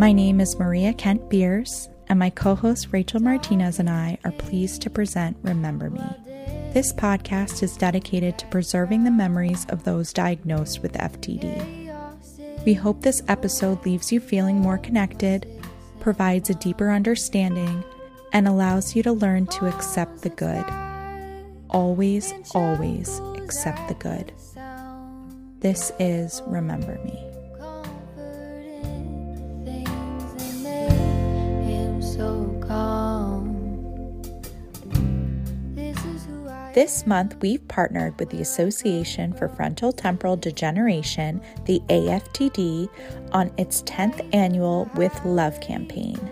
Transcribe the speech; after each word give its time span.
My 0.00 0.12
name 0.12 0.40
is 0.40 0.58
Maria 0.58 0.94
Kent 0.94 1.28
Beers, 1.28 1.90
and 2.08 2.18
my 2.18 2.30
co 2.30 2.54
host 2.54 2.88
Rachel 2.90 3.20
Martinez 3.20 3.78
and 3.78 3.90
I 3.90 4.16
are 4.24 4.32
pleased 4.32 4.80
to 4.80 4.88
present 4.88 5.36
Remember 5.42 5.90
Me. 5.90 6.00
This 6.72 6.90
podcast 6.90 7.62
is 7.62 7.76
dedicated 7.76 8.38
to 8.38 8.46
preserving 8.46 9.04
the 9.04 9.10
memories 9.10 9.66
of 9.68 9.84
those 9.84 10.14
diagnosed 10.14 10.80
with 10.80 10.94
FTD. 10.94 12.64
We 12.64 12.72
hope 12.72 13.02
this 13.02 13.22
episode 13.28 13.84
leaves 13.84 14.10
you 14.10 14.20
feeling 14.20 14.58
more 14.58 14.78
connected, 14.78 15.46
provides 16.00 16.48
a 16.48 16.54
deeper 16.54 16.90
understanding, 16.90 17.84
and 18.32 18.48
allows 18.48 18.96
you 18.96 19.02
to 19.02 19.12
learn 19.12 19.48
to 19.48 19.66
accept 19.66 20.22
the 20.22 20.30
good. 20.30 20.64
Always, 21.68 22.32
always 22.54 23.20
accept 23.36 23.88
the 23.88 23.94
good. 23.96 24.32
This 25.60 25.92
is 25.98 26.40
Remember 26.46 26.98
Me. 27.04 27.29
This 36.72 37.04
month, 37.04 37.36
we've 37.40 37.66
partnered 37.66 38.16
with 38.20 38.30
the 38.30 38.40
Association 38.40 39.32
for 39.32 39.48
Frontotemporal 39.48 40.40
Degeneration, 40.40 41.42
the 41.64 41.80
AFTD, 41.88 42.88
on 43.32 43.50
its 43.58 43.82
10th 43.82 44.24
annual 44.32 44.88
With 44.94 45.24
Love 45.24 45.60
campaign. 45.60 46.30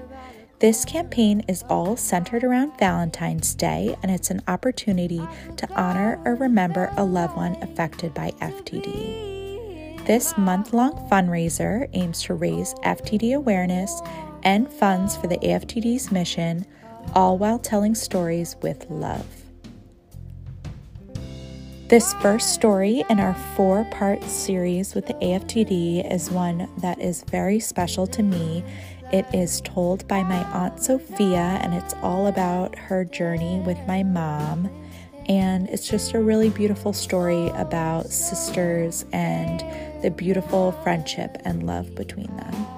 This 0.60 0.84
campaign 0.84 1.44
is 1.48 1.64
all 1.68 1.96
centered 1.96 2.44
around 2.44 2.78
Valentine's 2.78 3.52
Day, 3.52 3.96
and 4.00 4.12
it's 4.12 4.30
an 4.30 4.40
opportunity 4.46 5.26
to 5.56 5.68
honor 5.74 6.20
or 6.24 6.36
remember 6.36 6.92
a 6.96 7.04
loved 7.04 7.36
one 7.36 7.56
affected 7.60 8.14
by 8.14 8.30
FTD. 8.40 10.06
This 10.06 10.38
month 10.38 10.72
long 10.72 10.92
fundraiser 11.10 11.88
aims 11.94 12.22
to 12.22 12.34
raise 12.34 12.74
FTD 12.84 13.34
awareness 13.34 14.00
and 14.44 14.72
funds 14.72 15.16
for 15.16 15.26
the 15.26 15.38
AFTD's 15.38 16.12
mission, 16.12 16.64
all 17.12 17.36
while 17.38 17.58
telling 17.58 17.96
stories 17.96 18.54
with 18.62 18.88
love. 18.88 19.37
This 21.88 22.12
first 22.20 22.52
story 22.52 23.02
in 23.08 23.18
our 23.18 23.32
four 23.56 23.82
part 23.86 24.22
series 24.22 24.94
with 24.94 25.06
the 25.06 25.14
AFTD 25.14 26.12
is 26.12 26.30
one 26.30 26.68
that 26.82 27.00
is 27.00 27.22
very 27.22 27.60
special 27.60 28.06
to 28.08 28.22
me. 28.22 28.62
It 29.10 29.24
is 29.32 29.62
told 29.62 30.06
by 30.06 30.22
my 30.22 30.44
Aunt 30.52 30.82
Sophia, 30.82 31.58
and 31.62 31.72
it's 31.72 31.94
all 32.02 32.26
about 32.26 32.76
her 32.76 33.06
journey 33.06 33.60
with 33.60 33.78
my 33.86 34.02
mom. 34.02 34.68
And 35.30 35.66
it's 35.70 35.88
just 35.88 36.12
a 36.12 36.20
really 36.20 36.50
beautiful 36.50 36.92
story 36.92 37.48
about 37.54 38.10
sisters 38.10 39.06
and 39.14 39.64
the 40.02 40.10
beautiful 40.10 40.72
friendship 40.82 41.38
and 41.46 41.64
love 41.64 41.94
between 41.94 42.36
them. 42.36 42.77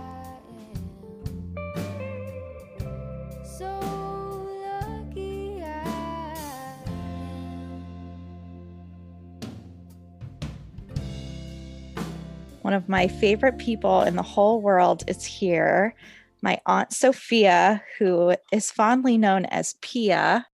One 12.70 12.76
of 12.76 12.88
my 12.88 13.08
favorite 13.08 13.58
people 13.58 14.02
in 14.02 14.14
the 14.14 14.22
whole 14.22 14.62
world 14.62 15.02
is 15.08 15.24
here. 15.24 15.92
My 16.40 16.60
Aunt 16.66 16.92
Sophia, 16.92 17.82
who 17.98 18.36
is 18.52 18.70
fondly 18.70 19.18
known 19.18 19.44
as 19.46 19.74
Pia. 19.82 20.46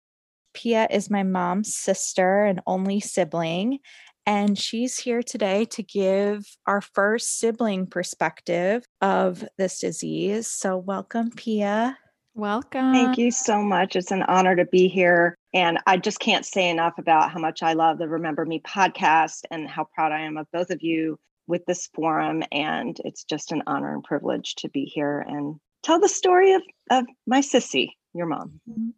Pia 0.55 0.89
is 0.91 1.11
my 1.11 1.23
mom's 1.25 1.77
sister 1.77 2.47
and 2.47 2.63
only 2.67 3.01
sibling. 3.01 3.81
And 4.25 4.59
she's 4.59 4.99
here 4.99 5.23
today 5.23 5.67
to 5.67 5.83
give 5.83 6.47
our 6.67 6.81
first 6.81 7.39
sibling 7.39 7.87
perspective 7.87 8.87
of 9.03 9.47
this 9.59 9.81
disease. 9.81 10.47
So, 10.47 10.79
welcome, 10.79 11.31
Pia. 11.33 11.99
Welcome. 12.35 12.95
Thank 12.95 13.19
you 13.19 13.31
so 13.31 13.63
much. 13.63 13.95
It's 13.95 14.11
an 14.11 14.23
honor 14.23 14.57
to 14.57 14.65
be 14.65 14.89
here. 14.89 15.37
And 15.53 15.81
I 15.87 15.99
just 15.99 16.21
can't 16.21 16.47
say 16.47 16.71
enough 16.71 16.95
about 16.97 17.31
how 17.31 17.41
much 17.41 17.63
I 17.63 17.75
love 17.75 17.99
the 17.99 18.09
Remember 18.09 18.47
Me 18.47 18.63
podcast 18.67 19.41
and 19.51 19.69
how 19.69 19.87
proud 19.95 20.13
I 20.13 20.23
am 20.23 20.39
of 20.39 20.47
both 20.51 20.71
of 20.71 20.81
you 20.81 21.19
with 21.47 21.65
this 21.67 21.89
forum. 21.95 22.43
And 22.53 22.97
it's 23.05 23.25
just 23.25 23.53
an 23.53 23.63
honor 23.67 23.93
and 23.95 24.05
privilege 24.05 24.55
to 24.57 24.69
be 24.69 24.85
here 24.85 25.21
and 25.21 25.57
tell 25.83 26.01
the 26.01 26.09
story 26.09 26.53
of, 26.53 26.63
of 26.91 27.05
my 27.27 27.41
sissy, 27.41 27.91
your 28.15 28.27
mom. 28.27 28.61
Mm-hmm. 28.69 28.91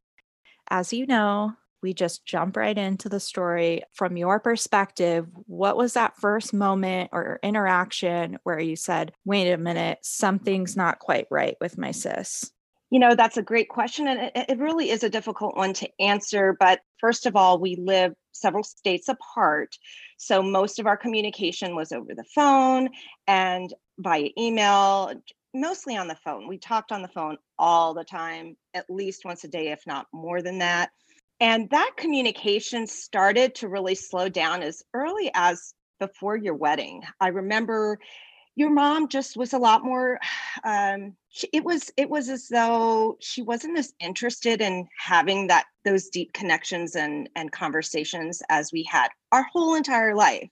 As 0.70 0.92
you 0.92 1.06
know, 1.06 1.52
we 1.82 1.94
just 1.94 2.26
jump 2.26 2.56
right 2.56 2.76
into 2.76 3.08
the 3.08 3.20
story 3.20 3.82
from 3.94 4.16
your 4.16 4.40
perspective. 4.40 5.26
What 5.46 5.76
was 5.76 5.94
that 5.94 6.16
first 6.16 6.52
moment 6.52 7.10
or 7.12 7.38
interaction 7.42 8.38
where 8.42 8.58
you 8.58 8.76
said, 8.76 9.12
wait 9.24 9.50
a 9.52 9.56
minute, 9.56 9.98
something's 10.02 10.76
not 10.76 10.98
quite 10.98 11.26
right 11.30 11.56
with 11.60 11.78
my 11.78 11.92
sis? 11.92 12.50
You 12.90 12.98
know, 12.98 13.14
that's 13.14 13.36
a 13.36 13.42
great 13.42 13.68
question. 13.68 14.08
And 14.08 14.30
it, 14.34 14.46
it 14.48 14.58
really 14.58 14.90
is 14.90 15.04
a 15.04 15.10
difficult 15.10 15.56
one 15.56 15.72
to 15.74 15.88
answer. 16.00 16.56
But 16.58 16.80
first 17.00 17.26
of 17.26 17.36
all, 17.36 17.60
we 17.60 17.76
live 17.76 18.14
several 18.40 18.64
states 18.64 19.08
apart. 19.08 19.76
So 20.16 20.42
most 20.42 20.78
of 20.78 20.86
our 20.86 20.96
communication 20.96 21.74
was 21.74 21.92
over 21.92 22.14
the 22.14 22.24
phone 22.34 22.88
and 23.26 23.72
via 23.98 24.28
email, 24.38 25.12
mostly 25.54 25.96
on 25.96 26.08
the 26.08 26.16
phone. 26.24 26.48
We 26.48 26.58
talked 26.58 26.92
on 26.92 27.02
the 27.02 27.08
phone 27.08 27.38
all 27.58 27.94
the 27.94 28.04
time, 28.04 28.56
at 28.74 28.88
least 28.88 29.24
once 29.24 29.44
a 29.44 29.48
day, 29.48 29.68
if 29.68 29.80
not 29.86 30.06
more 30.12 30.42
than 30.42 30.58
that. 30.58 30.90
And 31.40 31.70
that 31.70 31.92
communication 31.96 32.86
started 32.86 33.54
to 33.56 33.68
really 33.68 33.94
slow 33.94 34.28
down 34.28 34.62
as 34.62 34.82
early 34.92 35.30
as 35.34 35.74
before 36.00 36.36
your 36.36 36.54
wedding. 36.54 37.02
I 37.20 37.28
remember 37.28 37.98
your 38.58 38.70
mom 38.70 39.06
just 39.06 39.36
was 39.36 39.52
a 39.52 39.58
lot 39.58 39.84
more 39.84 40.18
um 40.64 41.14
she, 41.28 41.48
it 41.52 41.62
was 41.62 41.92
it 41.96 42.10
was 42.10 42.28
as 42.28 42.48
though 42.48 43.16
she 43.20 43.40
wasn't 43.40 43.78
as 43.78 43.92
interested 44.00 44.60
in 44.60 44.86
having 44.98 45.46
that 45.46 45.66
those 45.84 46.08
deep 46.08 46.32
connections 46.32 46.96
and 46.96 47.28
and 47.36 47.52
conversations 47.52 48.42
as 48.48 48.72
we 48.72 48.82
had 48.82 49.08
our 49.32 49.46
whole 49.52 49.74
entire 49.74 50.14
life. 50.14 50.48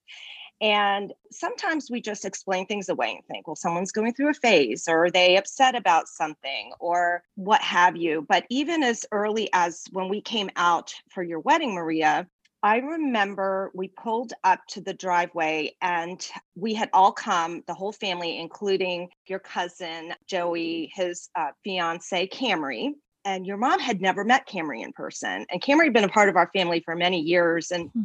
And 0.62 1.12
sometimes 1.32 1.90
we 1.90 2.00
just 2.00 2.24
explain 2.24 2.64
things 2.64 2.88
away 2.88 3.12
and 3.16 3.26
think 3.26 3.46
well 3.46 3.56
someone's 3.56 3.92
going 3.92 4.14
through 4.14 4.30
a 4.30 4.34
phase 4.34 4.84
or 4.88 5.10
they 5.10 5.36
upset 5.36 5.74
about 5.74 6.08
something 6.08 6.72
or 6.78 7.24
what 7.34 7.60
have 7.60 7.96
you. 7.96 8.24
But 8.28 8.44
even 8.50 8.82
as 8.84 9.04
early 9.10 9.50
as 9.52 9.82
when 9.90 10.08
we 10.08 10.20
came 10.20 10.50
out 10.56 10.94
for 11.10 11.22
your 11.24 11.40
wedding 11.40 11.74
maria 11.74 12.26
I 12.66 12.78
remember 12.78 13.70
we 13.74 13.86
pulled 13.86 14.32
up 14.42 14.58
to 14.70 14.80
the 14.80 14.92
driveway 14.92 15.76
and 15.80 16.28
we 16.56 16.74
had 16.74 16.90
all 16.92 17.12
come, 17.12 17.62
the 17.68 17.74
whole 17.74 17.92
family, 17.92 18.40
including 18.40 19.08
your 19.28 19.38
cousin 19.38 20.14
Joey, 20.26 20.90
his 20.92 21.28
uh, 21.36 21.50
fiance 21.62 22.26
Camry. 22.26 22.90
And 23.24 23.46
your 23.46 23.56
mom 23.56 23.78
had 23.78 24.00
never 24.00 24.24
met 24.24 24.48
Camry 24.48 24.82
in 24.82 24.92
person. 24.92 25.46
And 25.48 25.62
Camry 25.62 25.84
had 25.84 25.92
been 25.92 26.02
a 26.02 26.08
part 26.08 26.28
of 26.28 26.34
our 26.34 26.50
family 26.52 26.82
for 26.84 26.96
many 26.96 27.20
years. 27.20 27.70
And 27.70 27.88
hmm. 27.90 28.02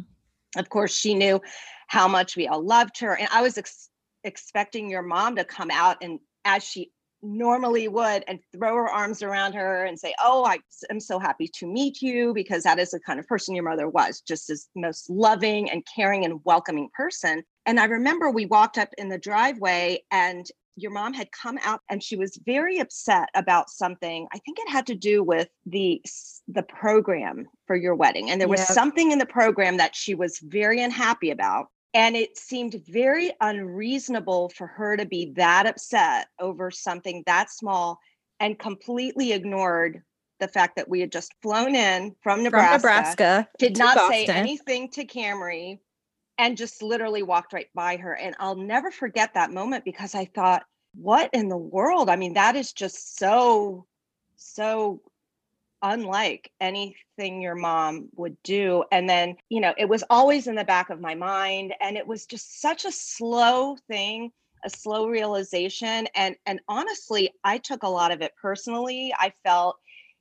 of 0.56 0.68
course, 0.68 0.94
she 0.94 1.14
knew 1.14 1.40
how 1.88 2.06
much 2.06 2.36
we 2.36 2.46
all 2.46 2.64
loved 2.64 3.00
her. 3.00 3.18
And 3.18 3.26
I 3.32 3.42
was 3.42 3.58
ex- 3.58 3.90
expecting 4.22 4.88
your 4.88 5.02
mom 5.02 5.34
to 5.36 5.44
come 5.44 5.72
out 5.72 5.96
and 6.02 6.20
as 6.44 6.62
she 6.62 6.92
normally 7.22 7.88
would 7.88 8.24
and 8.26 8.40
throw 8.52 8.74
her 8.76 8.88
arms 8.88 9.22
around 9.22 9.54
her 9.54 9.84
and 9.84 9.98
say, 9.98 10.14
Oh, 10.22 10.44
I 10.44 10.58
am 10.90 11.00
so 11.00 11.18
happy 11.18 11.48
to 11.54 11.66
meet 11.66 12.02
you, 12.02 12.34
because 12.34 12.64
that 12.64 12.78
is 12.78 12.90
the 12.90 13.00
kind 13.00 13.20
of 13.20 13.26
person 13.26 13.54
your 13.54 13.64
mother 13.64 13.88
was, 13.88 14.20
just 14.20 14.50
as 14.50 14.68
most 14.74 15.08
loving 15.08 15.70
and 15.70 15.86
caring 15.94 16.24
and 16.24 16.40
welcoming 16.44 16.88
person. 16.94 17.42
And 17.66 17.78
I 17.78 17.84
remember 17.84 18.30
we 18.30 18.46
walked 18.46 18.78
up 18.78 18.88
in 18.98 19.08
the 19.08 19.18
driveway 19.18 20.02
and 20.10 20.46
your 20.76 20.90
mom 20.90 21.12
had 21.12 21.30
come 21.32 21.58
out 21.62 21.80
and 21.90 22.02
she 22.02 22.16
was 22.16 22.40
very 22.46 22.78
upset 22.78 23.28
about 23.34 23.68
something. 23.68 24.26
I 24.32 24.38
think 24.38 24.58
it 24.58 24.68
had 24.68 24.86
to 24.86 24.94
do 24.94 25.22
with 25.22 25.48
the 25.66 26.02
the 26.48 26.62
program 26.62 27.46
for 27.66 27.76
your 27.76 27.94
wedding. 27.94 28.30
And 28.30 28.40
there 28.40 28.48
was 28.48 28.66
something 28.66 29.12
in 29.12 29.18
the 29.18 29.26
program 29.26 29.76
that 29.76 29.94
she 29.94 30.14
was 30.14 30.38
very 30.38 30.82
unhappy 30.82 31.30
about 31.30 31.66
and 31.94 32.16
it 32.16 32.38
seemed 32.38 32.82
very 32.88 33.32
unreasonable 33.40 34.48
for 34.50 34.66
her 34.66 34.96
to 34.96 35.04
be 35.04 35.32
that 35.36 35.66
upset 35.66 36.28
over 36.38 36.70
something 36.70 37.22
that 37.26 37.50
small 37.50 37.98
and 38.40 38.58
completely 38.58 39.32
ignored 39.32 40.02
the 40.40 40.48
fact 40.48 40.76
that 40.76 40.88
we 40.88 41.00
had 41.00 41.12
just 41.12 41.32
flown 41.40 41.74
in 41.74 42.16
from 42.22 42.42
Nebraska, 42.42 42.80
from 42.80 42.90
Nebraska 42.90 43.48
did 43.58 43.78
not 43.78 43.94
Boston. 43.94 44.26
say 44.26 44.32
anything 44.32 44.90
to 44.90 45.04
Camry, 45.04 45.78
and 46.38 46.56
just 46.56 46.82
literally 46.82 47.22
walked 47.22 47.52
right 47.52 47.68
by 47.74 47.96
her. 47.96 48.14
And 48.16 48.34
I'll 48.40 48.56
never 48.56 48.90
forget 48.90 49.34
that 49.34 49.52
moment 49.52 49.84
because 49.84 50.14
I 50.14 50.24
thought, 50.24 50.64
what 50.94 51.30
in 51.32 51.48
the 51.48 51.56
world? 51.56 52.10
I 52.10 52.16
mean, 52.16 52.34
that 52.34 52.56
is 52.56 52.72
just 52.72 53.16
so, 53.16 53.86
so 54.36 55.00
unlike 55.82 56.50
anything 56.60 57.42
your 57.42 57.54
mom 57.54 58.08
would 58.16 58.36
do. 58.42 58.84
And 58.92 59.08
then, 59.08 59.36
you 59.48 59.60
know, 59.60 59.74
it 59.76 59.88
was 59.88 60.04
always 60.08 60.46
in 60.46 60.54
the 60.54 60.64
back 60.64 60.90
of 60.90 61.00
my 61.00 61.14
mind. 61.14 61.74
And 61.80 61.96
it 61.96 62.06
was 62.06 62.26
just 62.26 62.60
such 62.60 62.84
a 62.84 62.92
slow 62.92 63.76
thing, 63.88 64.30
a 64.64 64.70
slow 64.70 65.08
realization. 65.08 66.06
And 66.14 66.36
and 66.46 66.60
honestly, 66.68 67.32
I 67.44 67.58
took 67.58 67.82
a 67.82 67.88
lot 67.88 68.12
of 68.12 68.22
it 68.22 68.32
personally. 68.40 69.12
I 69.18 69.32
felt, 69.44 69.76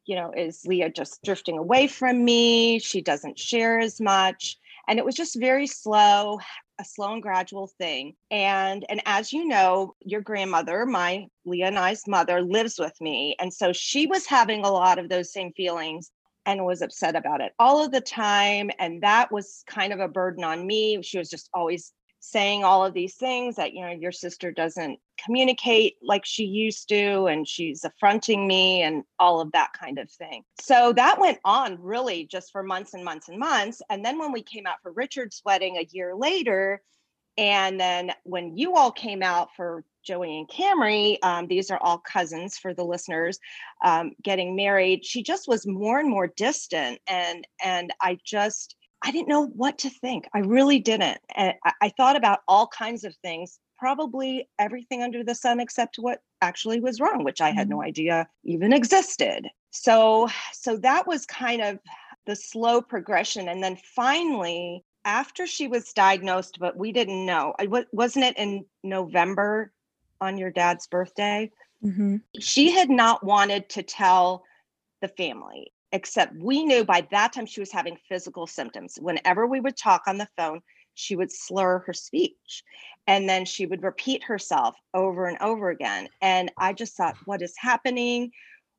you 0.05 0.15
know, 0.15 0.31
is 0.35 0.65
Leah 0.65 0.89
just 0.89 1.23
drifting 1.23 1.57
away 1.57 1.87
from 1.87 2.25
me? 2.25 2.79
She 2.79 3.01
doesn't 3.01 3.39
share 3.39 3.79
as 3.79 4.01
much. 4.01 4.57
And 4.91 4.99
it 4.99 5.05
was 5.05 5.15
just 5.15 5.39
very 5.39 5.65
slow 5.67 6.37
a 6.77 6.83
slow 6.83 7.13
and 7.13 7.21
gradual 7.21 7.67
thing. 7.77 8.13
And 8.29 8.85
and 8.89 9.01
as 9.05 9.31
you 9.31 9.45
know 9.45 9.95
your 10.01 10.19
grandmother 10.19 10.85
my 10.85 11.27
leah 11.45 11.67
and 11.67 11.79
i's 11.79 12.07
mother 12.07 12.41
lives 12.41 12.77
with 12.77 12.93
me. 12.99 13.35
And 13.39 13.53
so 13.53 13.71
she 13.71 14.05
was 14.05 14.25
having 14.25 14.65
a 14.65 14.71
lot 14.71 14.99
of 14.99 15.07
those 15.07 15.31
same 15.31 15.53
feelings 15.53 16.11
and 16.45 16.65
was 16.65 16.81
upset 16.81 17.15
about 17.15 17.39
it 17.39 17.53
all 17.57 17.85
of 17.85 17.91
the 17.91 18.01
time. 18.01 18.69
And 18.79 19.01
that 19.03 19.31
was 19.31 19.63
kind 19.65 19.93
of 19.93 19.99
a 20.01 20.09
burden 20.09 20.43
on 20.43 20.67
me. 20.67 21.01
She 21.03 21.17
was 21.19 21.29
just 21.29 21.49
always 21.53 21.93
saying 22.21 22.63
all 22.63 22.85
of 22.85 22.93
these 22.93 23.15
things 23.15 23.55
that 23.55 23.73
you 23.73 23.81
know 23.81 23.91
your 23.91 24.11
sister 24.11 24.51
doesn't 24.51 24.99
communicate 25.23 25.95
like 26.03 26.23
she 26.23 26.45
used 26.45 26.87
to 26.87 27.25
and 27.25 27.47
she's 27.47 27.83
affronting 27.83 28.47
me 28.47 28.83
and 28.83 29.03
all 29.19 29.41
of 29.41 29.51
that 29.51 29.71
kind 29.73 29.97
of 29.97 30.09
thing 30.09 30.43
so 30.59 30.93
that 30.93 31.19
went 31.19 31.39
on 31.43 31.81
really 31.81 32.25
just 32.25 32.51
for 32.51 32.63
months 32.63 32.93
and 32.93 33.03
months 33.03 33.27
and 33.27 33.39
months 33.39 33.81
and 33.89 34.05
then 34.05 34.19
when 34.19 34.31
we 34.31 34.41
came 34.41 34.67
out 34.67 34.77
for 34.83 34.91
richard's 34.91 35.41
wedding 35.43 35.77
a 35.77 35.87
year 35.91 36.15
later 36.15 36.81
and 37.37 37.79
then 37.79 38.11
when 38.23 38.55
you 38.55 38.75
all 38.75 38.91
came 38.91 39.23
out 39.23 39.49
for 39.55 39.83
Joey 40.03 40.39
and 40.39 40.49
Camry, 40.49 41.17
um, 41.23 41.47
these 41.47 41.69
are 41.71 41.79
all 41.81 41.99
cousins 41.99 42.57
for 42.57 42.73
the 42.73 42.83
listeners, 42.83 43.39
um, 43.85 44.11
getting 44.23 44.55
married, 44.55 45.05
she 45.05 45.23
just 45.23 45.47
was 45.47 45.67
more 45.67 45.99
and 45.99 46.09
more 46.09 46.27
distant. 46.27 46.99
And 47.07 47.47
and 47.63 47.93
I 48.01 48.17
just 48.25 48.75
I 49.03 49.11
didn't 49.11 49.27
know 49.27 49.47
what 49.47 49.77
to 49.79 49.89
think. 49.89 50.27
I 50.33 50.39
really 50.39 50.79
didn't. 50.79 51.19
And 51.35 51.53
I, 51.65 51.73
I 51.81 51.89
thought 51.89 52.15
about 52.15 52.39
all 52.47 52.67
kinds 52.67 53.03
of 53.03 53.15
things, 53.17 53.59
probably 53.77 54.47
everything 54.59 55.01
under 55.01 55.23
the 55.23 55.35
sun 55.35 55.59
except 55.59 55.97
what 55.97 56.21
actually 56.41 56.79
was 56.79 56.99
wrong, 56.99 57.23
which 57.23 57.41
I 57.41 57.51
had 57.51 57.69
no 57.69 57.77
mm-hmm. 57.77 57.87
idea 57.87 58.27
even 58.43 58.73
existed. 58.73 59.47
So, 59.71 60.29
so 60.53 60.77
that 60.77 61.07
was 61.07 61.25
kind 61.25 61.61
of 61.61 61.79
the 62.25 62.35
slow 62.35 62.81
progression. 62.81 63.47
And 63.49 63.63
then 63.63 63.77
finally, 63.95 64.83
after 65.05 65.47
she 65.47 65.67
was 65.67 65.93
diagnosed, 65.93 66.57
but 66.59 66.77
we 66.77 66.91
didn't 66.91 67.25
know, 67.25 67.53
I, 67.59 67.67
wasn't 67.91 68.25
it 68.25 68.37
in 68.37 68.65
November 68.83 69.71
on 70.19 70.37
your 70.37 70.51
dad's 70.51 70.85
birthday? 70.85 71.51
Mm-hmm. 71.83 72.17
She 72.39 72.69
had 72.69 72.89
not 72.89 73.23
wanted 73.23 73.69
to 73.69 73.81
tell 73.81 74.43
the 75.01 75.07
family 75.07 75.71
except 75.91 76.35
we 76.35 76.63
knew 76.63 76.83
by 76.83 77.07
that 77.11 77.33
time 77.33 77.45
she 77.45 77.59
was 77.59 77.71
having 77.71 77.97
physical 78.07 78.47
symptoms. 78.47 78.97
Whenever 79.01 79.45
we 79.45 79.59
would 79.59 79.77
talk 79.77 80.03
on 80.07 80.17
the 80.17 80.27
phone, 80.37 80.61
she 80.93 81.15
would 81.15 81.31
slur 81.31 81.79
her 81.79 81.93
speech 81.93 82.63
and 83.07 83.27
then 83.27 83.45
she 83.45 83.65
would 83.65 83.83
repeat 83.83 84.23
herself 84.23 84.75
over 84.93 85.25
and 85.25 85.37
over 85.41 85.69
again. 85.69 86.07
And 86.21 86.51
I 86.57 86.73
just 86.73 86.95
thought, 86.95 87.17
what 87.25 87.41
is 87.41 87.53
happening? 87.57 88.31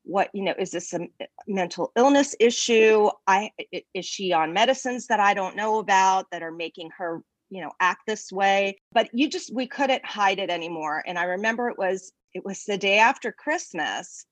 What, 0.03 0.29
you 0.33 0.43
know, 0.43 0.53
is 0.57 0.71
this 0.71 0.93
a 0.93 1.03
uh, 1.03 1.25
mental 1.47 1.91
illness 1.95 2.35
issue? 2.39 3.09
I 3.25 3.51
is 3.93 4.05
she 4.05 4.33
on 4.33 4.53
medicines 4.53 5.07
that 5.07 5.19
I 5.19 5.33
don't 5.33 5.55
know 5.55 5.79
about 5.79 6.27
that 6.31 6.43
are 6.43 6.51
making 6.51 6.89
her, 6.97 7.21
you 7.49 7.61
know, 7.61 7.71
act 7.79 8.01
this 8.05 8.31
way? 8.31 8.77
But 8.91 9.09
you 9.13 9.29
just 9.29 9.53
we 9.53 9.65
couldn't 9.65 10.05
hide 10.05 10.39
it 10.39 10.49
anymore. 10.49 11.03
And 11.07 11.17
I 11.17 11.23
remember 11.23 11.69
it 11.69 11.77
was 11.77 12.11
it 12.33 12.43
was 12.43 12.63
the 12.63 12.77
day 12.77 12.99
after 12.99 13.31
Christmas 13.31 14.25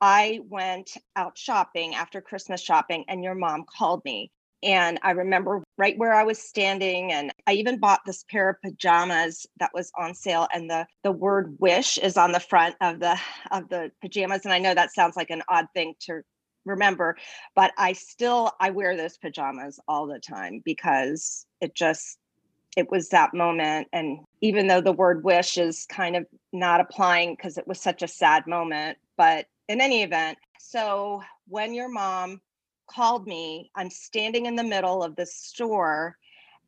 I 0.00 0.40
went 0.48 0.96
out 1.16 1.36
shopping 1.36 1.94
after 1.94 2.20
Christmas 2.20 2.60
shopping, 2.60 3.04
and 3.08 3.22
your 3.22 3.34
mom 3.34 3.64
called 3.78 4.04
me. 4.04 4.30
And 4.62 4.98
I 5.02 5.12
remember 5.12 5.62
right 5.78 5.96
where 5.96 6.14
I 6.14 6.24
was 6.24 6.38
standing, 6.38 7.12
and 7.12 7.32
I 7.46 7.54
even 7.54 7.78
bought 7.78 8.00
this 8.04 8.24
pair 8.30 8.50
of 8.50 8.60
pajamas 8.62 9.46
that 9.58 9.70
was 9.74 9.90
on 9.98 10.14
sale, 10.14 10.48
and 10.52 10.68
the 10.70 10.86
the 11.02 11.12
word 11.12 11.56
"wish" 11.58 11.98
is 11.98 12.16
on 12.16 12.32
the 12.32 12.40
front 12.40 12.76
of 12.80 13.00
the 13.00 13.18
of 13.50 13.68
the 13.68 13.90
pajamas. 14.02 14.44
And 14.44 14.52
I 14.52 14.58
know 14.58 14.74
that 14.74 14.92
sounds 14.92 15.16
like 15.16 15.30
an 15.30 15.42
odd 15.48 15.66
thing 15.74 15.94
to 16.00 16.22
remember, 16.64 17.16
but 17.54 17.72
I 17.78 17.94
still 17.94 18.52
I 18.60 18.70
wear 18.70 18.96
those 18.96 19.16
pajamas 19.16 19.80
all 19.88 20.06
the 20.06 20.18
time 20.18 20.62
because 20.64 21.46
it 21.60 21.74
just 21.74 22.18
it 22.76 22.90
was 22.90 23.08
that 23.08 23.34
moment 23.34 23.88
and 23.92 24.20
even 24.40 24.68
though 24.68 24.80
the 24.80 24.92
word 24.92 25.24
wish 25.24 25.58
is 25.58 25.86
kind 25.86 26.14
of 26.14 26.24
not 26.52 26.80
applying 26.80 27.34
because 27.34 27.58
it 27.58 27.66
was 27.66 27.80
such 27.80 28.02
a 28.02 28.08
sad 28.08 28.46
moment 28.46 28.96
but 29.16 29.46
in 29.70 29.80
any 29.80 30.02
event, 30.02 30.36
so 30.58 31.22
when 31.46 31.72
your 31.72 31.88
mom 31.88 32.40
called 32.90 33.28
me, 33.28 33.70
I'm 33.76 33.88
standing 33.88 34.46
in 34.46 34.56
the 34.56 34.64
middle 34.64 35.04
of 35.04 35.14
the 35.14 35.26
store 35.26 36.16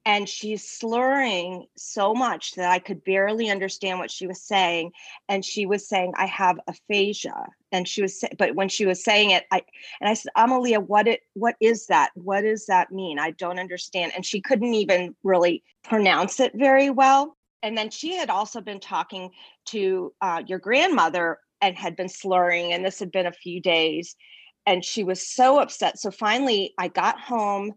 and 0.06 0.28
she's 0.28 0.68
slurring 0.68 1.66
so 1.76 2.14
much 2.14 2.54
that 2.54 2.70
I 2.70 2.78
could 2.78 3.02
barely 3.02 3.50
understand 3.50 3.98
what 3.98 4.10
she 4.10 4.28
was 4.28 4.40
saying. 4.40 4.92
And 5.28 5.44
she 5.44 5.66
was 5.66 5.88
saying, 5.88 6.12
I 6.16 6.26
have 6.26 6.60
aphasia. 6.68 7.46
And 7.72 7.88
she 7.88 8.02
was, 8.02 8.24
but 8.38 8.54
when 8.54 8.68
she 8.68 8.86
was 8.86 9.02
saying 9.02 9.30
it, 9.30 9.44
I, 9.50 9.62
and 10.00 10.08
I 10.08 10.14
said, 10.14 10.30
Amalia, 10.36 10.78
what 10.78 11.08
it, 11.08 11.22
what 11.34 11.56
is 11.60 11.86
that? 11.88 12.10
What 12.14 12.42
does 12.42 12.66
that 12.66 12.92
mean? 12.92 13.18
I 13.18 13.32
don't 13.32 13.58
understand. 13.58 14.12
And 14.14 14.24
she 14.24 14.40
couldn't 14.40 14.74
even 14.74 15.16
really 15.24 15.64
pronounce 15.82 16.38
it 16.38 16.52
very 16.54 16.90
well. 16.90 17.36
And 17.64 17.76
then 17.76 17.90
she 17.90 18.14
had 18.14 18.30
also 18.30 18.60
been 18.60 18.80
talking 18.80 19.30
to 19.66 20.12
uh, 20.20 20.42
your 20.46 20.58
grandmother 20.58 21.38
and 21.62 21.78
had 21.78 21.96
been 21.96 22.08
slurring 22.08 22.72
and 22.72 22.84
this 22.84 22.98
had 22.98 23.12
been 23.12 23.26
a 23.26 23.32
few 23.32 23.60
days 23.60 24.16
and 24.66 24.84
she 24.84 25.02
was 25.02 25.26
so 25.26 25.58
upset. 25.58 25.98
So 25.98 26.10
finally 26.10 26.74
i 26.78 26.88
got 26.88 27.18
home 27.18 27.72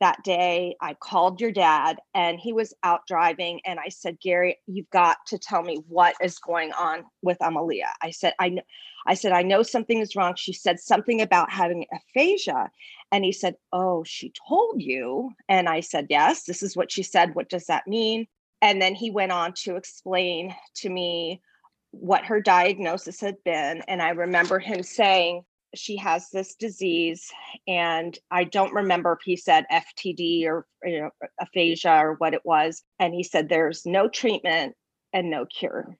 that 0.00 0.22
day 0.22 0.76
i 0.80 0.94
called 0.94 1.40
your 1.40 1.50
dad 1.50 1.98
and 2.14 2.38
he 2.38 2.52
was 2.52 2.72
out 2.84 3.00
driving 3.08 3.60
and 3.66 3.80
i 3.80 3.88
said 3.88 4.16
gary 4.20 4.56
you've 4.68 4.88
got 4.90 5.16
to 5.26 5.38
tell 5.38 5.62
me 5.62 5.82
what 5.88 6.14
is 6.22 6.38
going 6.38 6.72
on 6.72 7.02
with 7.22 7.36
amalia. 7.40 7.88
I 8.02 8.10
said 8.10 8.34
i 8.38 8.48
know 8.50 8.62
i 9.06 9.14
said 9.14 9.32
i 9.32 9.42
know 9.42 9.62
something 9.62 9.98
is 9.98 10.14
wrong. 10.14 10.34
She 10.36 10.52
said 10.52 10.78
something 10.80 11.20
about 11.20 11.50
having 11.50 11.86
aphasia 11.92 12.70
and 13.10 13.24
he 13.24 13.32
said 13.32 13.56
oh 13.72 14.04
she 14.04 14.32
told 14.48 14.80
you? 14.80 15.30
And 15.48 15.68
i 15.68 15.80
said 15.80 16.06
yes 16.10 16.44
this 16.44 16.62
is 16.62 16.76
what 16.76 16.92
she 16.92 17.02
said. 17.02 17.34
What 17.34 17.48
does 17.48 17.66
that 17.66 17.86
mean? 17.86 18.26
And 18.60 18.82
then 18.82 18.94
he 18.94 19.10
went 19.10 19.32
on 19.32 19.52
to 19.64 19.76
explain 19.76 20.54
to 20.76 20.90
me 20.90 21.40
what 21.90 22.24
her 22.24 22.40
diagnosis 22.40 23.20
had 23.20 23.36
been. 23.44 23.82
And 23.88 24.02
I 24.02 24.10
remember 24.10 24.58
him 24.58 24.82
saying, 24.82 25.44
she 25.74 25.96
has 25.96 26.30
this 26.30 26.54
disease 26.54 27.30
and 27.66 28.18
i 28.30 28.44
don't 28.44 28.72
remember 28.72 29.12
if 29.12 29.18
he 29.24 29.36
said 29.36 29.66
ftd 29.70 30.46
or 30.46 30.66
you 30.84 31.00
know, 31.00 31.10
aphasia 31.40 31.92
or 31.92 32.14
what 32.14 32.34
it 32.34 32.40
was 32.44 32.82
and 32.98 33.14
he 33.14 33.22
said 33.22 33.48
there's 33.48 33.84
no 33.84 34.08
treatment 34.08 34.74
and 35.12 35.30
no 35.30 35.44
cure 35.44 35.96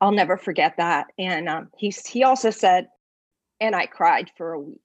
i'll 0.00 0.12
never 0.12 0.36
forget 0.36 0.76
that 0.78 1.06
and 1.18 1.48
um, 1.48 1.68
he, 1.76 1.94
he 2.06 2.24
also 2.24 2.50
said 2.50 2.88
and 3.60 3.74
i 3.74 3.86
cried 3.86 4.30
for 4.36 4.52
a 4.52 4.60
week 4.60 4.80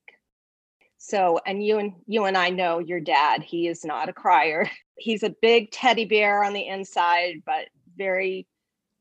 so 0.97 1.39
and 1.45 1.65
you 1.65 1.77
and 1.79 1.93
you 2.05 2.25
and 2.25 2.37
i 2.37 2.49
know 2.49 2.79
your 2.79 2.99
dad 2.99 3.41
he 3.41 3.67
is 3.67 3.85
not 3.85 4.09
a 4.09 4.13
crier 4.13 4.69
he's 4.97 5.23
a 5.23 5.35
big 5.41 5.71
teddy 5.71 6.05
bear 6.05 6.43
on 6.43 6.53
the 6.53 6.67
inside 6.67 7.35
but 7.45 7.67
very 7.95 8.45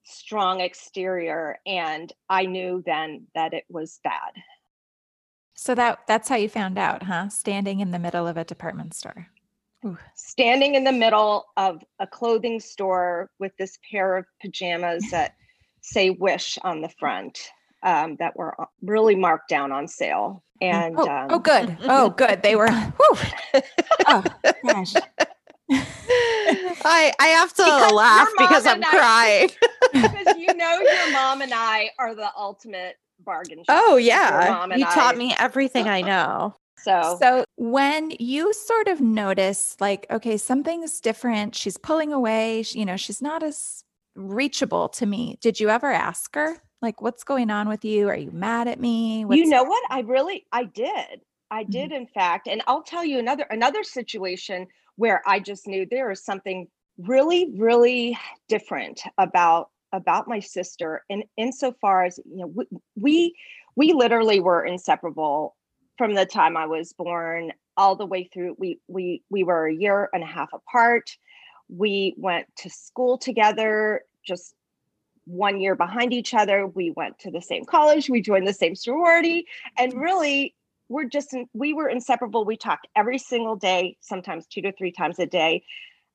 strong 0.08 0.60
exterior 0.60 1.58
and 1.66 2.12
i 2.28 2.44
knew 2.44 2.82
then 2.86 3.26
that 3.34 3.52
it 3.52 3.64
was 3.68 4.00
bad. 4.02 4.32
So 5.54 5.74
that 5.74 6.00
that's 6.06 6.28
how 6.28 6.36
you 6.36 6.48
found 6.48 6.78
out 6.78 7.02
huh? 7.02 7.28
Standing 7.28 7.80
in 7.80 7.90
the 7.90 7.98
middle 7.98 8.26
of 8.26 8.36
a 8.36 8.44
department 8.44 8.94
store. 8.94 9.28
Ooh. 9.86 9.96
standing 10.16 10.74
in 10.74 10.82
the 10.82 10.90
middle 10.90 11.44
of 11.56 11.80
a 12.00 12.06
clothing 12.06 12.58
store 12.58 13.30
with 13.38 13.52
this 13.58 13.78
pair 13.88 14.16
of 14.16 14.24
pajamas 14.42 15.08
that 15.12 15.34
say 15.82 16.10
wish 16.10 16.58
on 16.62 16.80
the 16.80 16.88
front 16.88 17.38
um, 17.84 18.16
that 18.18 18.36
were 18.36 18.60
uh, 18.60 18.64
really 18.82 19.14
marked 19.14 19.48
down 19.48 19.70
on 19.70 19.86
sale. 19.86 20.42
And 20.60 20.96
oh, 20.98 21.08
um, 21.08 21.28
oh 21.30 21.38
good. 21.38 21.76
Oh 21.82 22.10
good. 22.10 22.42
They 22.42 22.56
were 22.56 22.68
oh 24.08 24.24
gosh 24.64 24.94
I 25.70 27.12
I 27.18 27.26
have 27.26 27.52
to 27.54 27.62
because 27.62 27.92
laugh 27.92 28.28
because 28.38 28.66
I'm 28.66 28.82
I, 28.82 28.88
crying. 28.88 29.50
because 29.92 30.36
you 30.38 30.54
know 30.54 30.80
your 30.80 31.12
mom 31.12 31.42
and 31.42 31.52
I 31.54 31.90
are 31.98 32.14
the 32.14 32.30
ultimate 32.36 32.96
bargain. 33.24 33.64
Oh 33.68 33.96
yeah, 33.96 34.66
you 34.74 34.84
taught 34.86 35.16
me 35.16 35.34
everything 35.38 35.88
I 35.88 36.00
know. 36.12 36.54
So 36.78 37.18
so 37.20 37.44
when 37.56 38.12
you 38.18 38.54
sort 38.54 38.88
of 38.88 39.00
notice 39.00 39.76
like 39.78 40.06
okay 40.10 40.38
something's 40.38 41.00
different, 41.00 41.54
she's 41.54 41.76
pulling 41.76 42.12
away, 42.12 42.64
you 42.70 42.86
know, 42.86 42.96
she's 42.96 43.20
not 43.20 43.42
as 43.42 43.84
reachable 44.14 44.88
to 44.90 45.06
me. 45.06 45.38
Did 45.42 45.60
you 45.60 45.68
ever 45.68 45.92
ask 45.92 46.34
her 46.34 46.56
like 46.80 47.02
what's 47.02 47.24
going 47.24 47.50
on 47.50 47.68
with 47.68 47.84
you? 47.84 48.08
Are 48.08 48.16
you 48.16 48.30
mad 48.30 48.68
at 48.68 48.80
me? 48.80 49.26
What's- 49.26 49.38
you 49.38 49.48
know 49.48 49.64
what? 49.64 49.82
I 49.90 50.00
really 50.00 50.46
I 50.50 50.64
did. 50.64 51.20
I 51.50 51.62
mm-hmm. 51.62 51.72
did 51.72 51.90
mm-hmm. 51.90 52.02
in 52.02 52.06
fact, 52.06 52.48
and 52.48 52.62
I'll 52.66 52.82
tell 52.82 53.04
you 53.04 53.18
another 53.18 53.44
another 53.50 53.82
situation 53.82 54.66
where 54.98 55.22
I 55.24 55.38
just 55.38 55.66
knew 55.66 55.86
there 55.86 56.08
was 56.08 56.22
something 56.22 56.66
really, 56.98 57.52
really 57.56 58.18
different 58.48 59.02
about 59.16 59.70
about 59.92 60.28
my 60.28 60.38
sister 60.38 61.02
and 61.08 61.24
insofar 61.38 62.04
as 62.04 62.20
you 62.30 62.44
know 62.44 62.64
we 62.94 63.34
we 63.74 63.94
literally 63.94 64.38
were 64.38 64.62
inseparable 64.62 65.56
from 65.96 66.14
the 66.14 66.26
time 66.26 66.58
I 66.58 66.66
was 66.66 66.92
born 66.92 67.52
all 67.76 67.96
the 67.96 68.04
way 68.04 68.24
through. 68.24 68.56
We 68.58 68.80
we 68.88 69.22
we 69.30 69.44
were 69.44 69.66
a 69.66 69.74
year 69.74 70.10
and 70.12 70.22
a 70.22 70.26
half 70.26 70.52
apart. 70.52 71.16
We 71.68 72.14
went 72.18 72.46
to 72.56 72.68
school 72.68 73.18
together 73.18 74.02
just 74.26 74.54
one 75.24 75.60
year 75.60 75.76
behind 75.76 76.12
each 76.12 76.34
other. 76.34 76.66
We 76.66 76.90
went 76.90 77.18
to 77.20 77.30
the 77.30 77.40
same 77.40 77.64
college. 77.64 78.10
We 78.10 78.20
joined 78.20 78.48
the 78.48 78.52
same 78.52 78.74
sorority. 78.74 79.46
And 79.78 79.94
really 79.94 80.54
we're 80.88 81.04
just 81.04 81.34
in, 81.34 81.46
we 81.52 81.72
were 81.72 81.88
inseparable. 81.88 82.44
We 82.44 82.56
talked 82.56 82.86
every 82.96 83.18
single 83.18 83.56
day, 83.56 83.96
sometimes 84.00 84.46
two 84.46 84.62
to 84.62 84.72
three 84.72 84.92
times 84.92 85.18
a 85.18 85.26
day, 85.26 85.64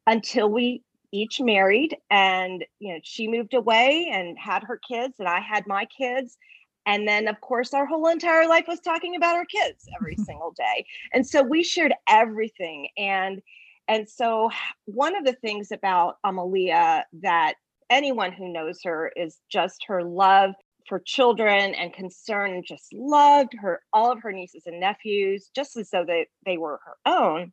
until 0.07 0.49
we 0.49 0.83
each 1.11 1.39
married. 1.39 1.97
And 2.09 2.65
you 2.79 2.93
know, 2.93 2.99
she 3.03 3.27
moved 3.27 3.53
away 3.53 4.09
and 4.11 4.37
had 4.37 4.63
her 4.63 4.79
kids, 4.87 5.15
and 5.19 5.27
I 5.27 5.39
had 5.39 5.67
my 5.67 5.85
kids. 5.85 6.37
And 6.85 7.07
then, 7.07 7.27
of 7.27 7.39
course, 7.39 7.73
our 7.73 7.85
whole 7.85 8.07
entire 8.07 8.47
life 8.47 8.65
was 8.67 8.81
talking 8.81 9.15
about 9.15 9.35
our 9.35 9.45
kids 9.45 9.87
every 9.97 10.15
single 10.25 10.51
day. 10.51 10.85
And 11.13 11.25
so 11.25 11.41
we 11.41 11.63
shared 11.63 11.93
everything. 12.07 12.89
And 12.97 13.41
and 13.87 14.07
so 14.07 14.49
one 14.85 15.15
of 15.15 15.25
the 15.25 15.33
things 15.33 15.71
about 15.71 16.17
Amalia 16.23 17.05
that 17.21 17.55
anyone 17.89 18.31
who 18.31 18.51
knows 18.51 18.79
her 18.83 19.11
is 19.15 19.39
just 19.49 19.85
her 19.87 20.03
love 20.03 20.55
for 20.87 20.99
children 20.99 21.73
and 21.75 21.93
concern 21.93 22.53
and 22.53 22.65
just 22.65 22.93
loved 22.93 23.53
her 23.59 23.81
all 23.93 24.11
of 24.11 24.21
her 24.21 24.31
nieces 24.31 24.63
and 24.65 24.79
nephews 24.79 25.49
just 25.55 25.77
as 25.77 25.89
though 25.89 26.05
they, 26.05 26.27
they 26.45 26.57
were 26.57 26.79
her 26.85 27.11
own 27.11 27.51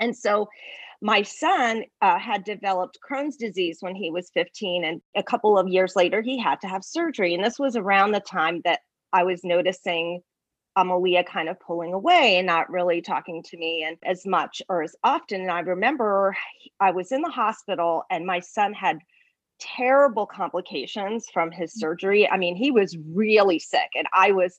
and 0.00 0.16
so 0.16 0.48
my 1.02 1.22
son 1.22 1.84
uh, 2.00 2.18
had 2.18 2.44
developed 2.44 2.98
crohn's 3.08 3.36
disease 3.36 3.78
when 3.80 3.94
he 3.94 4.10
was 4.10 4.30
15 4.34 4.84
and 4.84 5.00
a 5.14 5.22
couple 5.22 5.58
of 5.58 5.68
years 5.68 5.94
later 5.96 6.22
he 6.22 6.38
had 6.38 6.60
to 6.60 6.68
have 6.68 6.84
surgery 6.84 7.34
and 7.34 7.44
this 7.44 7.58
was 7.58 7.76
around 7.76 8.12
the 8.12 8.20
time 8.20 8.60
that 8.64 8.80
i 9.12 9.22
was 9.22 9.44
noticing 9.44 10.22
Amalia 10.76 11.24
kind 11.24 11.48
of 11.48 11.58
pulling 11.58 11.94
away 11.94 12.36
and 12.36 12.46
not 12.46 12.70
really 12.70 13.00
talking 13.00 13.42
to 13.44 13.56
me 13.56 13.82
and 13.82 13.96
as 14.04 14.26
much 14.26 14.60
or 14.68 14.82
as 14.82 14.94
often. 15.02 15.40
And 15.40 15.50
I 15.50 15.60
remember 15.60 16.36
I 16.80 16.90
was 16.90 17.12
in 17.12 17.22
the 17.22 17.30
hospital 17.30 18.04
and 18.10 18.26
my 18.26 18.40
son 18.40 18.74
had 18.74 18.98
terrible 19.60 20.26
complications 20.26 21.26
from 21.32 21.50
his 21.50 21.72
mm. 21.72 21.80
surgery. 21.80 22.28
I 22.28 22.36
mean, 22.36 22.56
he 22.56 22.70
was 22.70 22.96
really 23.12 23.58
sick 23.58 23.90
and 23.94 24.06
I 24.14 24.32
was 24.32 24.58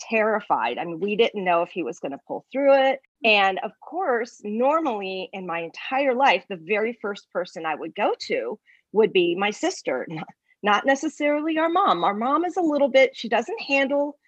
terrified. 0.00 0.78
I 0.78 0.84
mean, 0.84 1.00
we 1.00 1.16
didn't 1.16 1.44
know 1.44 1.62
if 1.62 1.70
he 1.70 1.82
was 1.82 1.98
going 1.98 2.12
to 2.12 2.20
pull 2.26 2.44
through 2.52 2.74
it. 2.74 3.00
Mm. 3.24 3.30
And 3.30 3.58
of 3.60 3.72
course, 3.80 4.40
normally 4.44 5.28
in 5.32 5.46
my 5.46 5.60
entire 5.60 6.14
life, 6.14 6.44
the 6.48 6.60
very 6.60 6.98
first 7.00 7.30
person 7.32 7.66
I 7.66 7.74
would 7.74 7.94
go 7.94 8.14
to 8.28 8.58
would 8.92 9.12
be 9.12 9.34
my 9.34 9.50
sister, 9.50 10.06
not 10.62 10.86
necessarily 10.86 11.58
our 11.58 11.68
mom. 11.68 12.04
Our 12.04 12.14
mom 12.14 12.44
is 12.44 12.56
a 12.56 12.62
little 12.62 12.88
bit, 12.88 13.16
she 13.16 13.28
doesn't 13.28 13.60
handle 13.60 14.18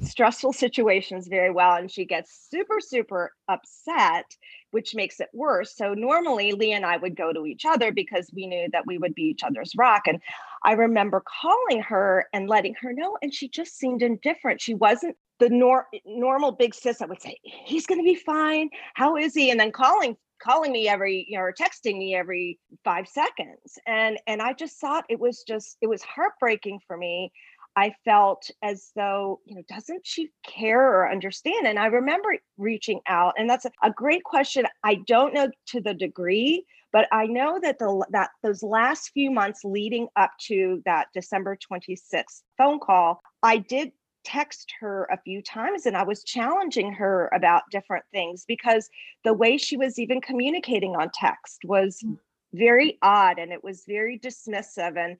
stressful 0.00 0.52
situations 0.52 1.28
very 1.28 1.50
well 1.50 1.76
and 1.76 1.90
she 1.90 2.04
gets 2.04 2.48
super 2.50 2.80
super 2.80 3.32
upset 3.48 4.24
which 4.70 4.94
makes 4.94 5.18
it 5.18 5.28
worse. 5.32 5.74
So 5.76 5.94
normally 5.94 6.52
lee 6.52 6.72
and 6.72 6.84
i 6.84 6.96
would 6.96 7.16
go 7.16 7.32
to 7.32 7.46
each 7.46 7.64
other 7.64 7.92
because 7.92 8.30
we 8.34 8.46
knew 8.46 8.68
that 8.72 8.86
we 8.86 8.98
would 8.98 9.14
be 9.14 9.22
each 9.22 9.42
other's 9.42 9.72
rock 9.76 10.02
and 10.06 10.20
i 10.64 10.72
remember 10.72 11.22
calling 11.40 11.82
her 11.82 12.26
and 12.32 12.48
letting 12.48 12.74
her 12.80 12.92
know 12.92 13.16
and 13.22 13.32
she 13.32 13.48
just 13.48 13.76
seemed 13.78 14.02
indifferent. 14.02 14.60
She 14.60 14.74
wasn't 14.74 15.16
the 15.38 15.48
nor- 15.48 15.86
normal 16.04 16.52
big 16.52 16.74
sis 16.74 16.98
that 16.98 17.08
would 17.08 17.22
say 17.22 17.36
he's 17.42 17.86
going 17.86 18.00
to 18.00 18.04
be 18.04 18.16
fine. 18.16 18.68
How 18.94 19.16
is 19.16 19.34
he? 19.34 19.50
and 19.50 19.58
then 19.58 19.72
calling 19.72 20.16
calling 20.40 20.70
me 20.70 20.88
every 20.88 21.26
you 21.28 21.36
know 21.36 21.42
or 21.42 21.52
texting 21.52 21.98
me 21.98 22.14
every 22.14 22.58
five 22.84 23.08
seconds. 23.08 23.78
And 23.86 24.18
and 24.26 24.40
i 24.42 24.52
just 24.52 24.80
thought 24.80 25.04
it 25.08 25.18
was 25.18 25.44
just 25.46 25.76
it 25.80 25.86
was 25.88 26.02
heartbreaking 26.02 26.80
for 26.86 26.96
me 26.96 27.32
I 27.78 27.94
felt 28.04 28.50
as 28.60 28.90
though, 28.96 29.38
you 29.44 29.54
know, 29.54 29.62
doesn't 29.68 30.04
she 30.04 30.32
care 30.44 30.84
or 30.84 31.08
understand? 31.08 31.68
And 31.68 31.78
I 31.78 31.86
remember 31.86 32.36
reaching 32.56 33.00
out, 33.06 33.34
and 33.38 33.48
that's 33.48 33.66
a, 33.66 33.70
a 33.84 33.92
great 33.92 34.24
question. 34.24 34.66
I 34.82 34.96
don't 35.06 35.32
know 35.32 35.48
to 35.68 35.80
the 35.80 35.94
degree, 35.94 36.66
but 36.92 37.06
I 37.12 37.26
know 37.26 37.60
that 37.62 37.78
the 37.78 38.04
that 38.10 38.30
those 38.42 38.64
last 38.64 39.12
few 39.14 39.30
months 39.30 39.60
leading 39.62 40.08
up 40.16 40.32
to 40.48 40.82
that 40.86 41.06
December 41.14 41.56
26th 41.56 42.42
phone 42.56 42.80
call, 42.80 43.22
I 43.44 43.58
did 43.58 43.92
text 44.24 44.74
her 44.80 45.04
a 45.12 45.22
few 45.22 45.40
times 45.40 45.86
and 45.86 45.96
I 45.96 46.02
was 46.02 46.24
challenging 46.24 46.92
her 46.94 47.30
about 47.32 47.62
different 47.70 48.04
things 48.12 48.44
because 48.48 48.90
the 49.22 49.32
way 49.32 49.56
she 49.56 49.76
was 49.76 50.00
even 50.00 50.20
communicating 50.20 50.96
on 50.96 51.10
text 51.14 51.60
was 51.64 52.00
mm. 52.04 52.18
very 52.52 52.98
odd 53.02 53.38
and 53.38 53.52
it 53.52 53.62
was 53.62 53.84
very 53.86 54.18
dismissive 54.18 54.98
and 54.98 55.16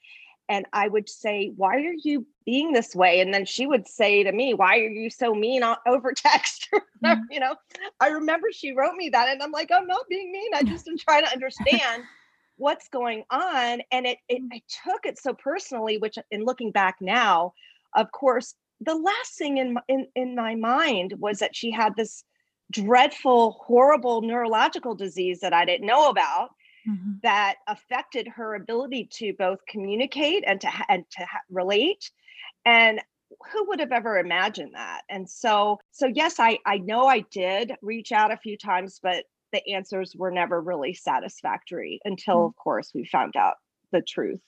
and 0.49 0.67
I 0.73 0.89
would 0.89 1.09
say, 1.09 1.53
Why 1.57 1.77
are 1.77 1.95
you 2.03 2.27
being 2.45 2.73
this 2.73 2.95
way? 2.95 3.21
And 3.21 3.33
then 3.33 3.45
she 3.45 3.67
would 3.67 3.87
say 3.87 4.23
to 4.23 4.33
me, 4.33 4.55
Why 4.55 4.79
are 4.79 4.89
you 4.89 5.11
so 5.11 5.35
mean 5.35 5.63
over 5.87 6.13
text? 6.13 6.69
mm-hmm. 7.05 7.23
you 7.31 7.41
know, 7.41 7.55
I 8.01 8.09
remember 8.09 8.49
she 8.53 8.73
wrote 8.73 8.95
me 8.95 9.11
that, 9.11 9.29
and 9.29 9.43
I'm 9.43 9.53
like, 9.53 9.71
I'm 9.73 9.87
not 9.87 10.09
being 10.09 10.33
mean. 10.33 10.55
I 10.55 10.63
just 10.63 10.89
am 10.89 10.99
trying 10.99 11.25
to 11.25 11.33
understand 11.33 12.05
what's 12.57 12.89
going 12.89 13.25
on. 13.31 13.83
And 13.93 14.07
it, 14.07 14.19
it 14.29 14.43
I 14.53 14.63
took 14.85 15.05
it 15.05 15.19
so 15.19 15.35
personally, 15.35 15.99
which 15.99 16.19
in 16.31 16.45
looking 16.45 16.73
back 16.73 16.97
now, 17.01 17.53
of 17.95 18.11
course, 18.13 18.55
the 18.81 18.95
last 18.95 19.37
thing 19.37 19.59
in, 19.59 19.77
in, 19.89 20.07
in 20.15 20.35
my 20.35 20.55
mind 20.55 21.15
was 21.19 21.39
that 21.39 21.57
she 21.57 21.71
had 21.71 21.97
this 21.97 22.25
dreadful, 22.71 23.53
horrible 23.65 24.23
neurological 24.23 24.95
disease 24.95 25.41
that 25.41 25.53
I 25.53 25.65
didn't 25.65 25.87
know 25.87 26.09
about 26.09 26.51
mm-hmm. 26.89 27.13
that 27.23 27.57
affected 27.67 28.29
her 28.29 28.55
ability 28.55 29.09
to 29.13 29.33
both 29.39 29.59
communicate 29.69 30.45
and 30.47 30.61
to 30.61 30.71
and 30.89 31.05
to 31.11 31.27
relate 31.51 32.11
and 32.65 33.01
who 33.53 33.69
would 33.69 33.81
have 33.81 33.93
ever 33.93 34.19
imagined 34.19 34.75
that 34.75 35.03
and 35.11 35.29
so 35.29 35.79
so 35.91 36.07
yes 36.07 36.41
i 36.41 36.59
i 36.67 36.79
know 36.79 37.07
i 37.07 37.21
did 37.31 37.73
reach 37.83 38.13
out 38.13 38.33
a 38.33 38.37
few 38.39 38.57
times 38.57 39.01
but 39.03 39.25
the 39.53 39.75
answers 39.75 40.15
were 40.17 40.31
never 40.31 40.61
really 40.61 40.95
satisfactory 40.95 42.01
until 42.05 42.37
mm-hmm. 42.37 42.47
of 42.47 42.57
course 42.57 42.91
we 42.95 43.05
found 43.05 43.37
out 43.37 43.55
the 43.93 44.03
truth 44.03 44.41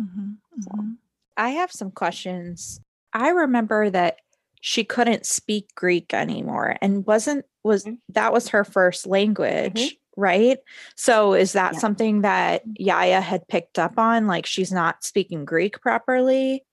mm-hmm. 0.00 0.32
So. 0.60 0.70
Mm-hmm. 0.70 0.92
i 1.36 1.50
have 1.50 1.72
some 1.72 1.90
questions 1.90 2.80
i 3.12 3.30
remember 3.30 3.90
that 3.90 4.18
she 4.60 4.84
couldn't 4.84 5.26
speak 5.26 5.74
greek 5.74 6.14
anymore 6.14 6.76
and 6.80 7.06
wasn't 7.06 7.44
was 7.64 7.84
mm-hmm. 7.84 7.96
that 8.10 8.32
was 8.32 8.48
her 8.48 8.64
first 8.64 9.06
language 9.06 9.74
mm-hmm 9.74 9.94
right? 10.20 10.58
So 10.96 11.34
is 11.34 11.54
that 11.54 11.74
yeah. 11.74 11.78
something 11.78 12.20
that 12.20 12.62
mm-hmm. 12.62 12.72
Yaya 12.78 13.20
had 13.20 13.48
picked 13.48 13.78
up 13.78 13.98
on? 13.98 14.26
Like 14.26 14.46
she's 14.46 14.70
not 14.70 15.02
speaking 15.02 15.44
Greek 15.44 15.80
properly? 15.80 16.64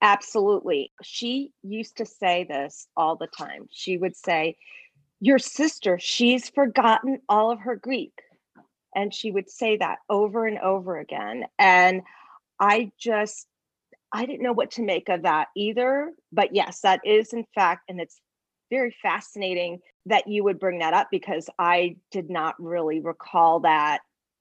Absolutely. 0.00 0.92
She 1.02 1.52
used 1.62 1.96
to 1.96 2.06
say 2.06 2.44
this 2.44 2.86
all 2.96 3.16
the 3.16 3.26
time. 3.26 3.66
She 3.70 3.96
would 3.96 4.16
say, 4.16 4.56
Your 5.20 5.38
sister, 5.38 5.98
she's 5.98 6.50
forgotten 6.50 7.20
all 7.28 7.50
of 7.50 7.60
her 7.60 7.76
Greek. 7.76 8.12
And 8.94 9.14
she 9.14 9.30
would 9.30 9.50
say 9.50 9.76
that 9.76 9.98
over 10.08 10.46
and 10.46 10.58
over 10.58 10.98
again. 10.98 11.44
And 11.58 12.02
I 12.58 12.90
just, 12.98 13.46
I 14.12 14.24
didn't 14.26 14.42
know 14.42 14.52
what 14.52 14.72
to 14.72 14.82
make 14.82 15.08
of 15.08 15.22
that 15.22 15.48
either. 15.56 16.12
But 16.32 16.54
yes, 16.54 16.80
that 16.80 17.00
is 17.04 17.32
in 17.32 17.44
fact, 17.54 17.84
and 17.88 18.00
it's 18.00 18.20
very 18.70 18.94
fascinating 19.02 19.80
that 20.08 20.26
you 20.26 20.44
would 20.44 20.58
bring 20.58 20.80
that 20.80 20.94
up 20.94 21.08
because 21.10 21.48
I 21.58 21.96
did 22.10 22.30
not 22.30 22.54
really 22.58 23.00
recall 23.00 23.60
that 23.60 24.00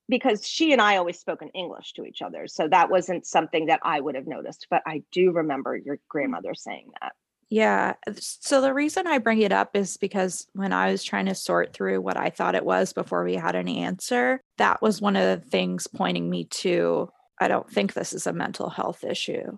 because 0.10 0.48
she 0.48 0.72
and 0.72 0.82
I 0.82 0.98
always 0.98 1.20
spoke 1.20 1.42
in 1.42 1.50
English 1.50 1.94
to 1.94 2.06
each 2.06 2.22
other. 2.22 2.48
So 2.48 2.68
that 2.70 2.90
wasn't 2.90 3.26
something 3.26 3.66
that 3.68 3.82
I 3.84 4.00
would 4.00 4.16
have 4.16 4.28
noticed, 4.28 4.68
but 4.70 4.82
I 4.88 5.04
do 5.12 5.32
remember 5.32 5.76
your 5.76 5.98
mm. 5.98 6.02
grandmother 6.10 6.54
saying 6.56 6.92
that. 7.02 7.14
Yeah. 7.50 7.94
So 8.20 8.60
the 8.60 8.74
reason 8.74 9.08
I 9.08 9.20
bring 9.20 9.42
it 9.42 9.54
up 9.54 9.76
is 9.76 9.96
because 9.96 10.48
when 10.54 10.74
I 10.74 10.92
was 10.92 11.04
trying 11.04 11.28
to 11.28 11.36
sort 11.36 11.74
through 11.74 12.02
what 12.02 12.18
I 12.18 12.30
thought 12.30 12.56
it 12.56 12.66
was 12.66 12.92
before 12.92 13.24
we 13.24 13.36
had 13.36 13.56
an 13.56 13.70
answer, 13.70 14.42
that 14.58 14.82
was 14.82 15.02
one 15.02 15.16
of 15.16 15.24
the 15.24 15.50
things 15.50 15.88
pointing 15.88 16.30
me 16.30 16.46
to 16.46 17.10
I 17.40 17.48
don't 17.48 17.70
think 17.70 17.94
this 17.94 18.14
is 18.14 18.28
a 18.28 18.34
mental 18.34 18.70
health 18.70 19.04
issue. 19.04 19.58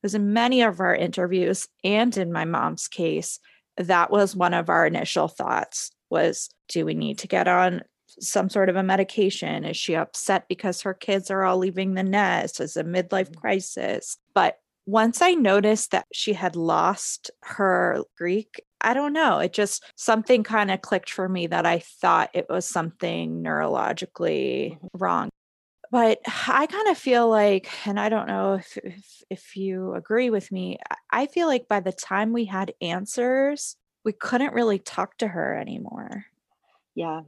Because 0.00 0.14
in 0.14 0.32
many 0.32 0.62
of 0.62 0.80
our 0.80 0.94
interviews 0.94 1.68
and 1.84 2.16
in 2.16 2.32
my 2.32 2.44
mom's 2.44 2.88
case, 2.88 3.38
that 3.78 4.10
was 4.10 4.36
one 4.36 4.54
of 4.54 4.68
our 4.68 4.86
initial 4.86 5.28
thoughts 5.28 5.90
was 6.10 6.50
do 6.68 6.84
we 6.84 6.94
need 6.94 7.18
to 7.18 7.28
get 7.28 7.48
on 7.48 7.82
some 8.20 8.48
sort 8.48 8.68
of 8.68 8.76
a 8.76 8.82
medication 8.82 9.64
is 9.64 9.76
she 9.76 9.94
upset 9.94 10.46
because 10.48 10.82
her 10.82 10.94
kids 10.94 11.30
are 11.30 11.44
all 11.44 11.58
leaving 11.58 11.94
the 11.94 12.02
nest 12.02 12.60
is 12.60 12.76
a 12.76 12.84
midlife 12.84 13.30
mm-hmm. 13.30 13.40
crisis 13.40 14.16
but 14.34 14.58
once 14.86 15.22
i 15.22 15.32
noticed 15.32 15.90
that 15.92 16.06
she 16.12 16.32
had 16.32 16.56
lost 16.56 17.30
her 17.42 18.02
greek 18.16 18.60
i 18.80 18.94
don't 18.94 19.12
know 19.12 19.38
it 19.38 19.52
just 19.52 19.84
something 19.96 20.42
kind 20.42 20.70
of 20.70 20.80
clicked 20.80 21.10
for 21.10 21.28
me 21.28 21.46
that 21.46 21.66
i 21.66 21.78
thought 22.00 22.30
it 22.34 22.46
was 22.48 22.66
something 22.66 23.42
neurologically 23.42 24.72
mm-hmm. 24.72 24.86
wrong 24.94 25.28
but 25.90 26.18
i 26.46 26.66
kind 26.66 26.88
of 26.88 26.98
feel 26.98 27.28
like 27.28 27.68
and 27.86 27.98
i 27.98 28.08
don't 28.08 28.28
know 28.28 28.54
if, 28.54 28.76
if, 28.84 29.22
if 29.30 29.56
you 29.56 29.94
agree 29.94 30.30
with 30.30 30.50
me 30.52 30.78
i 31.10 31.26
feel 31.26 31.46
like 31.46 31.68
by 31.68 31.80
the 31.80 31.92
time 31.92 32.32
we 32.32 32.44
had 32.44 32.72
answers 32.80 33.76
we 34.04 34.12
couldn't 34.12 34.54
really 34.54 34.78
talk 34.78 35.18
to 35.18 35.28
her 35.28 35.54
anymore. 35.58 36.24
Yeah 36.94 37.22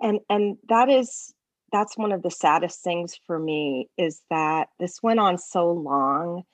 and 0.00 0.20
and 0.28 0.56
that 0.68 0.88
is 0.88 1.34
that's 1.72 1.96
one 1.96 2.12
of 2.12 2.22
the 2.22 2.30
saddest 2.30 2.82
things 2.82 3.18
for 3.26 3.38
me 3.38 3.88
is 3.96 4.20
that 4.30 4.68
this 4.78 5.02
went 5.02 5.18
on 5.18 5.38
so 5.38 5.72
long 5.72 6.44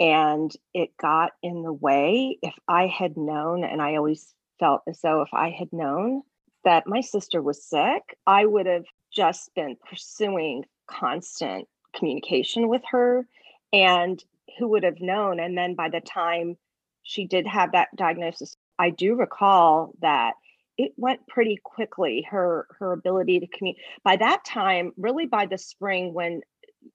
and 0.00 0.52
it 0.74 0.90
got 1.00 1.32
in 1.42 1.62
the 1.62 1.72
way 1.72 2.38
if 2.42 2.54
i 2.66 2.86
had 2.86 3.16
known 3.16 3.64
and 3.64 3.80
i 3.80 3.96
always 3.96 4.34
felt 4.58 4.82
as 4.88 5.00
though 5.00 5.22
if 5.22 5.32
i 5.32 5.50
had 5.50 5.72
known 5.72 6.22
that 6.64 6.86
my 6.86 7.00
sister 7.00 7.40
was 7.40 7.64
sick 7.64 8.02
i 8.26 8.44
would 8.44 8.66
have 8.66 8.84
just 9.18 9.52
been 9.56 9.76
pursuing 9.88 10.64
constant 10.86 11.66
communication 11.92 12.68
with 12.68 12.82
her 12.88 13.26
and 13.72 14.22
who 14.58 14.68
would 14.68 14.84
have 14.84 15.00
known? 15.00 15.40
And 15.40 15.58
then 15.58 15.74
by 15.74 15.88
the 15.88 16.00
time 16.00 16.56
she 17.02 17.26
did 17.26 17.44
have 17.48 17.72
that 17.72 17.88
diagnosis 17.96 18.56
I 18.78 18.90
do 18.90 19.16
recall 19.16 19.92
that 20.00 20.34
it 20.76 20.92
went 20.96 21.26
pretty 21.26 21.58
quickly 21.64 22.24
her 22.30 22.68
her 22.78 22.92
ability 22.92 23.40
to 23.40 23.48
communicate 23.48 23.82
by 24.04 24.14
that 24.16 24.44
time 24.44 24.92
really 24.96 25.26
by 25.26 25.46
the 25.46 25.58
spring 25.58 26.14
when 26.14 26.40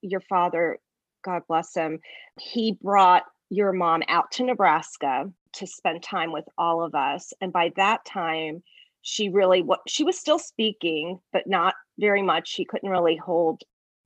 your 0.02 0.22
father 0.22 0.78
god 1.26 1.42
bless 1.50 1.76
him 1.76 2.00
he 2.40 2.78
brought 2.82 3.24
your 3.50 3.74
mom 3.74 4.02
out 4.08 4.32
to 4.32 4.44
nebraska 4.44 5.30
to 5.52 5.68
spend 5.68 6.02
time 6.02 6.32
with 6.32 6.46
all 6.58 6.82
of 6.82 6.96
us 6.96 7.34
and 7.42 7.52
by 7.52 7.74
that 7.76 8.06
time 8.06 8.64
she 9.02 9.28
really 9.28 9.62
what 9.62 9.82
she 9.86 10.06
was 10.06 10.18
still 10.18 10.40
speaking 10.40 11.20
but 11.34 11.46
not 11.46 11.76
very 12.00 12.22
much 12.22 12.48
she 12.48 12.66
couldn't 12.66 12.90
really 12.90 13.16
hold 13.16 13.62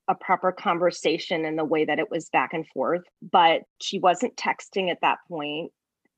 a 0.10 0.16
proper 0.16 0.52
conversation 0.52 1.44
in 1.44 1.58
the 1.58 1.66
way 1.66 1.84
that 1.84 2.00
it 2.00 2.10
was 2.10 2.30
back 2.30 2.54
and 2.54 2.68
forth 2.68 3.04
but 3.32 3.62
she 3.82 4.00
wasn't 4.00 4.36
texting 4.36 4.90
at 4.90 5.02
that 5.02 5.18
point 5.28 5.72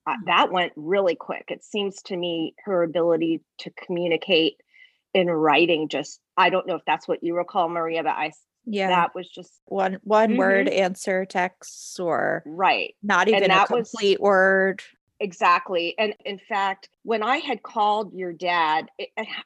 uh, 0.06 0.14
that 0.26 0.50
went 0.50 0.72
really 0.76 1.14
quick. 1.14 1.44
It 1.48 1.64
seems 1.64 2.02
to 2.02 2.16
me 2.16 2.54
her 2.64 2.82
ability 2.82 3.42
to 3.58 3.70
communicate 3.86 4.54
in 5.12 5.28
writing 5.28 5.88
just 5.88 6.20
I 6.36 6.50
don't 6.50 6.66
know 6.66 6.76
if 6.76 6.82
that's 6.86 7.06
what 7.06 7.22
you 7.22 7.36
recall, 7.36 7.68
Maria, 7.68 8.02
but 8.02 8.10
I 8.10 8.32
yeah 8.66 8.88
that 8.88 9.14
was 9.14 9.28
just 9.28 9.52
one 9.66 9.98
one 10.04 10.30
mm-hmm. 10.30 10.38
word 10.38 10.68
answer 10.68 11.24
text 11.24 11.98
or 11.98 12.42
right 12.44 12.94
not 13.02 13.26
even 13.26 13.50
a 13.50 13.66
complete 13.66 14.20
was, 14.20 14.26
word 14.26 14.82
exactly 15.20 15.94
and 15.98 16.14
in 16.24 16.38
fact 16.48 16.88
when 17.02 17.22
i 17.22 17.36
had 17.36 17.62
called 17.62 18.12
your 18.14 18.32
dad 18.32 18.86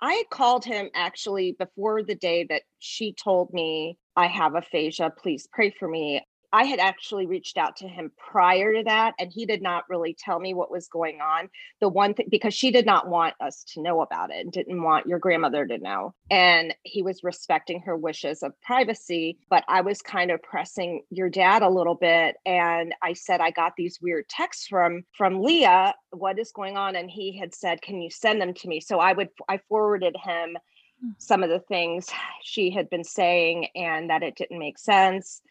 i 0.01 0.13
had 0.13 0.31
called 0.31 0.65
him 0.65 0.89
actually 0.95 1.53
before 1.59 2.03
the 2.03 2.15
day 2.15 2.45
that 2.49 2.63
she 2.79 3.13
told 3.13 3.53
me 3.53 3.99
i 4.17 4.27
have 4.27 4.55
aphasia 4.55 5.11
please 5.19 5.49
pray 5.53 5.75
for 5.79 5.89
me 5.89 6.23
I 6.55 6.67
had 6.67 6.79
actually 6.79 7.27
reached 7.27 7.59
out 7.59 7.75
to 7.79 7.89
him 7.89 8.13
prior 8.17 8.73
to 8.75 8.85
that, 8.85 9.15
and 9.19 9.33
he 9.33 9.45
did 9.45 9.61
not 9.61 9.83
really 9.89 10.17
tell 10.17 10.39
me 10.39 10.55
what 10.55 10.71
was 10.71 10.87
going 10.87 11.21
on. 11.21 11.51
The 11.81 11.89
one 11.89 12.15
thing, 12.15 12.29
because 12.31 12.55
she 12.55 12.71
did 12.71 12.87
not 12.87 13.09
want 13.09 13.35
us 13.41 13.65
to 13.75 13.83
know 13.83 14.03
about 14.03 14.31
it, 14.31 14.37
and 14.37 14.53
didn't 14.53 14.81
want 14.81 15.09
your 15.09 15.19
grandmother 15.19 15.67
to 15.67 15.79
know. 15.79 16.15
And 16.31 16.73
he 16.85 17.03
was 17.03 17.25
respecting 17.25 17.81
her 17.81 17.97
wishes 17.97 18.45
of 18.45 18.53
privacy. 18.63 19.37
But 19.51 19.65
I 19.67 19.81
was 19.81 20.01
kind 20.01 20.31
of 20.31 20.41
pressing 20.45 21.03
your 21.11 21.29
dad 21.29 21.63
a 21.63 21.69
little 21.69 21.97
bit. 21.97 22.37
And 22.47 22.95
I 23.03 23.15
said, 23.15 23.41
I 23.41 23.51
got 23.51 23.73
these 23.77 23.99
weird 24.01 24.29
texts 24.29 24.69
from 24.69 25.03
from 25.19 25.43
Leah. 25.43 25.93
What 26.11 26.39
is 26.39 26.53
going 26.53 26.77
on? 26.77 26.95
And 26.95 27.11
he 27.11 27.37
had 27.37 27.53
said, 27.53 27.83
Can 27.83 28.01
you 28.01 28.11
send 28.11 28.41
them 28.41 28.55
to 28.55 28.69
me? 28.69 28.79
So 28.79 29.01
I 29.01 29.13
would 29.13 29.31
I 29.49 29.59
forwarded 29.69 30.15
him 30.23 30.57
hmm. 31.01 31.11
some 31.19 31.43
of 31.43 31.51
the 31.51 31.59
things 31.67 32.09
she 32.45 32.71
had 32.71 32.89
been 32.91 33.03
saying 33.03 33.67
and 33.75 34.09
that 34.09 34.23
it 34.23 34.37
didn't 34.37 34.61
make 34.61 34.79
sense 34.79 35.43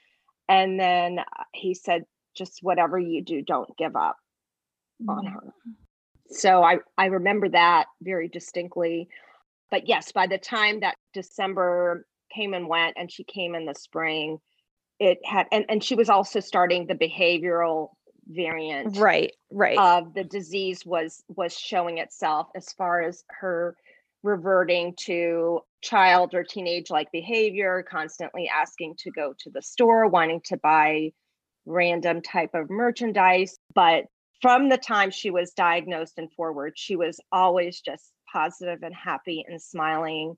and 0.48 0.80
then 0.80 1.20
uh, 1.20 1.44
he 1.54 1.74
said 1.74 2.04
just 2.36 2.60
whatever 2.62 2.98
you 2.98 3.24
do 3.24 3.42
don't 3.42 3.78
give 3.78 3.96
up 3.96 4.18
mm-hmm. 5.02 5.10
on 5.10 5.26
her. 5.26 5.54
So 6.30 6.64
i 6.64 6.78
i 6.98 7.06
remember 7.06 7.50
that 7.50 7.86
very 8.02 8.28
distinctly. 8.28 9.08
But 9.72 9.88
yes 9.88 10.12
by 10.12 10.28
the 10.28 10.38
time 10.38 10.82
that 10.82 10.96
december 11.14 12.06
came 12.34 12.54
and 12.54 12.68
went 12.68 12.96
and 12.98 13.12
she 13.12 13.24
came 13.24 13.56
in 13.56 13.66
the 13.66 13.74
spring 13.74 14.40
it 15.00 15.20
had 15.26 15.48
and, 15.52 15.66
and 15.70 15.84
she 15.84 15.96
was 15.96 16.10
also 16.10 16.40
starting 16.40 16.86
the 16.86 16.96
behavioral 16.96 17.90
variant 18.28 18.98
right 18.98 19.34
right. 19.52 19.78
of 19.78 20.14
the 20.14 20.24
disease 20.24 20.86
was 20.86 21.24
was 21.28 21.58
showing 21.58 21.98
itself 21.98 22.48
as 22.56 22.72
far 22.74 23.02
as 23.02 23.24
her 23.30 23.76
reverting 24.24 24.96
to 24.96 25.60
child 25.82 26.34
or 26.34 26.44
teenage 26.44 26.90
like 26.90 27.12
behavior, 27.12 27.86
constantly 27.90 28.50
asking 28.50 28.96
to 29.00 29.12
go 29.12 29.34
to 29.40 29.50
the 29.50 29.62
store, 29.62 30.08
wanting 30.08 30.42
to 30.46 30.58
buy 30.58 31.12
random 31.66 32.22
type 32.22 32.52
of 32.54 32.70
merchandise. 32.70 33.60
But 33.76 34.06
from 34.42 34.70
the 34.70 34.78
time 34.78 35.12
she 35.12 35.30
was 35.30 35.52
diagnosed 35.52 36.18
and 36.18 36.32
forward, 36.34 36.74
she 36.76 36.96
was 36.96 37.20
always 37.32 37.82
just 37.82 38.12
positive 38.32 38.80
and 38.82 38.96
happy 38.96 39.46
and 39.48 39.62
smiling. 39.62 40.36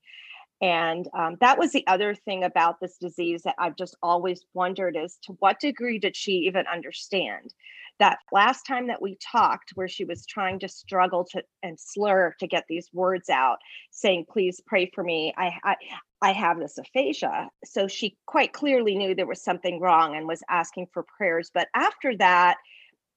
And 0.60 1.06
um, 1.16 1.36
that 1.40 1.58
was 1.58 1.72
the 1.72 1.86
other 1.86 2.14
thing 2.14 2.44
about 2.44 2.80
this 2.80 2.96
disease 2.98 3.42
that 3.42 3.56
I've 3.58 3.76
just 3.76 3.96
always 4.02 4.44
wondered 4.54 4.96
is 4.96 5.18
to 5.24 5.32
what 5.38 5.60
degree 5.60 5.98
did 5.98 6.16
she 6.16 6.32
even 6.46 6.66
understand? 6.66 7.52
That 7.98 8.18
last 8.32 8.64
time 8.64 8.88
that 8.88 9.00
we 9.00 9.16
talked 9.32 9.72
where 9.74 9.88
she 9.88 10.04
was 10.04 10.26
trying 10.26 10.58
to 10.60 10.68
struggle 10.68 11.24
to 11.32 11.42
and 11.62 11.78
slur 11.78 12.34
to 12.40 12.46
get 12.46 12.64
these 12.68 12.88
words 12.92 13.28
out 13.28 13.58
saying 13.90 14.26
please 14.30 14.60
pray 14.66 14.90
for 14.94 15.02
me. 15.02 15.32
I 15.36 15.52
i, 15.64 15.76
I 16.22 16.32
have 16.32 16.58
this 16.58 16.78
aphasia. 16.78 17.48
So 17.64 17.88
she 17.88 18.16
quite 18.26 18.52
clearly 18.52 18.96
knew 18.96 19.14
there 19.14 19.26
was 19.26 19.42
something 19.42 19.80
wrong 19.80 20.16
and 20.16 20.26
was 20.26 20.42
asking 20.48 20.88
for 20.92 21.04
prayers. 21.16 21.50
But 21.52 21.68
after 21.74 22.16
that 22.16 22.56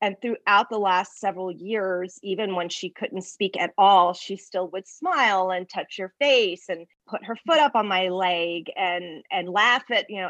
and 0.02 0.16
throughout 0.22 0.70
the 0.70 0.78
last 0.78 1.20
several 1.20 1.52
years 1.52 2.20
even 2.24 2.56
when 2.56 2.70
she 2.70 2.90
couldn't 2.90 3.24
speak 3.24 3.60
at 3.60 3.74
all 3.78 4.14
she 4.14 4.38
still 4.38 4.70
would 4.70 4.88
smile 4.88 5.52
and 5.52 5.68
touch 5.70 5.98
your 5.98 6.14
face 6.20 6.70
and 6.70 6.88
put 7.08 7.26
her 7.26 7.36
foot 7.48 7.60
up 7.60 7.76
on 7.76 7.88
my 7.88 8.10
leg 8.10 8.72
and 8.78 9.24
and 9.32 9.50
laugh 9.50 9.84
at 9.92 10.06
you 10.10 10.22
know 10.22 10.30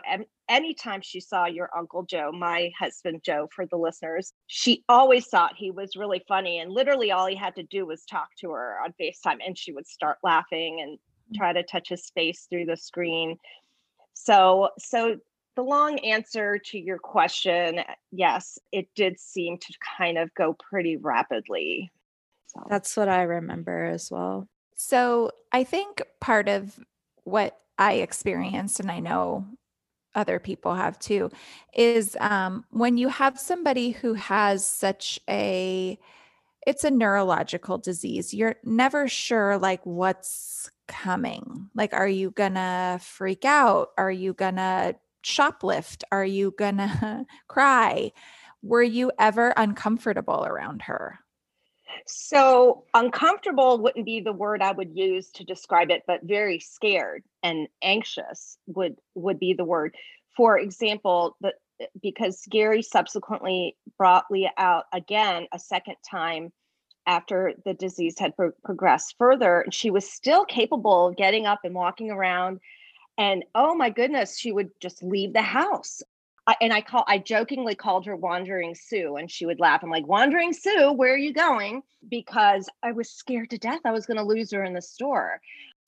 anytime 0.50 1.02
she 1.02 1.20
saw 1.20 1.46
your 1.46 1.70
uncle 1.78 2.04
joe 2.04 2.32
my 2.32 2.72
husband 2.78 3.22
joe 3.24 3.48
for 3.56 3.66
the 3.68 3.78
listeners 3.78 4.34
she 4.48 4.84
always 4.90 5.28
thought 5.28 5.54
he 5.56 5.72
was 5.72 5.96
really 5.96 6.22
funny 6.28 6.60
and 6.60 6.72
literally 6.72 7.12
all 7.12 7.28
he 7.28 7.36
had 7.36 7.56
to 7.56 7.64
do 7.64 7.86
was 7.86 8.04
talk 8.06 8.30
to 8.38 8.52
her 8.52 8.78
on 8.84 8.94
facetime 9.00 9.38
and 9.46 9.58
she 9.58 9.72
would 9.72 9.88
start 9.88 10.18
laughing 10.24 10.82
and 10.82 10.98
mm. 10.98 11.38
try 11.38 11.54
to 11.54 11.64
touch 11.64 11.90
his 11.90 12.12
face 12.16 12.48
through 12.50 12.66
the 12.66 12.78
screen 12.78 13.38
so 14.14 14.70
so 14.78 15.18
the 15.60 15.64
long 15.64 16.00
answer 16.00 16.58
to 16.58 16.80
your 16.80 16.98
question, 16.98 17.82
yes, 18.14 18.58
it 18.72 18.88
did 18.96 19.20
seem 19.20 19.58
to 19.58 19.74
kind 19.98 20.18
of 20.18 20.34
go 20.34 20.54
pretty 20.54 20.96
rapidly. 20.96 21.92
So. 22.48 22.66
That's 22.70 22.96
what 22.96 23.10
I 23.10 23.24
remember 23.24 23.84
as 23.84 24.10
well. 24.10 24.48
So 24.76 25.32
I 25.52 25.66
think 25.66 26.02
part 26.22 26.48
of 26.48 26.80
what 27.26 27.60
I 27.78 27.96
experienced, 27.96 28.80
and 28.80 28.90
I 28.90 29.02
know 29.02 29.48
other 30.16 30.40
people 30.40 30.74
have 30.76 31.00
too, 31.00 31.30
is 31.74 32.18
um, 32.20 32.66
when 32.72 32.98
you 32.98 33.10
have 33.10 33.40
somebody 33.40 33.92
who 33.92 34.14
has 34.14 34.66
such 34.66 35.20
a 35.30 36.00
it's 36.68 36.84
a 36.84 36.92
neurological 36.92 37.78
disease. 37.78 38.34
You're 38.34 38.56
never 38.64 39.08
sure 39.08 39.58
like 39.58 39.84
what's 39.86 40.70
coming. 40.88 41.70
Like, 41.74 41.94
are 41.94 42.08
you 42.08 42.32
gonna 42.32 43.00
freak 43.02 43.46
out? 43.46 43.90
Are 43.98 44.12
you 44.12 44.34
gonna 44.34 44.96
shoplift? 45.24 46.04
Are 46.12 46.26
you 46.26 46.54
gonna 46.58 47.26
cry? 47.48 48.12
Were 48.62 48.84
you 48.84 49.12
ever 49.18 49.54
uncomfortable 49.56 50.46
around 50.46 50.84
her? 50.84 51.20
So, 52.06 52.86
uncomfortable 52.94 53.80
wouldn't 53.80 54.06
be 54.06 54.20
the 54.20 54.34
word 54.34 54.62
I 54.62 54.72
would 54.72 54.96
use 54.96 55.30
to 55.32 55.44
describe 55.44 55.92
it, 55.92 56.04
but 56.08 56.24
very 56.24 56.60
scared 56.60 57.24
and 57.44 57.68
anxious 57.82 58.58
would 58.68 58.98
would 59.16 59.40
be 59.40 59.54
the 59.54 59.66
word. 59.66 59.96
For 60.36 60.58
example, 60.58 61.36
the, 61.42 61.54
because 62.02 62.46
Gary 62.50 62.82
subsequently 62.82 63.76
brought 63.98 64.26
Leah 64.30 64.52
out 64.58 64.86
again 64.94 65.48
a 65.52 65.60
second 65.60 65.96
time 66.10 66.52
after 67.06 67.54
the 67.66 67.74
disease 67.74 68.20
had 68.20 68.36
pro- 68.36 68.52
progressed 68.64 69.16
further, 69.18 69.62
and 69.62 69.74
she 69.74 69.90
was 69.90 70.10
still 70.10 70.46
capable 70.46 71.08
of 71.08 71.16
getting 71.16 71.46
up 71.46 71.60
and 71.64 71.74
walking 71.74 72.12
around 72.12 72.60
and 73.20 73.44
oh 73.54 73.76
my 73.76 73.90
goodness 73.92 74.40
she 74.40 74.52
would 74.52 74.72
just 74.80 75.04
leave 75.04 75.34
the 75.34 75.42
house 75.42 76.02
I, 76.48 76.56
and 76.62 76.74
i 76.74 76.82
call 76.82 77.04
i 77.08 77.18
jokingly 77.18 77.76
called 77.76 78.06
her 78.06 78.16
wandering 78.16 78.76
sue 78.76 79.18
and 79.18 79.30
she 79.30 79.46
would 79.46 79.60
laugh 79.60 79.84
i'm 79.84 79.90
like 79.90 80.08
wandering 80.08 80.54
sue 80.54 80.92
where 80.94 81.14
are 81.14 81.18
you 81.18 81.34
going 81.34 81.82
because 82.10 82.70
i 82.84 82.92
was 82.92 83.10
scared 83.10 83.50
to 83.52 83.58
death 83.58 83.82
i 83.86 83.92
was 83.92 84.06
going 84.06 84.18
to 84.18 84.24
lose 84.24 84.52
her 84.52 84.64
in 84.64 84.74
the 84.74 84.82
store 84.82 85.40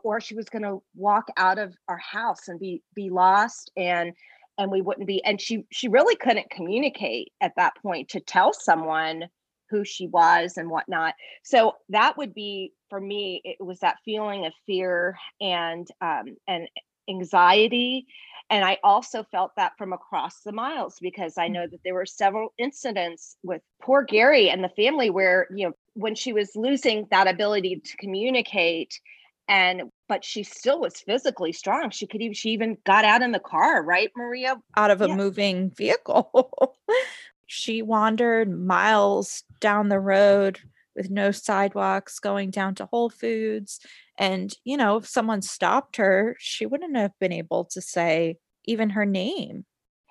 or 0.03 0.19
she 0.19 0.35
was 0.35 0.49
going 0.49 0.63
to 0.63 0.81
walk 0.95 1.27
out 1.37 1.59
of 1.59 1.75
our 1.87 1.97
house 1.97 2.47
and 2.47 2.59
be 2.59 2.81
be 2.95 3.09
lost 3.09 3.71
and 3.77 4.13
and 4.57 4.71
we 4.71 4.81
wouldn't 4.81 5.07
be 5.07 5.23
and 5.23 5.39
she 5.39 5.65
she 5.71 5.87
really 5.87 6.15
couldn't 6.15 6.49
communicate 6.49 7.31
at 7.41 7.53
that 7.55 7.73
point 7.81 8.09
to 8.09 8.19
tell 8.19 8.53
someone 8.53 9.25
who 9.69 9.85
she 9.85 10.07
was 10.07 10.57
and 10.57 10.69
whatnot 10.69 11.13
so 11.43 11.73
that 11.89 12.17
would 12.17 12.33
be 12.33 12.73
for 12.89 12.99
me 12.99 13.41
it 13.45 13.63
was 13.63 13.79
that 13.79 13.95
feeling 14.03 14.45
of 14.45 14.53
fear 14.65 15.17
and 15.39 15.87
um 16.01 16.35
and 16.47 16.67
anxiety. 17.09 18.07
And 18.51 18.65
I 18.65 18.77
also 18.83 19.23
felt 19.31 19.53
that 19.55 19.77
from 19.77 19.93
across 19.93 20.41
the 20.41 20.51
miles 20.51 20.97
because 21.01 21.37
I 21.37 21.47
mm. 21.47 21.53
know 21.53 21.67
that 21.67 21.79
there 21.85 21.93
were 21.93 22.05
several 22.05 22.53
incidents 22.57 23.37
with 23.43 23.61
poor 23.81 24.03
Gary 24.03 24.49
and 24.49 24.61
the 24.61 24.69
family 24.69 25.09
where, 25.09 25.47
you 25.55 25.67
know, 25.67 25.73
when 25.93 26.15
she 26.15 26.33
was 26.33 26.51
losing 26.55 27.07
that 27.11 27.27
ability 27.27 27.81
to 27.83 27.97
communicate 27.97 28.99
and 29.47 29.83
but 30.07 30.23
she 30.23 30.43
still 30.43 30.79
was 30.79 30.99
physically 30.99 31.51
strong 31.51 31.89
she 31.89 32.07
could 32.07 32.21
even 32.21 32.33
she 32.33 32.49
even 32.51 32.77
got 32.85 33.03
out 33.03 33.21
in 33.21 33.31
the 33.31 33.39
car 33.39 33.83
right 33.83 34.11
maria 34.15 34.55
out 34.77 34.91
of 34.91 35.01
a 35.01 35.07
yeah. 35.07 35.15
moving 35.15 35.71
vehicle 35.71 36.77
she 37.47 37.81
wandered 37.81 38.49
miles 38.49 39.43
down 39.59 39.89
the 39.89 39.99
road 39.99 40.59
with 40.95 41.09
no 41.09 41.31
sidewalks 41.31 42.19
going 42.19 42.51
down 42.51 42.75
to 42.75 42.85
whole 42.85 43.09
foods 43.09 43.79
and, 44.17 44.53
you 44.63 44.77
know, 44.77 44.97
if 44.97 45.07
someone 45.07 45.41
stopped 45.41 45.97
her, 45.97 46.35
she 46.39 46.65
wouldn't 46.65 46.95
have 46.95 47.17
been 47.19 47.31
able 47.31 47.65
to 47.65 47.81
say 47.81 48.37
even 48.65 48.91
her 48.91 49.05
name. 49.05 49.65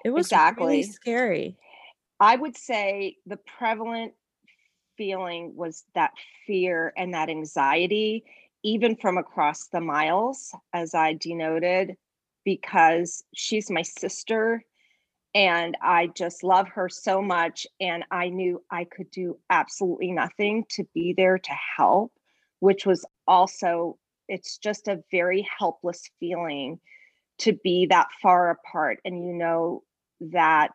It 0.04 0.10
was 0.10 0.26
exactly 0.26 0.66
really 0.66 0.82
scary. 0.84 1.56
I 2.18 2.36
would 2.36 2.56
say 2.56 3.16
the 3.26 3.36
prevalent 3.36 4.14
feeling 4.96 5.54
was 5.56 5.84
that 5.94 6.12
fear 6.46 6.92
and 6.96 7.14
that 7.14 7.30
anxiety, 7.30 8.24
even 8.62 8.96
from 8.96 9.16
across 9.16 9.68
the 9.68 9.80
miles, 9.80 10.54
as 10.72 10.94
I 10.94 11.14
denoted, 11.14 11.96
because 12.44 13.22
she's 13.34 13.70
my 13.70 13.82
sister 13.82 14.64
and 15.34 15.76
I 15.82 16.08
just 16.08 16.42
love 16.42 16.68
her 16.68 16.88
so 16.88 17.22
much. 17.22 17.66
And 17.80 18.04
I 18.10 18.28
knew 18.28 18.62
I 18.70 18.84
could 18.84 19.10
do 19.10 19.38
absolutely 19.48 20.12
nothing 20.12 20.64
to 20.70 20.84
be 20.94 21.14
there 21.16 21.38
to 21.38 21.52
help, 21.76 22.12
which 22.58 22.84
was 22.84 23.04
also, 23.26 23.98
it's 24.28 24.58
just 24.58 24.88
a 24.88 25.02
very 25.10 25.48
helpless 25.58 26.02
feeling 26.18 26.80
to 27.38 27.52
be 27.64 27.86
that 27.86 28.08
far 28.20 28.50
apart. 28.50 28.98
And 29.04 29.24
you 29.24 29.32
know 29.32 29.82
that 30.20 30.72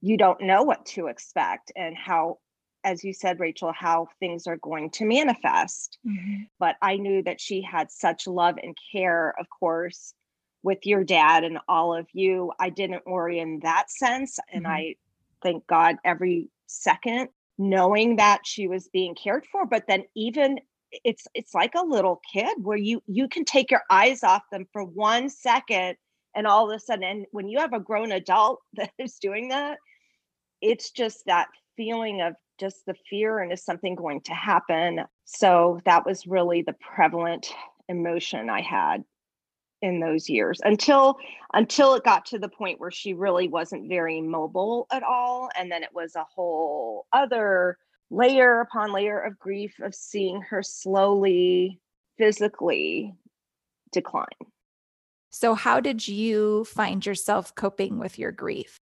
you 0.00 0.16
don't 0.16 0.42
know 0.42 0.62
what 0.62 0.84
to 0.86 1.06
expect 1.06 1.72
and 1.76 1.96
how 1.96 2.38
as 2.84 3.02
you 3.02 3.12
said 3.12 3.40
rachel 3.40 3.72
how 3.72 4.06
things 4.20 4.46
are 4.46 4.58
going 4.58 4.90
to 4.90 5.04
manifest 5.04 5.98
mm-hmm. 6.06 6.42
but 6.58 6.76
i 6.82 6.96
knew 6.96 7.22
that 7.22 7.40
she 7.40 7.62
had 7.62 7.90
such 7.90 8.26
love 8.26 8.56
and 8.62 8.76
care 8.92 9.34
of 9.40 9.46
course 9.58 10.14
with 10.62 10.78
your 10.84 11.04
dad 11.04 11.44
and 11.44 11.58
all 11.68 11.94
of 11.94 12.06
you 12.12 12.52
i 12.58 12.68
didn't 12.68 13.06
worry 13.06 13.38
in 13.38 13.60
that 13.60 13.90
sense 13.90 14.38
and 14.52 14.64
mm-hmm. 14.64 14.72
i 14.72 14.94
thank 15.42 15.66
god 15.66 15.96
every 16.04 16.48
second 16.66 17.28
knowing 17.58 18.16
that 18.16 18.40
she 18.44 18.68
was 18.68 18.88
being 18.88 19.14
cared 19.14 19.46
for 19.50 19.66
but 19.66 19.84
then 19.88 20.04
even 20.14 20.58
it's 21.04 21.26
it's 21.34 21.54
like 21.54 21.74
a 21.74 21.84
little 21.84 22.20
kid 22.32 22.56
where 22.62 22.76
you 22.76 23.02
you 23.06 23.28
can 23.28 23.44
take 23.44 23.70
your 23.70 23.82
eyes 23.90 24.22
off 24.22 24.42
them 24.50 24.66
for 24.72 24.84
one 24.84 25.28
second 25.28 25.96
and 26.34 26.46
all 26.46 26.70
of 26.70 26.76
a 26.76 26.80
sudden 26.80 27.04
and 27.04 27.26
when 27.32 27.48
you 27.48 27.58
have 27.58 27.72
a 27.72 27.80
grown 27.80 28.12
adult 28.12 28.60
that 28.74 28.92
is 28.98 29.18
doing 29.18 29.48
that 29.48 29.78
it's 30.60 30.90
just 30.90 31.24
that 31.26 31.48
feeling 31.76 32.20
of 32.22 32.34
just 32.58 32.84
the 32.86 32.94
fear 33.08 33.38
and 33.38 33.52
is 33.52 33.64
something 33.64 33.94
going 33.94 34.20
to 34.20 34.32
happen 34.32 35.04
so 35.24 35.80
that 35.84 36.04
was 36.04 36.26
really 36.26 36.62
the 36.62 36.74
prevalent 36.80 37.52
emotion 37.88 38.50
i 38.50 38.60
had 38.60 39.04
in 39.82 40.00
those 40.00 40.28
years 40.28 40.60
until 40.64 41.18
until 41.54 41.94
it 41.94 42.04
got 42.04 42.26
to 42.26 42.38
the 42.38 42.48
point 42.48 42.80
where 42.80 42.90
she 42.90 43.14
really 43.14 43.48
wasn't 43.48 43.88
very 43.88 44.20
mobile 44.20 44.86
at 44.90 45.02
all 45.02 45.48
and 45.56 45.70
then 45.70 45.82
it 45.82 45.90
was 45.94 46.16
a 46.16 46.24
whole 46.24 47.06
other 47.12 47.78
layer 48.10 48.60
upon 48.60 48.92
layer 48.92 49.20
of 49.20 49.38
grief 49.38 49.74
of 49.80 49.94
seeing 49.94 50.40
her 50.40 50.62
slowly 50.62 51.78
physically 52.16 53.14
decline. 53.92 54.26
So 55.30 55.54
how 55.54 55.78
did 55.78 56.08
you 56.08 56.64
find 56.64 57.04
yourself 57.04 57.54
coping 57.54 57.98
with 57.98 58.18
your 58.18 58.32
grief? 58.32 58.80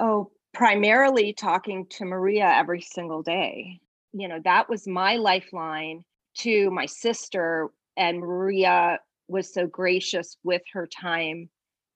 Oh 0.00 0.30
primarily 0.56 1.34
talking 1.34 1.84
to 1.90 2.06
maria 2.06 2.46
every 2.46 2.80
single 2.80 3.22
day. 3.22 3.78
You 4.12 4.26
know 4.26 4.40
that 4.44 4.70
was 4.70 4.88
my 4.88 5.16
lifeline 5.16 6.02
to 6.38 6.70
my 6.70 6.86
sister 6.86 7.68
and 7.96 8.20
maria 8.20 8.98
was 9.28 9.52
so 9.52 9.66
gracious 9.66 10.36
with 10.44 10.62
her 10.72 10.86
time 10.86 11.48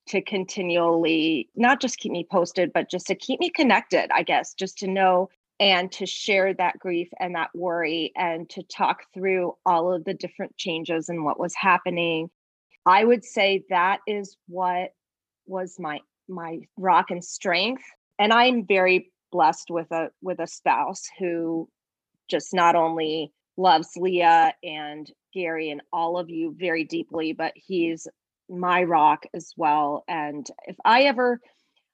to 0.08 0.20
continually 0.22 1.48
not 1.54 1.80
just 1.80 1.98
keep 1.98 2.10
me 2.10 2.26
posted, 2.30 2.72
but 2.72 2.90
just 2.90 3.06
to 3.06 3.14
keep 3.14 3.38
me 3.40 3.50
connected, 3.50 4.10
I 4.12 4.22
guess, 4.22 4.54
just 4.54 4.78
to 4.78 4.88
know 4.88 5.28
and 5.60 5.92
to 5.92 6.06
share 6.06 6.54
that 6.54 6.78
grief 6.78 7.08
and 7.20 7.34
that 7.34 7.50
worry 7.54 8.12
and 8.16 8.48
to 8.50 8.62
talk 8.62 9.02
through 9.12 9.54
all 9.66 9.92
of 9.92 10.04
the 10.04 10.14
different 10.14 10.56
changes 10.56 11.08
and 11.08 11.24
what 11.24 11.38
was 11.38 11.54
happening. 11.54 12.30
I 12.86 13.04
would 13.04 13.24
say 13.24 13.64
that 13.68 14.00
is 14.06 14.36
what 14.48 14.90
was 15.46 15.76
my 15.78 16.00
my 16.28 16.60
rock 16.76 17.10
and 17.10 17.22
strength. 17.22 17.82
And 18.18 18.32
I'm 18.32 18.66
very 18.66 19.12
blessed 19.30 19.70
with 19.70 19.90
a 19.92 20.10
with 20.22 20.40
a 20.40 20.46
spouse 20.46 21.02
who 21.18 21.68
just 22.28 22.54
not 22.54 22.74
only 22.74 23.32
loves 23.60 23.90
Leah 23.96 24.54
and 24.62 25.10
Gary 25.32 25.70
and 25.70 25.82
all 25.92 26.18
of 26.18 26.30
you 26.30 26.54
very 26.58 26.84
deeply, 26.84 27.32
but 27.32 27.52
he's 27.54 28.08
my 28.48 28.82
rock 28.82 29.24
as 29.34 29.52
well. 29.56 30.04
And 30.08 30.46
if 30.66 30.76
I 30.84 31.02
ever, 31.02 31.40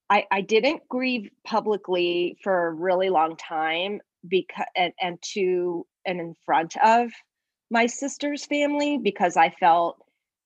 I, 0.08 0.24
I 0.30 0.40
didn't 0.40 0.88
grieve 0.88 1.30
publicly 1.44 2.38
for 2.42 2.68
a 2.68 2.72
really 2.72 3.10
long 3.10 3.36
time 3.36 4.00
because 4.26 4.66
and, 4.74 4.92
and 5.00 5.18
to 5.34 5.86
and 6.04 6.20
in 6.20 6.34
front 6.44 6.74
of 6.82 7.10
my 7.70 7.86
sister's 7.86 8.46
family 8.46 8.98
because 8.98 9.36
I 9.36 9.50
felt 9.50 9.98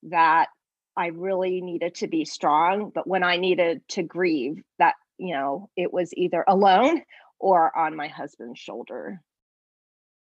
that 0.04 0.48
I 0.96 1.08
really 1.08 1.60
needed 1.60 1.94
to 1.96 2.08
be 2.08 2.24
strong. 2.24 2.90
But 2.94 3.06
when 3.06 3.22
I 3.22 3.36
needed 3.36 3.82
to 3.90 4.02
grieve, 4.02 4.62
that 4.78 4.94
you 5.18 5.34
know, 5.34 5.68
it 5.76 5.92
was 5.92 6.10
either 6.14 6.44
alone 6.48 7.02
or 7.38 7.76
on 7.76 7.94
my 7.94 8.08
husband's 8.08 8.58
shoulder 8.58 9.20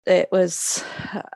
it 0.06 0.28
was 0.30 0.84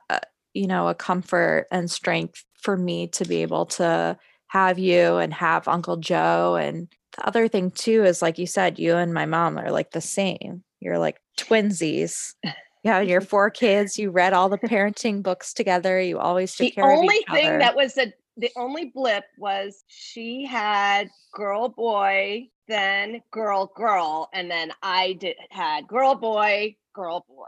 uh, 0.08 0.20
you 0.54 0.66
know 0.66 0.88
a 0.88 0.94
comfort 0.94 1.66
and 1.70 1.90
strength 1.90 2.44
for 2.54 2.76
me 2.76 3.08
to 3.08 3.24
be 3.24 3.42
able 3.42 3.66
to 3.66 4.16
have 4.48 4.78
you 4.78 5.16
and 5.16 5.32
have 5.32 5.68
uncle 5.68 5.96
joe. 5.96 6.56
And 6.56 6.88
the 7.16 7.26
other 7.26 7.48
thing 7.48 7.70
too 7.70 8.04
is 8.04 8.22
like 8.22 8.38
you 8.38 8.46
said 8.46 8.78
you 8.78 8.96
and 8.96 9.14
my 9.14 9.26
mom 9.26 9.58
are 9.58 9.70
like 9.70 9.90
the 9.92 10.00
same. 10.00 10.62
You're 10.80 10.98
like 10.98 11.20
twinsies. 11.38 12.34
Yeah 12.82 13.00
your 13.00 13.20
four 13.20 13.50
kids. 13.50 13.98
You 13.98 14.10
read 14.10 14.32
all 14.32 14.48
the 14.48 14.58
parenting 14.58 15.22
books 15.22 15.52
together. 15.52 16.00
You 16.00 16.18
always 16.18 16.54
took 16.54 16.68
the 16.68 16.70
care 16.70 16.90
only 16.90 17.08
of 17.08 17.20
each 17.20 17.26
thing 17.30 17.46
other. 17.46 17.58
that 17.58 17.76
was 17.76 17.98
a 17.98 18.12
the 18.36 18.50
only 18.56 18.86
blip 18.86 19.24
was 19.36 19.84
she 19.86 20.46
had 20.46 21.08
girl 21.34 21.68
boy 21.68 22.48
then 22.68 23.20
girl 23.32 23.70
girl 23.76 24.30
and 24.32 24.50
then 24.50 24.72
i 24.82 25.12
did 25.14 25.36
had 25.50 25.86
girl 25.88 26.14
boy 26.14 26.74
girl 26.92 27.24
boy. 27.28 27.44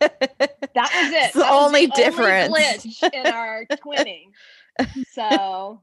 That 0.00 0.60
was 0.74 1.12
it. 1.12 1.32
the 1.32 1.40
that 1.40 1.52
only 1.52 1.86
the 1.86 1.92
difference 1.94 2.54
only 2.54 3.18
in 3.18 3.26
our 3.32 3.64
twinning. 3.72 4.30
So, 5.12 5.82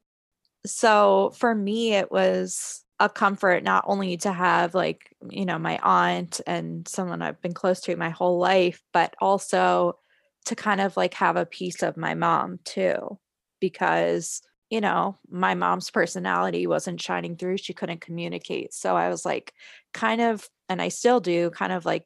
so 0.65 1.33
for 1.37 1.53
me, 1.53 1.93
it 1.93 2.11
was 2.11 2.83
a 2.99 3.09
comfort 3.09 3.63
not 3.63 3.83
only 3.87 4.15
to 4.15 4.31
have 4.31 4.73
like 4.73 5.13
you 5.29 5.45
know 5.45 5.59
my 5.59 5.77
aunt 5.83 6.39
and 6.47 6.87
someone 6.87 7.21
I've 7.21 7.41
been 7.41 7.53
close 7.53 7.81
to 7.81 7.95
my 7.95 8.09
whole 8.09 8.39
life, 8.39 8.81
but 8.93 9.15
also 9.19 9.99
to 10.45 10.55
kind 10.55 10.81
of 10.81 10.95
like 10.95 11.13
have 11.15 11.35
a 11.37 11.45
piece 11.45 11.81
of 11.83 11.97
my 11.97 12.13
mom 12.13 12.59
too, 12.63 13.19
because 13.59 14.41
you 14.69 14.81
know 14.81 15.17
my 15.29 15.55
mom's 15.55 15.89
personality 15.89 16.67
wasn't 16.67 17.01
shining 17.01 17.35
through 17.35 17.57
she 17.57 17.73
couldn't 17.73 18.01
communicate 18.01 18.73
so 18.73 18.95
i 18.95 19.09
was 19.09 19.23
like 19.23 19.53
kind 19.93 20.21
of 20.21 20.49
and 20.69 20.81
i 20.81 20.89
still 20.89 21.19
do 21.19 21.49
kind 21.51 21.71
of 21.71 21.85
like 21.85 22.03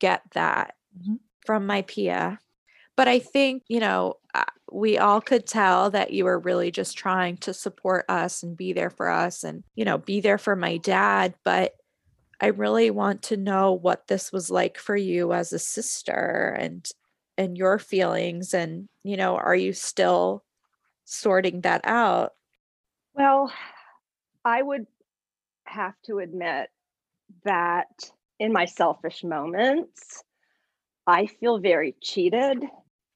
get 0.00 0.22
that 0.32 0.74
mm-hmm. 0.98 1.14
from 1.44 1.66
my 1.66 1.82
Pia. 1.82 2.38
But 2.96 3.08
I 3.08 3.18
think, 3.18 3.62
you 3.68 3.80
know, 3.80 4.14
uh, 4.34 4.44
we 4.72 4.98
all 4.98 5.20
could 5.20 5.46
tell 5.46 5.90
that 5.90 6.12
you 6.12 6.24
were 6.24 6.38
really 6.38 6.70
just 6.70 6.98
trying 6.98 7.36
to 7.38 7.54
support 7.54 8.04
us 8.08 8.42
and 8.42 8.56
be 8.56 8.72
there 8.72 8.90
for 8.90 9.08
us 9.08 9.44
and, 9.44 9.62
you 9.74 9.84
know, 9.84 9.98
be 9.98 10.20
there 10.20 10.38
for 10.38 10.56
my 10.56 10.78
dad. 10.78 11.34
But 11.44 11.74
I 12.40 12.46
really 12.48 12.90
want 12.90 13.22
to 13.24 13.36
know 13.36 13.72
what 13.72 14.08
this 14.08 14.32
was 14.32 14.50
like 14.50 14.78
for 14.78 14.96
you 14.96 15.32
as 15.32 15.52
a 15.52 15.58
sister 15.58 16.56
and 16.58 16.88
and 17.36 17.56
your 17.56 17.78
feelings 17.78 18.52
and 18.52 18.88
you 19.04 19.16
know 19.16 19.36
are 19.36 19.54
you 19.54 19.72
still 19.72 20.42
sorting 21.04 21.60
that 21.60 21.80
out 21.84 22.32
well 23.14 23.52
i 24.44 24.60
would 24.60 24.88
have 25.64 25.94
to 26.04 26.18
admit 26.18 26.68
that 27.44 28.10
in 28.38 28.52
my 28.52 28.64
selfish 28.64 29.24
moments, 29.24 30.22
I 31.08 31.24
feel 31.24 31.58
very 31.58 31.96
cheated 32.02 32.62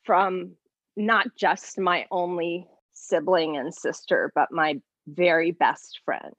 from 0.04 0.52
not 0.96 1.26
just 1.36 1.78
my 1.78 2.06
only 2.10 2.66
sibling 2.94 3.58
and 3.58 3.72
sister, 3.72 4.32
but 4.34 4.50
my 4.50 4.80
very 5.06 5.50
best 5.50 6.00
friend. 6.02 6.32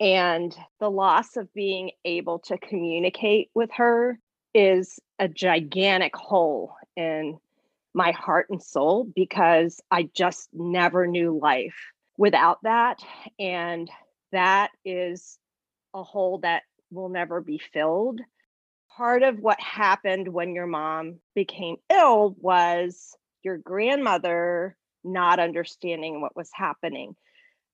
And 0.00 0.54
the 0.80 0.90
loss 0.90 1.36
of 1.36 1.54
being 1.54 1.92
able 2.04 2.40
to 2.40 2.58
communicate 2.58 3.50
with 3.54 3.70
her 3.76 4.18
is 4.52 4.98
a 5.20 5.28
gigantic 5.28 6.16
hole 6.16 6.74
in 6.96 7.38
my 7.94 8.10
heart 8.10 8.46
and 8.50 8.60
soul 8.60 9.08
because 9.14 9.80
I 9.92 10.10
just 10.12 10.48
never 10.52 11.06
knew 11.06 11.38
life 11.40 11.76
without 12.18 12.58
that. 12.64 12.98
And 13.38 13.88
that 14.32 14.72
is 14.84 15.38
a 15.94 16.02
hole 16.02 16.38
that 16.38 16.64
will 16.90 17.10
never 17.10 17.40
be 17.40 17.58
filled. 17.58 18.20
Part 18.96 19.22
of 19.22 19.38
what 19.40 19.60
happened 19.60 20.28
when 20.28 20.54
your 20.54 20.66
mom 20.66 21.20
became 21.34 21.76
ill 21.88 22.36
was 22.38 23.16
your 23.42 23.56
grandmother 23.56 24.76
not 25.02 25.40
understanding 25.40 26.20
what 26.20 26.36
was 26.36 26.50
happening. 26.52 27.16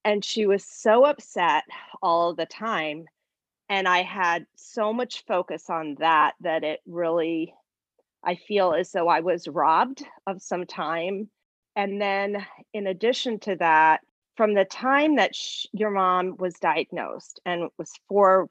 And 0.05 0.23
she 0.23 0.45
was 0.45 0.63
so 0.65 1.05
upset 1.05 1.63
all 2.01 2.33
the 2.33 2.45
time. 2.45 3.05
And 3.67 3.87
I 3.87 4.01
had 4.01 4.45
so 4.55 4.93
much 4.93 5.25
focus 5.27 5.69
on 5.69 5.95
that 5.99 6.35
that 6.41 6.63
it 6.63 6.79
really, 6.87 7.53
I 8.23 8.35
feel 8.35 8.73
as 8.73 8.91
though 8.91 9.09
I 9.09 9.19
was 9.19 9.47
robbed 9.47 10.03
of 10.25 10.41
some 10.41 10.65
time. 10.65 11.29
And 11.75 12.01
then, 12.01 12.45
in 12.73 12.87
addition 12.87 13.39
to 13.41 13.55
that, 13.57 14.01
from 14.35 14.53
the 14.53 14.65
time 14.65 15.17
that 15.17 15.35
sh- 15.35 15.67
your 15.73 15.91
mom 15.91 16.37
was 16.37 16.55
diagnosed 16.55 17.41
and 17.45 17.63
it 17.63 17.71
was 17.77 17.91
four 18.07 18.49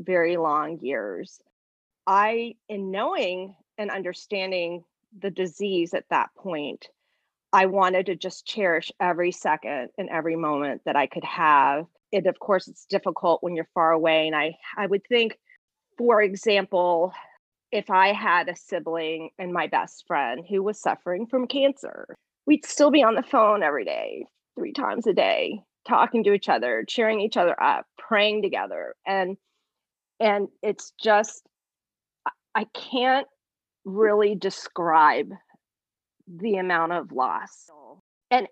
very 0.00 0.36
long 0.36 0.80
years. 0.80 1.40
I, 2.06 2.54
in 2.68 2.90
knowing 2.90 3.54
and 3.78 3.90
understanding 3.90 4.84
the 5.18 5.30
disease 5.30 5.94
at 5.94 6.08
that 6.10 6.30
point, 6.36 6.88
I 7.52 7.66
wanted 7.66 8.06
to 8.06 8.16
just 8.16 8.46
cherish 8.46 8.90
every 8.98 9.30
second 9.30 9.90
and 9.98 10.08
every 10.08 10.36
moment 10.36 10.82
that 10.86 10.96
I 10.96 11.06
could 11.06 11.24
have. 11.24 11.86
And 12.12 12.26
of 12.26 12.38
course, 12.38 12.66
it's 12.66 12.86
difficult 12.86 13.42
when 13.42 13.54
you're 13.54 13.68
far 13.74 13.92
away. 13.92 14.26
And 14.26 14.34
I, 14.34 14.56
I 14.76 14.86
would 14.86 15.06
think, 15.06 15.38
for 15.98 16.22
example, 16.22 17.12
if 17.70 17.90
I 17.90 18.12
had 18.12 18.48
a 18.48 18.56
sibling 18.56 19.30
and 19.38 19.52
my 19.52 19.66
best 19.66 20.06
friend 20.06 20.44
who 20.48 20.62
was 20.62 20.80
suffering 20.80 21.26
from 21.26 21.46
cancer, 21.46 22.16
we'd 22.46 22.66
still 22.66 22.90
be 22.90 23.02
on 23.02 23.14
the 23.14 23.22
phone 23.22 23.62
every 23.62 23.84
day, 23.84 24.26
three 24.56 24.72
times 24.72 25.06
a 25.06 25.12
day, 25.12 25.60
talking 25.86 26.24
to 26.24 26.32
each 26.32 26.48
other, 26.48 26.84
cheering 26.86 27.20
each 27.20 27.36
other 27.36 27.60
up, 27.62 27.86
praying 27.98 28.42
together. 28.42 28.94
And 29.06 29.36
and 30.20 30.48
it's 30.62 30.92
just 31.02 31.48
I 32.54 32.64
can't 32.74 33.26
really 33.84 34.34
describe 34.34 35.32
the 36.26 36.56
amount 36.56 36.92
of 36.92 37.12
loss. 37.12 37.68
And 38.30 38.48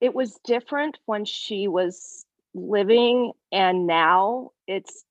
it 0.00 0.14
was 0.14 0.38
different 0.44 0.98
when 1.06 1.24
she 1.24 1.68
was 1.68 2.24
living 2.54 3.32
and 3.52 3.86
now 3.86 4.50
it's 4.66 5.04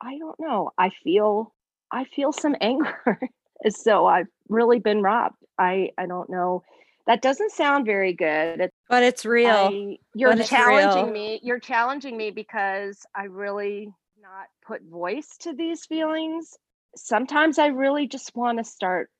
I 0.00 0.18
don't 0.18 0.38
know. 0.38 0.70
I 0.78 0.90
feel 0.90 1.54
I 1.90 2.04
feel 2.04 2.32
some 2.32 2.56
anger 2.60 3.20
as 3.64 3.82
though 3.84 4.06
I've 4.06 4.28
really 4.48 4.78
been 4.78 5.02
robbed. 5.02 5.36
I 5.58 5.90
I 5.98 6.06
don't 6.06 6.30
know. 6.30 6.62
That 7.06 7.20
doesn't 7.20 7.50
sound 7.50 7.84
very 7.84 8.12
good. 8.12 8.60
It's, 8.60 8.76
but 8.88 9.02
it's 9.02 9.24
real. 9.24 9.50
I, 9.50 9.98
you're 10.14 10.36
challenging 10.44 11.06
real. 11.06 11.12
me. 11.12 11.40
You're 11.42 11.58
challenging 11.58 12.16
me 12.16 12.30
because 12.30 13.04
I 13.14 13.24
really 13.24 13.92
not 14.22 14.46
put 14.64 14.82
voice 14.82 15.36
to 15.40 15.52
these 15.52 15.84
feelings. 15.84 16.56
Sometimes 16.96 17.58
I 17.58 17.66
really 17.68 18.06
just 18.06 18.34
want 18.36 18.58
to 18.58 18.64
start 18.64 19.10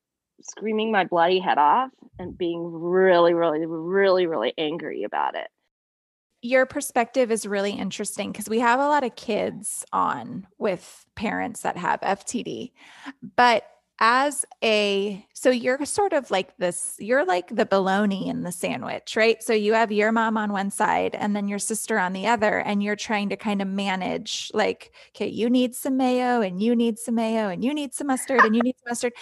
screaming 0.42 0.90
my 0.90 1.04
bloody 1.04 1.38
head 1.38 1.58
off 1.58 1.90
and 2.18 2.36
being 2.36 2.64
really, 2.64 3.34
really, 3.34 3.64
really, 3.66 4.26
really 4.26 4.52
angry 4.58 5.04
about 5.04 5.34
it. 5.34 5.48
Your 6.42 6.66
perspective 6.66 7.30
is 7.30 7.46
really 7.46 7.72
interesting 7.72 8.32
because 8.32 8.48
we 8.48 8.58
have 8.58 8.80
a 8.80 8.88
lot 8.88 9.04
of 9.04 9.14
kids 9.14 9.84
on 9.92 10.48
with 10.58 11.06
parents 11.14 11.60
that 11.60 11.76
have 11.76 12.00
FTD, 12.00 12.72
but 13.36 13.64
as 14.04 14.44
a 14.64 15.24
so 15.32 15.48
you're 15.48 15.84
sort 15.86 16.12
of 16.12 16.28
like 16.28 16.56
this 16.56 16.96
you're 16.98 17.24
like 17.24 17.54
the 17.54 17.64
bologna 17.64 18.28
in 18.28 18.42
the 18.42 18.50
sandwich 18.50 19.14
right? 19.16 19.40
So 19.42 19.52
you 19.52 19.74
have 19.74 19.92
your 19.92 20.10
mom 20.10 20.36
on 20.36 20.52
one 20.52 20.72
side 20.72 21.14
and 21.14 21.36
then 21.36 21.46
your 21.46 21.60
sister 21.60 22.00
on 22.00 22.12
the 22.12 22.26
other 22.26 22.58
and 22.58 22.82
you're 22.82 22.96
trying 22.96 23.28
to 23.28 23.36
kind 23.36 23.62
of 23.62 23.68
manage 23.68 24.50
like 24.52 24.92
okay 25.14 25.28
you 25.28 25.48
need 25.48 25.76
some 25.76 25.96
mayo 25.96 26.40
and 26.40 26.60
you 26.60 26.74
need 26.74 26.98
some 26.98 27.14
mayo 27.14 27.48
and 27.48 27.64
you 27.64 27.72
need 27.72 27.94
some 27.94 28.08
mustard 28.08 28.40
and 28.40 28.56
you 28.56 28.62
need 28.62 28.74
some 28.78 28.90
mustard. 28.90 29.12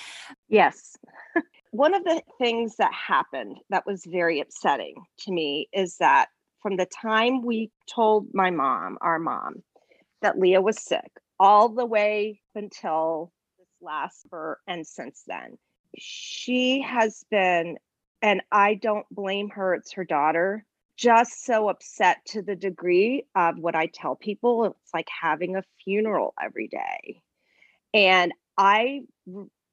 Yes. 0.49 0.97
One 1.73 1.93
of 1.93 2.03
the 2.05 2.23
things 2.38 2.77
that 2.77 2.93
happened 2.95 3.59
that 3.69 3.85
was 3.87 4.07
very 4.07 4.40
upsetting 4.40 4.95
to 5.21 5.33
me 5.33 5.69
is 5.75 5.99
that 5.99 6.31
from 6.62 6.79
the 6.79 6.87
time 6.87 7.45
we 7.45 7.71
told 7.87 8.29
my 8.33 8.51
mom 8.51 8.97
our 9.03 9.19
mom 9.19 9.62
that 10.23 10.38
leah 10.38 10.62
was 10.62 10.81
sick 10.83 11.11
all 11.38 11.69
the 11.69 11.87
way 11.87 12.40
until 12.55 13.31
last 13.83 14.27
for 14.29 14.61
and 14.66 14.87
since 14.87 15.25
then. 15.27 15.59
She 15.97 16.83
has 16.83 17.25
been, 17.31 17.79
and 18.23 18.43
I 18.53 18.75
don't 18.75 19.07
blame 19.11 19.51
her, 19.51 19.75
it's 19.75 19.93
her 19.93 20.05
daughter, 20.05 20.64
just 20.97 21.45
so 21.45 21.69
upset 21.69 22.19
to 22.27 22.43
the 22.43 22.55
degree 22.55 23.27
of 23.35 23.59
what 23.59 23.75
I 23.75 23.87
tell 23.87 24.14
people. 24.14 24.64
It's 24.66 24.95
like 24.95 25.09
having 25.09 25.57
a 25.57 25.64
funeral 25.83 26.35
every 26.40 26.69
day. 26.69 27.23
And 27.95 28.33
I 28.57 29.03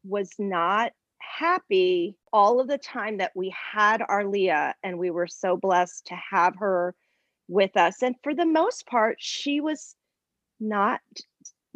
was 0.03 0.31
not 0.39 0.93
happy 1.19 2.15
all 2.31 2.59
of 2.59 2.67
the 2.67 2.77
time 2.77 3.17
that 3.17 3.33
we 3.35 3.53
had 3.73 4.01
our 4.07 4.25
Leah 4.25 4.73
and 4.83 4.97
we 4.97 5.11
were 5.11 5.27
so 5.27 5.57
blessed 5.57 6.07
to 6.07 6.15
have 6.15 6.55
her 6.55 6.95
with 7.47 7.75
us. 7.77 8.01
And 8.01 8.15
for 8.23 8.33
the 8.33 8.45
most 8.45 8.87
part, 8.87 9.17
she 9.19 9.59
was 9.59 9.95
not 10.59 11.01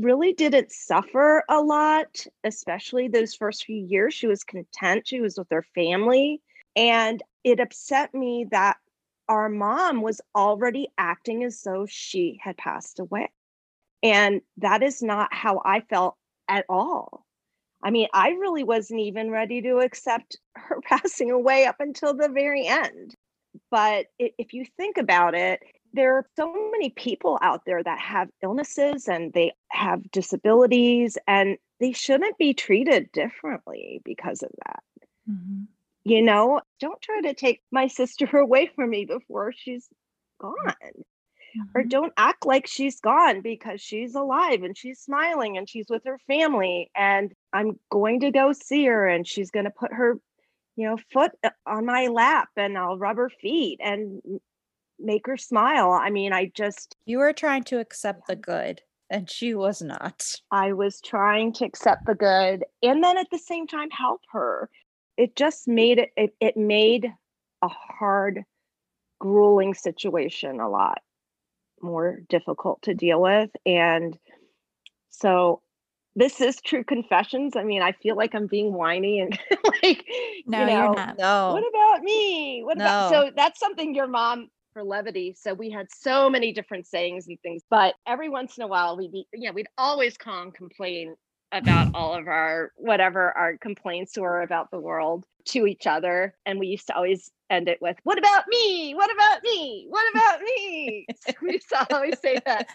really 0.02 0.34
didn't 0.34 0.72
suffer 0.72 1.44
a 1.50 1.62
lot, 1.62 2.26
especially 2.44 3.08
those 3.08 3.36
first 3.36 3.66
few 3.66 3.78
years. 3.78 4.14
She 4.14 4.28
was 4.28 4.44
content, 4.44 5.08
she 5.08 5.22
was 5.22 5.38
with 5.38 5.48
her 5.52 5.66
family. 5.76 6.42
And 6.76 7.22
it 7.44 7.60
upset 7.60 8.14
me 8.14 8.46
that 8.52 8.78
our 9.28 9.50
mom 9.50 10.02
was 10.02 10.22
already 10.36 10.90
acting 10.98 11.44
as 11.44 11.62
though 11.62 11.86
she 11.88 12.40
had 12.42 12.58
passed 12.58 13.00
away. 13.00 13.30
And 14.04 14.42
that 14.58 14.84
is 14.84 15.02
not 15.02 15.34
how 15.34 15.62
I 15.64 15.82
felt 15.82 16.16
at 16.48 16.66
all. 16.70 17.26
I 17.84 17.92
mean, 17.92 18.08
I 18.14 18.30
really 18.32 18.64
wasn't 18.64 19.02
even 19.02 19.32
ready 19.32 19.62
to 19.64 19.80
accept 19.80 20.38
her 20.56 20.82
passing 20.82 21.32
away 21.32 21.66
up 21.66 21.78
until 21.80 22.14
the 22.14 22.30
very 22.30 22.68
end. 22.68 23.16
But 23.70 24.08
if 24.18 24.54
you 24.54 24.66
think 24.78 24.98
about 24.98 25.36
it, 25.36 25.62
there 25.94 26.18
are 26.18 26.26
so 26.36 26.54
many 26.72 26.90
people 26.90 27.38
out 27.42 27.66
there 27.66 27.84
that 27.84 28.00
have 28.00 28.30
illnesses 28.42 29.08
and 29.08 29.34
they 29.34 29.54
have 29.70 30.10
disabilities 30.12 31.18
and 31.28 31.58
they 31.80 31.92
shouldn't 31.92 32.38
be 32.38 32.54
treated 32.54 33.12
differently 33.12 34.02
because 34.06 34.44
of 34.44 34.52
that. 34.66 34.84
Mm-hmm. 35.30 35.64
You 36.04 36.22
know, 36.22 36.62
don't 36.80 37.02
try 37.02 37.22
to 37.22 37.34
take 37.34 37.62
my 37.72 37.88
sister 38.00 38.38
away 38.38 38.70
from 38.76 38.90
me 38.90 39.06
before 39.06 39.52
she's 39.56 39.88
gone. 40.40 40.56
Mm-hmm. 41.58 41.62
Or 41.76 41.84
don't 41.84 42.14
act 42.16 42.46
like 42.46 42.66
she's 42.68 43.02
gone 43.02 43.42
because 43.42 43.82
she's 43.82 44.16
alive 44.16 44.64
and 44.64 44.78
she's 44.78 45.00
smiling 45.00 45.58
and 45.58 45.70
she's 45.70 45.88
with 45.90 46.04
her 46.06 46.18
family. 46.28 46.90
And 46.96 47.34
I'm 47.52 47.78
going 47.90 48.22
to 48.22 48.32
go 48.32 48.54
see 48.54 48.86
her 48.86 49.08
and 49.08 49.28
she's 49.28 49.52
going 49.52 49.66
to 49.66 49.72
put 49.72 49.92
her, 49.92 50.18
you 50.78 50.88
know, 50.88 50.98
foot 51.12 51.32
uh, 51.44 51.50
on 51.66 51.86
my 51.86 52.08
lap 52.08 52.50
and 52.56 52.78
I'll 52.78 52.98
rub 52.98 53.18
her 53.18 53.30
feet 53.30 53.80
and 53.84 54.22
make 55.04 55.28
her 55.28 55.38
smile. 55.38 55.92
I 55.92 56.10
mean, 56.10 56.34
I 56.34 56.52
just. 56.56 56.96
You 57.06 57.20
were 57.20 57.34
trying 57.34 57.64
to 57.66 57.80
accept 57.80 58.28
the 58.28 58.36
good, 58.36 58.82
and 59.12 59.30
she 59.30 59.54
was 59.54 59.82
not. 59.82 60.36
I 60.52 60.74
was 60.74 61.02
trying 61.02 61.54
to 61.54 61.66
accept 61.66 62.06
the 62.06 62.16
good 62.16 62.64
and 62.82 63.04
then 63.04 63.18
at 63.18 63.30
the 63.30 63.38
same 63.38 63.68
time 63.68 63.90
help 63.92 64.22
her. 64.32 64.70
It 65.18 65.36
just 65.36 65.68
made 65.68 66.00
it, 66.00 66.10
it, 66.16 66.34
it 66.40 66.58
made 66.58 67.14
a 67.62 67.68
hard, 67.68 68.44
grueling 69.20 69.74
situation 69.76 70.60
a 70.60 70.70
lot 70.70 71.02
more 71.82 72.22
difficult 72.30 72.82
to 72.84 72.94
deal 72.94 73.22
with. 73.22 73.50
And 73.66 74.18
so 75.10 75.62
this 76.16 76.42
is 76.42 76.60
true 76.62 76.84
confessions. 76.84 77.56
I 77.56 77.64
mean, 77.64 77.82
I 77.82 77.92
feel 77.92 78.16
like 78.16 78.34
I'm 78.34 78.48
being 78.48 78.74
whiny 78.74 79.20
and 79.20 79.38
like, 79.84 80.06
no, 80.48 80.62
you 80.62 80.66
know, 80.66 80.86
you're 80.86 80.96
not. 80.96 81.18
No. 81.18 81.54
What 81.54 81.64
about 81.68 82.04
me? 82.04 82.64
What 82.64 82.78
no. 82.78 82.86
about 82.86 83.12
so 83.12 83.32
that's 83.36 83.60
something 83.60 83.94
your 83.94 84.08
mom 84.08 84.50
for 84.74 84.84
levity. 84.84 85.36
So 85.38 85.54
we 85.54 85.70
had 85.70 85.88
so 85.92 86.30
many 86.30 86.52
different 86.54 86.88
sayings 86.88 87.28
and 87.28 87.40
things, 87.42 87.64
but 87.70 87.96
every 88.08 88.30
once 88.30 88.58
in 88.58 88.64
a 88.64 88.68
while 88.68 88.98
we'd 88.98 89.12
be, 89.12 89.28
yeah, 89.34 89.52
we'd 89.52 89.68
always 89.78 90.18
call 90.18 90.44
and 90.44 90.54
complain 90.54 91.16
about 91.52 91.92
all 91.96 92.14
of 92.14 92.28
our 92.28 92.72
whatever 92.76 93.36
our 93.38 93.58
complaints 93.58 94.18
were 94.18 94.42
about 94.42 94.72
the 94.72 94.80
world 94.80 95.26
to 95.46 95.68
each 95.68 95.88
other. 95.88 96.36
And 96.46 96.60
we 96.60 96.68
used 96.68 96.88
to 96.88 96.96
always 96.96 97.32
end 97.50 97.68
it 97.68 97.82
with, 97.82 97.98
What 98.04 98.18
about 98.18 98.46
me? 98.48 98.94
What 98.94 99.12
about 99.12 99.44
me? 99.44 99.86
What 99.90 100.06
about 100.12 100.42
me? 100.42 101.06
so 101.20 101.34
we 101.42 101.54
used 101.54 101.70
to 101.70 101.94
always 101.94 102.20
say 102.20 102.40
that, 102.46 102.68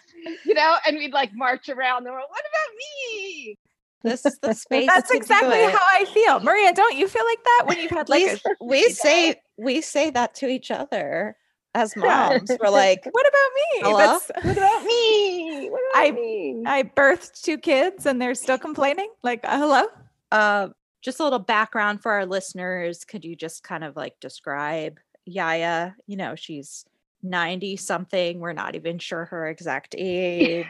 you 0.45 0.53
know, 0.53 0.75
and 0.85 0.97
we'd 0.97 1.13
like 1.13 1.31
march 1.33 1.69
around 1.69 2.03
the 2.03 2.11
world, 2.11 2.27
What 2.29 2.41
about 2.41 2.75
me? 2.77 3.57
This 4.03 4.25
is 4.25 4.37
the 4.41 4.53
space. 4.53 4.87
That's 4.87 5.11
exactly 5.11 5.63
how 5.63 5.79
I 5.93 6.05
feel. 6.05 6.39
Maria, 6.39 6.73
don't 6.73 6.95
you 6.95 7.07
feel 7.07 7.25
like 7.25 7.43
that 7.43 7.63
when 7.65 7.79
you've 7.79 7.91
had 7.91 8.09
like 8.09 8.39
we, 8.61 8.67
we 8.67 8.89
say 8.89 9.41
we 9.57 9.81
say 9.81 10.09
that 10.11 10.35
to 10.35 10.47
each 10.47 10.71
other 10.71 11.35
as 11.77 11.95
moms 11.95 12.51
we're 12.59 12.69
like 12.71 13.07
what 13.11 13.27
about 13.27 13.51
me? 13.55 13.91
What 13.93 14.51
about 14.55 14.83
me? 14.83 15.69
What 15.69 15.81
about 15.91 16.01
I, 16.01 16.11
me? 16.11 16.63
I 16.65 16.83
birthed 16.83 17.41
two 17.41 17.57
kids 17.57 18.05
and 18.05 18.21
they're 18.21 18.35
still 18.35 18.57
complaining 18.57 19.09
like 19.23 19.41
uh, 19.43 19.57
hello? 19.57 19.83
Uh 20.31 20.69
just 21.01 21.19
a 21.19 21.23
little 21.23 21.39
background 21.39 22.01
for 22.01 22.11
our 22.11 22.25
listeners 22.25 23.05
could 23.05 23.23
you 23.23 23.35
just 23.35 23.63
kind 23.63 23.83
of 23.83 23.95
like 23.95 24.19
describe 24.19 24.99
yaya? 25.25 25.95
You 26.07 26.17
know 26.17 26.35
she's 26.35 26.85
90 27.23 27.77
something 27.77 28.39
we're 28.39 28.53
not 28.53 28.75
even 28.75 28.99
sure 28.99 29.25
her 29.25 29.47
exact 29.47 29.95
age. 29.97 30.67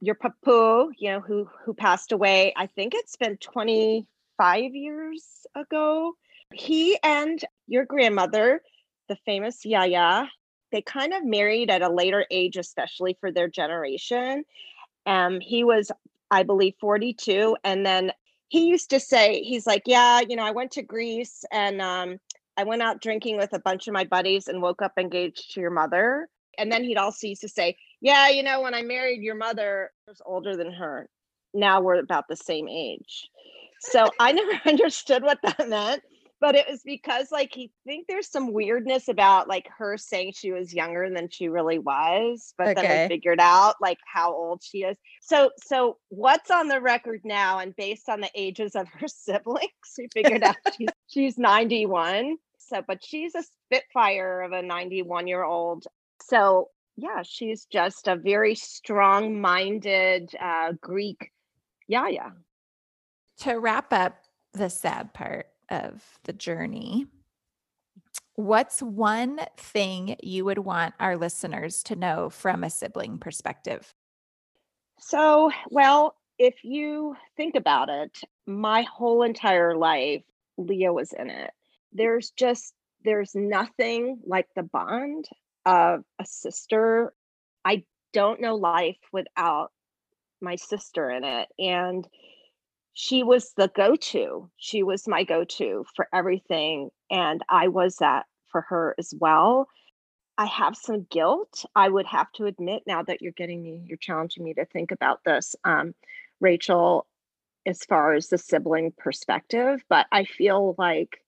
Your 0.00 0.14
papu 0.14 0.88
you 0.98 1.10
know 1.10 1.20
who 1.20 1.48
who 1.64 1.74
passed 1.74 2.12
away 2.12 2.52
i 2.56 2.66
think 2.66 2.92
it's 2.94 3.16
been 3.16 3.36
25 3.38 4.74
years 4.74 5.46
ago. 5.54 6.14
He 6.52 6.98
and 7.02 7.42
your 7.66 7.84
grandmother 7.84 8.62
the 9.08 9.16
famous 9.24 9.64
Yaya. 9.64 10.28
They 10.72 10.82
kind 10.82 11.12
of 11.12 11.24
married 11.24 11.70
at 11.70 11.82
a 11.82 11.88
later 11.88 12.26
age, 12.30 12.56
especially 12.56 13.16
for 13.20 13.30
their 13.30 13.48
generation. 13.48 14.44
Um, 15.06 15.40
he 15.40 15.64
was, 15.64 15.90
I 16.30 16.42
believe, 16.42 16.74
42. 16.80 17.56
And 17.64 17.86
then 17.86 18.12
he 18.48 18.66
used 18.66 18.90
to 18.90 19.00
say, 19.00 19.42
he's 19.42 19.66
like, 19.66 19.82
Yeah, 19.86 20.20
you 20.20 20.36
know, 20.36 20.44
I 20.44 20.50
went 20.50 20.72
to 20.72 20.82
Greece 20.82 21.44
and 21.52 21.80
um, 21.80 22.18
I 22.56 22.64
went 22.64 22.82
out 22.82 23.00
drinking 23.00 23.36
with 23.36 23.52
a 23.52 23.58
bunch 23.58 23.86
of 23.86 23.94
my 23.94 24.04
buddies 24.04 24.48
and 24.48 24.62
woke 24.62 24.82
up 24.82 24.92
engaged 24.98 25.52
to 25.54 25.60
your 25.60 25.70
mother. 25.70 26.28
And 26.58 26.72
then 26.72 26.84
he'd 26.84 26.96
also 26.96 27.26
used 27.26 27.42
to 27.42 27.48
say, 27.48 27.76
Yeah, 28.00 28.28
you 28.28 28.42
know, 28.42 28.60
when 28.62 28.74
I 28.74 28.82
married 28.82 29.22
your 29.22 29.34
mother, 29.36 29.90
I 30.06 30.10
was 30.10 30.22
older 30.24 30.56
than 30.56 30.72
her. 30.72 31.08
Now 31.54 31.80
we're 31.80 32.00
about 32.00 32.28
the 32.28 32.36
same 32.36 32.68
age. 32.68 33.28
so 33.80 34.10
I 34.18 34.32
never 34.32 34.60
understood 34.66 35.22
what 35.22 35.38
that 35.42 35.68
meant 35.68 36.02
but 36.40 36.54
it 36.54 36.66
was 36.68 36.82
because 36.84 37.30
like 37.30 37.52
he 37.52 37.70
think 37.84 38.06
there's 38.06 38.30
some 38.30 38.52
weirdness 38.52 39.08
about 39.08 39.48
like 39.48 39.66
her 39.78 39.96
saying 39.96 40.32
she 40.34 40.52
was 40.52 40.74
younger 40.74 41.08
than 41.10 41.28
she 41.28 41.48
really 41.48 41.78
was 41.78 42.54
but 42.58 42.68
okay. 42.68 42.86
then 42.86 43.02
we 43.02 43.14
figured 43.14 43.40
out 43.40 43.74
like 43.80 43.98
how 44.06 44.32
old 44.32 44.62
she 44.62 44.78
is. 44.78 44.96
So 45.22 45.50
so 45.58 45.98
what's 46.08 46.50
on 46.50 46.68
the 46.68 46.80
record 46.80 47.20
now 47.24 47.58
and 47.58 47.74
based 47.76 48.08
on 48.08 48.20
the 48.20 48.30
ages 48.34 48.74
of 48.74 48.88
her 48.88 49.08
siblings 49.08 49.70
we 49.98 50.08
figured 50.12 50.42
out 50.42 50.56
she's 50.76 50.88
she's 51.08 51.38
91 51.38 52.36
so 52.58 52.82
but 52.86 53.04
she's 53.04 53.34
a 53.34 53.42
spitfire 53.42 54.42
of 54.42 54.52
a 54.52 54.62
91 54.62 55.26
year 55.26 55.44
old 55.44 55.86
so 56.22 56.70
yeah 56.96 57.22
she's 57.22 57.66
just 57.66 58.08
a 58.08 58.16
very 58.16 58.54
strong 58.54 59.40
minded 59.40 60.30
uh 60.40 60.72
greek. 60.80 61.32
Yaya 61.88 62.32
to 63.38 63.54
wrap 63.54 63.92
up 63.92 64.16
the 64.54 64.68
sad 64.68 65.12
part 65.14 65.46
of 65.70 66.02
the 66.24 66.32
journey, 66.32 67.06
what's 68.34 68.82
one 68.82 69.40
thing 69.56 70.16
you 70.22 70.44
would 70.44 70.58
want 70.58 70.94
our 71.00 71.16
listeners 71.16 71.82
to 71.84 71.96
know 71.96 72.30
from 72.30 72.62
a 72.62 72.70
sibling 72.70 73.18
perspective? 73.18 73.94
So, 74.98 75.50
well, 75.70 76.16
if 76.38 76.64
you 76.64 77.16
think 77.36 77.54
about 77.54 77.88
it, 77.88 78.18
my 78.46 78.82
whole 78.82 79.22
entire 79.22 79.76
life, 79.76 80.22
Leah 80.56 80.92
was 80.92 81.12
in 81.12 81.30
it. 81.30 81.50
There's 81.92 82.30
just, 82.30 82.74
there's 83.04 83.34
nothing 83.34 84.20
like 84.26 84.48
the 84.54 84.62
bond 84.62 85.28
of 85.64 86.04
a 86.18 86.24
sister. 86.24 87.12
I 87.64 87.84
don't 88.12 88.40
know 88.40 88.56
life 88.56 88.98
without 89.12 89.72
my 90.40 90.56
sister 90.56 91.10
in 91.10 91.24
it. 91.24 91.48
And 91.58 92.06
she 92.98 93.22
was 93.22 93.52
the 93.58 93.68
go-to. 93.68 94.50
She 94.56 94.82
was 94.82 95.06
my 95.06 95.22
go-to 95.22 95.84
for 95.94 96.08
everything 96.14 96.88
and 97.10 97.42
i 97.50 97.68
was 97.68 97.96
that 97.96 98.24
for 98.48 98.62
her 98.62 98.94
as 98.98 99.12
well. 99.20 99.68
I 100.38 100.46
have 100.46 100.76
some 100.76 101.06
guilt. 101.10 101.64
I 101.74 101.88
would 101.90 102.06
have 102.06 102.32
to 102.32 102.46
admit 102.46 102.84
now 102.86 103.02
that 103.02 103.20
you're 103.20 103.32
getting 103.32 103.62
me 103.62 103.84
you're 103.86 103.98
challenging 103.98 104.44
me 104.44 104.54
to 104.54 104.64
think 104.64 104.92
about 104.92 105.20
this 105.24 105.54
um, 105.64 105.94
rachel 106.40 107.06
as 107.66 107.84
far 107.84 108.14
as 108.14 108.28
the 108.28 108.38
sibling 108.38 108.92
perspective 108.96 109.82
but 109.90 110.06
i 110.12 110.24
feel 110.24 110.74
like 110.78 111.22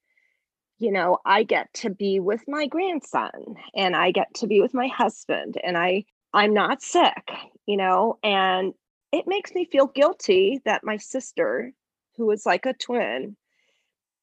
you 0.78 0.92
know 0.92 1.18
i 1.26 1.42
get 1.42 1.72
to 1.74 1.90
be 1.90 2.20
with 2.20 2.44
my 2.48 2.66
grandson 2.66 3.57
and 3.74 3.96
i 3.96 4.11
get 4.11 4.33
to 4.35 4.46
be 4.46 4.61
with 4.61 4.72
my 4.74 4.87
husband 4.87 5.57
and 5.64 5.76
i 5.76 6.04
i'm 6.33 6.54
not 6.54 6.83
sick 6.83 7.31
you 7.66 7.76
know 7.76 8.18
and 8.22 8.72
it 9.12 9.27
makes 9.27 9.53
me 9.55 9.64
feel 9.64 9.87
guilty 9.87 10.61
that 10.64 10.85
my 10.85 10.97
sister, 10.97 11.73
who 12.16 12.27
was 12.27 12.44
like 12.44 12.66
a 12.66 12.75
twin, 12.75 13.37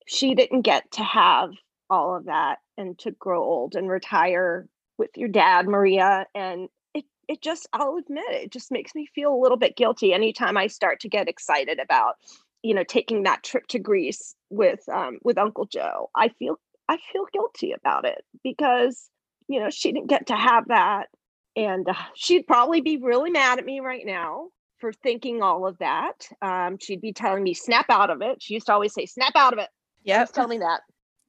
she 0.08 0.36
didn't 0.36 0.62
get 0.62 0.92
to 0.92 1.04
have 1.04 1.52
all 1.90 2.16
of 2.16 2.26
that 2.26 2.60
and 2.78 2.98
to 3.00 3.12
grow 3.12 3.44
old 3.44 3.76
and 3.76 3.90
retire 3.90 4.68
with 4.98 5.10
your 5.16 5.30
dad, 5.30 5.68
Maria. 5.68 6.28
And 6.36 6.70
it 6.94 7.06
it 7.28 7.42
just, 7.42 7.68
I'll 7.74 7.98
admit, 7.98 8.26
it 8.30 8.52
just 8.52 8.72
makes 8.72 8.94
me 8.94 9.08
feel 9.16 9.34
a 9.34 9.42
little 9.42 9.58
bit 9.58 9.76
guilty 9.76 10.14
anytime 10.14 10.58
I 10.58 10.68
start 10.68 11.00
to 11.02 11.10
get 11.10 11.28
excited 11.28 11.80
about, 11.80 12.16
you 12.62 12.74
know, 12.76 12.84
taking 12.84 13.24
that 13.24 13.44
trip 13.44 13.68
to 13.68 13.80
Greece 13.80 14.36
with 14.50 14.88
um 14.90 15.18
with 15.24 15.38
Uncle 15.38 15.66
Joe. 15.66 16.10
I 16.16 16.30
feel 16.30 16.60
I 16.88 16.98
feel 17.12 17.26
guilty 17.34 17.72
about 17.72 18.06
it 18.06 18.24
because, 18.44 19.10
you 19.48 19.60
know, 19.60 19.72
she 19.72 19.92
didn't 19.92 20.10
get 20.10 20.28
to 20.28 20.36
have 20.36 20.68
that. 20.68 21.08
And 21.56 21.88
uh, 21.88 21.94
she'd 22.14 22.46
probably 22.46 22.82
be 22.82 22.98
really 22.98 23.32
mad 23.32 23.60
at 23.60 23.66
me 23.66 23.80
right 23.80 24.06
now 24.06 24.50
for 24.86 24.94
thinking 24.94 25.42
all 25.42 25.66
of 25.66 25.80
that. 25.80 26.28
Um, 26.44 26.78
she'd 26.80 27.02
be 27.02 27.12
telling 27.12 27.42
me, 27.42 27.56
snap 27.56 27.88
out 27.90 28.12
of 28.12 28.22
it. 28.22 28.40
She 28.40 28.54
used 28.54 28.68
to 28.68 28.74
always 28.74 28.94
say, 28.94 29.08
snap 29.08 29.32
out 29.36 29.52
of 29.52 29.58
it. 29.58 29.70
Yeah. 30.04 30.26
Tell 30.26 30.48
me 30.48 30.60
that. 30.60 30.82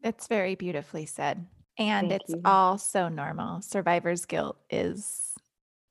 It's 0.05 0.27
very 0.27 0.57
beautifully 0.57 1.07
said. 1.07 1.47
And 1.79 2.11
Thank 2.11 2.21
it's 2.21 2.35
you. 2.35 2.43
all 2.45 2.77
so 2.77 3.09
normal. 3.09 3.63
Survivor's 3.63 4.27
guilt 4.27 4.59
is 4.69 5.33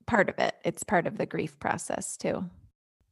part 0.06 0.30
of 0.30 0.38
it, 0.38 0.54
it's 0.64 0.84
part 0.84 1.08
of 1.08 1.18
the 1.18 1.26
grief 1.26 1.58
process 1.58 2.18
too. 2.18 2.46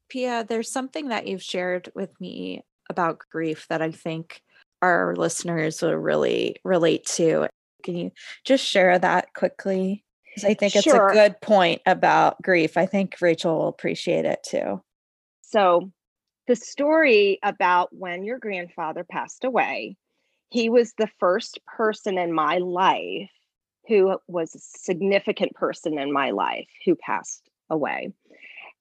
Pia, 0.08 0.46
there's 0.48 0.70
something 0.70 1.08
that 1.08 1.26
you've 1.26 1.42
shared 1.42 1.92
with 1.96 2.12
me 2.22 2.62
about 2.92 3.24
grief 3.32 3.66
that 3.70 3.82
I 3.82 3.90
think 3.90 4.44
our 4.84 5.16
listeners 5.16 5.82
will 5.82 5.96
really 5.96 6.58
relate 6.64 7.08
to. 7.08 7.48
Can 7.82 7.96
you 7.96 8.12
just 8.46 8.64
share 8.64 9.00
that 9.00 9.34
quickly? 9.34 10.06
I 10.44 10.54
think 10.54 10.76
it's 10.76 10.84
sure. 10.84 11.10
a 11.10 11.14
good 11.14 11.40
point 11.42 11.82
about 11.86 12.42
grief. 12.42 12.78
I 12.78 12.86
think 12.86 13.16
Rachel 13.22 13.58
will 13.58 13.68
appreciate 13.68 14.26
it 14.26 14.40
too. 14.44 14.82
So, 15.42 15.92
the 16.48 16.56
story 16.56 17.40
about 17.44 17.96
when 17.96 18.24
your 18.24 18.38
grandfather 18.38 19.06
passed 19.10 19.44
away, 19.46 19.96
he 20.50 20.70
was 20.70 20.94
the 20.98 21.10
first 21.20 21.60
person 21.66 22.18
in 22.18 22.34
my 22.34 22.58
life 22.58 23.30
who 23.88 24.18
was 24.28 24.56
a 24.56 24.60
significant 24.60 25.54
person 25.56 25.98
in 25.98 26.12
my 26.12 26.32
life 26.32 26.68
who 26.86 26.96
passed 26.96 27.50
away. 27.70 28.14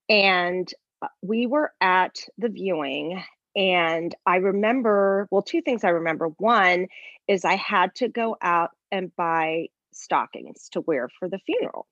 And 0.08 0.72
uh, 1.00 1.08
we 1.22 1.46
were 1.46 1.72
at 1.80 2.18
the 2.38 2.48
viewing, 2.48 3.22
and 3.54 4.14
I 4.26 4.36
remember 4.36 5.28
well, 5.30 5.42
two 5.42 5.62
things 5.62 5.84
I 5.84 5.90
remember. 5.90 6.28
One 6.38 6.88
is 7.28 7.44
I 7.44 7.56
had 7.56 7.94
to 7.96 8.08
go 8.08 8.36
out 8.40 8.70
and 8.90 9.14
buy 9.16 9.68
stockings 9.94 10.68
to 10.72 10.80
wear 10.80 11.08
for 11.18 11.28
the 11.28 11.38
funeral. 11.38 11.86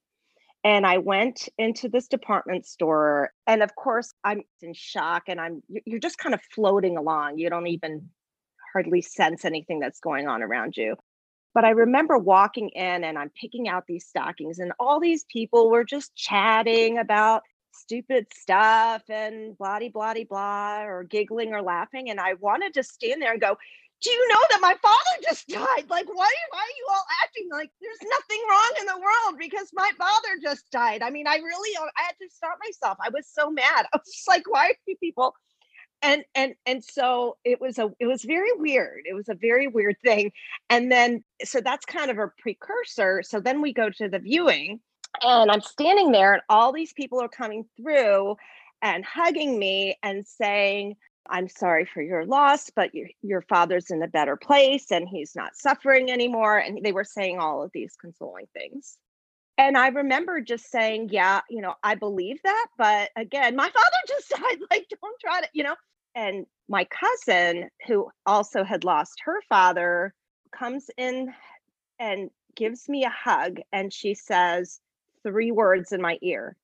And 0.63 0.85
I 0.85 0.99
went 0.99 1.49
into 1.57 1.89
this 1.89 2.07
department 2.07 2.65
store. 2.65 3.31
And 3.47 3.63
of 3.63 3.75
course, 3.75 4.13
I'm 4.23 4.43
in 4.61 4.73
shock 4.73 5.23
and 5.27 5.41
I'm, 5.41 5.63
you're 5.85 5.99
just 5.99 6.19
kind 6.19 6.35
of 6.35 6.41
floating 6.53 6.97
along. 6.97 7.39
You 7.39 7.49
don't 7.49 7.67
even 7.67 8.09
hardly 8.73 9.01
sense 9.01 9.43
anything 9.43 9.79
that's 9.79 9.99
going 9.99 10.27
on 10.27 10.43
around 10.43 10.77
you. 10.77 10.95
But 11.53 11.65
I 11.65 11.71
remember 11.71 12.17
walking 12.17 12.69
in 12.69 13.03
and 13.03 13.17
I'm 13.17 13.29
picking 13.29 13.67
out 13.67 13.85
these 13.85 14.05
stockings, 14.05 14.59
and 14.59 14.71
all 14.79 15.01
these 15.01 15.25
people 15.25 15.69
were 15.69 15.83
just 15.83 16.15
chatting 16.15 16.97
about 16.97 17.41
stupid 17.73 18.27
stuff 18.33 19.01
and 19.09 19.57
blah, 19.57 19.79
blah, 19.91 20.13
blah, 20.29 20.83
or 20.83 21.03
giggling 21.03 21.53
or 21.53 21.61
laughing. 21.61 22.09
And 22.09 22.19
I 22.21 22.35
wanted 22.35 22.73
to 22.75 22.83
stand 22.83 23.21
there 23.21 23.33
and 23.33 23.41
go, 23.41 23.57
do 24.01 24.09
you 24.09 24.27
know 24.29 24.39
that 24.49 24.61
my 24.61 24.75
father 24.81 25.23
just 25.23 25.47
died? 25.47 25.85
Like, 25.89 26.07
why, 26.07 26.29
why 26.49 26.59
are 26.59 26.77
you 26.77 26.87
all 26.89 27.05
acting 27.23 27.47
like 27.51 27.69
there's 27.81 28.09
nothing 28.09 28.41
wrong 28.49 28.71
in 28.79 28.85
the 28.87 28.97
world 28.97 29.39
because 29.39 29.69
my 29.73 29.91
father 29.97 30.39
just 30.41 30.69
died? 30.71 31.03
I 31.03 31.11
mean, 31.11 31.27
I 31.27 31.35
really, 31.35 31.77
uh, 31.77 31.85
I 31.97 32.03
had 32.03 32.15
to 32.21 32.29
stop 32.33 32.57
myself. 32.65 32.97
I 33.03 33.09
was 33.09 33.27
so 33.31 33.51
mad. 33.51 33.85
I 33.93 33.97
was 33.97 34.11
just 34.11 34.27
like, 34.27 34.43
why 34.49 34.67
are 34.67 34.75
you 34.87 34.97
people? 34.97 35.35
And 36.03 36.23
and 36.33 36.55
and 36.65 36.83
so 36.83 37.37
it 37.43 37.61
was 37.61 37.77
a 37.77 37.91
it 37.99 38.07
was 38.07 38.23
very 38.23 38.51
weird. 38.53 39.03
It 39.05 39.13
was 39.13 39.29
a 39.29 39.35
very 39.35 39.67
weird 39.67 39.97
thing. 40.03 40.31
And 40.67 40.91
then 40.91 41.23
so 41.43 41.61
that's 41.61 41.85
kind 41.85 42.09
of 42.09 42.17
a 42.17 42.31
precursor. 42.39 43.21
So 43.21 43.39
then 43.39 43.61
we 43.61 43.71
go 43.71 43.91
to 43.91 44.09
the 44.09 44.17
viewing, 44.17 44.79
and 45.21 45.51
I'm 45.51 45.61
standing 45.61 46.11
there, 46.11 46.33
and 46.33 46.41
all 46.49 46.73
these 46.73 46.91
people 46.93 47.21
are 47.21 47.29
coming 47.29 47.65
through 47.77 48.35
and 48.81 49.05
hugging 49.05 49.59
me 49.59 49.95
and 50.01 50.25
saying, 50.25 50.95
I'm 51.29 51.47
sorry 51.47 51.85
for 51.85 52.01
your 52.01 52.25
loss, 52.25 52.69
but 52.69 52.93
your, 52.93 53.07
your 53.21 53.41
father's 53.43 53.91
in 53.91 54.01
a 54.01 54.07
better 54.07 54.35
place 54.35 54.91
and 54.91 55.07
he's 55.07 55.35
not 55.35 55.55
suffering 55.55 56.11
anymore. 56.11 56.57
And 56.57 56.83
they 56.83 56.91
were 56.91 57.03
saying 57.03 57.39
all 57.39 57.61
of 57.63 57.71
these 57.73 57.95
consoling 57.99 58.47
things. 58.53 58.97
And 59.57 59.77
I 59.77 59.89
remember 59.89 60.41
just 60.41 60.71
saying, 60.71 61.09
yeah, 61.11 61.41
you 61.49 61.61
know, 61.61 61.75
I 61.83 61.95
believe 61.95 62.39
that. 62.43 62.67
But 62.77 63.11
again, 63.15 63.55
my 63.55 63.69
father 63.73 63.97
just 64.07 64.29
died. 64.29 64.57
Like, 64.71 64.87
don't 64.89 65.19
try 65.19 65.41
to, 65.41 65.47
you 65.53 65.63
know. 65.63 65.75
And 66.15 66.45
my 66.67 66.85
cousin, 66.85 67.69
who 67.87 68.09
also 68.25 68.63
had 68.63 68.83
lost 68.83 69.21
her 69.23 69.41
father, 69.47 70.13
comes 70.51 70.89
in 70.97 71.33
and 71.99 72.29
gives 72.55 72.89
me 72.89 73.05
a 73.05 73.09
hug. 73.09 73.59
And 73.71 73.93
she 73.93 74.13
says 74.13 74.79
three 75.23 75.51
words 75.51 75.91
in 75.91 76.01
my 76.01 76.17
ear 76.21 76.57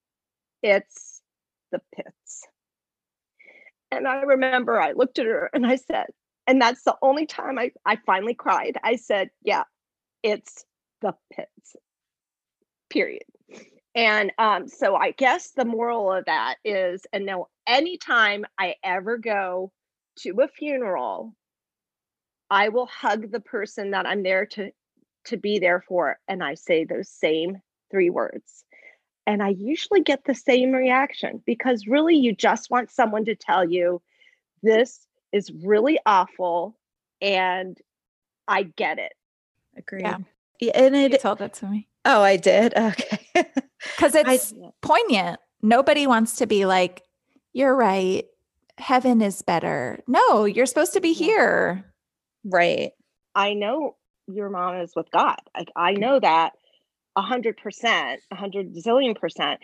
it's 0.63 1.21
the 1.71 1.79
pits. 1.95 2.47
And 3.91 4.07
I 4.07 4.21
remember 4.21 4.81
I 4.81 4.91
looked 4.93 5.19
at 5.19 5.25
her 5.25 5.49
and 5.53 5.65
I 5.65 5.75
said, 5.75 6.07
and 6.45 6.61
that's 6.61 6.83
the 6.83 6.95
only 7.01 7.25
time 7.25 7.59
I, 7.59 7.71
I 7.85 7.97
finally 8.05 8.33
cried. 8.33 8.77
I 8.83 8.95
said, 8.95 9.29
Yeah, 9.43 9.63
it's 10.23 10.65
the 11.01 11.13
pits, 11.33 11.75
period. 12.89 13.23
And 13.95 14.31
um, 14.37 14.67
so 14.67 14.95
I 14.95 15.11
guess 15.11 15.51
the 15.51 15.65
moral 15.65 16.13
of 16.13 16.25
that 16.25 16.57
is, 16.63 17.05
and 17.11 17.25
now 17.25 17.47
anytime 17.67 18.45
I 18.59 18.75
ever 18.83 19.17
go 19.17 19.71
to 20.19 20.41
a 20.41 20.47
funeral, 20.47 21.35
I 22.49 22.69
will 22.69 22.85
hug 22.85 23.31
the 23.31 23.39
person 23.39 23.91
that 23.91 24.05
I'm 24.05 24.23
there 24.23 24.45
to 24.45 24.71
to 25.25 25.37
be 25.37 25.59
there 25.59 25.83
for, 25.85 26.17
and 26.29 26.41
I 26.41 26.53
say 26.53 26.85
those 26.85 27.09
same 27.09 27.57
three 27.91 28.09
words. 28.09 28.63
And 29.27 29.43
I 29.43 29.49
usually 29.49 30.01
get 30.01 30.23
the 30.23 30.33
same 30.33 30.71
reaction 30.71 31.43
because 31.45 31.85
really 31.85 32.15
you 32.15 32.33
just 32.33 32.71
want 32.71 32.89
someone 32.89 33.25
to 33.25 33.35
tell 33.35 33.69
you 33.69 34.01
this 34.63 35.05
is 35.33 35.51
really 35.51 35.99
awful 36.05 36.77
and 37.21 37.77
I 38.47 38.63
get 38.63 38.99
it. 38.99 39.11
Agree. 39.75 40.01
Yeah. 40.01 40.17
And 40.73 40.95
it 40.95 41.11
you 41.11 41.17
told 41.17 41.39
that 41.39 41.53
to 41.55 41.67
me. 41.67 41.89
Oh, 42.05 42.21
I 42.21 42.37
did. 42.37 42.73
Okay. 42.77 43.19
Because 43.95 44.15
it's 44.15 44.53
I, 44.53 44.71
poignant. 44.81 45.39
Nobody 45.61 46.07
wants 46.07 46.37
to 46.37 46.47
be 46.47 46.65
like, 46.65 47.03
you're 47.53 47.75
right. 47.75 48.25
heaven 48.77 49.21
is 49.21 49.41
better. 49.41 49.99
No, 50.07 50.45
you're 50.45 50.65
supposed 50.65 50.93
to 50.93 51.01
be 51.01 51.13
here. 51.13 51.85
Right. 52.43 52.91
I 53.35 53.53
know 53.53 53.95
your 54.27 54.49
mom 54.49 54.77
is 54.77 54.93
with 54.95 55.11
God. 55.11 55.39
Like 55.55 55.71
I 55.75 55.93
know 55.93 56.19
that 56.19 56.53
a 57.17 57.21
hundred 57.21 57.57
percent, 57.57 58.21
a 58.31 58.35
hundred 58.35 58.75
zillion 58.75 59.19
percent. 59.19 59.59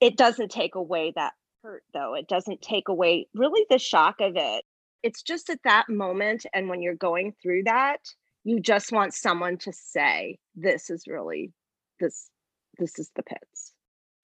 It 0.00 0.16
doesn't 0.16 0.50
take 0.50 0.76
away 0.76 1.12
that 1.16 1.32
hurt 1.62 1.82
though. 1.92 2.14
It 2.14 2.28
doesn't 2.28 2.62
take 2.62 2.88
away 2.88 3.26
really 3.34 3.66
the 3.68 3.78
shock 3.78 4.20
of 4.20 4.36
it. 4.36 4.64
It's 5.02 5.22
just 5.22 5.50
at 5.50 5.62
that 5.64 5.88
moment 5.88 6.46
and 6.54 6.68
when 6.68 6.80
you're 6.80 6.94
going 6.94 7.34
through 7.42 7.64
that, 7.64 7.98
you 8.44 8.60
just 8.60 8.92
want 8.92 9.14
someone 9.14 9.58
to 9.58 9.72
say, 9.72 10.38
This 10.54 10.88
is 10.88 11.04
really 11.08 11.52
this 11.98 12.30
this 12.78 12.98
is 12.98 13.10
the 13.16 13.24
pits. 13.24 13.72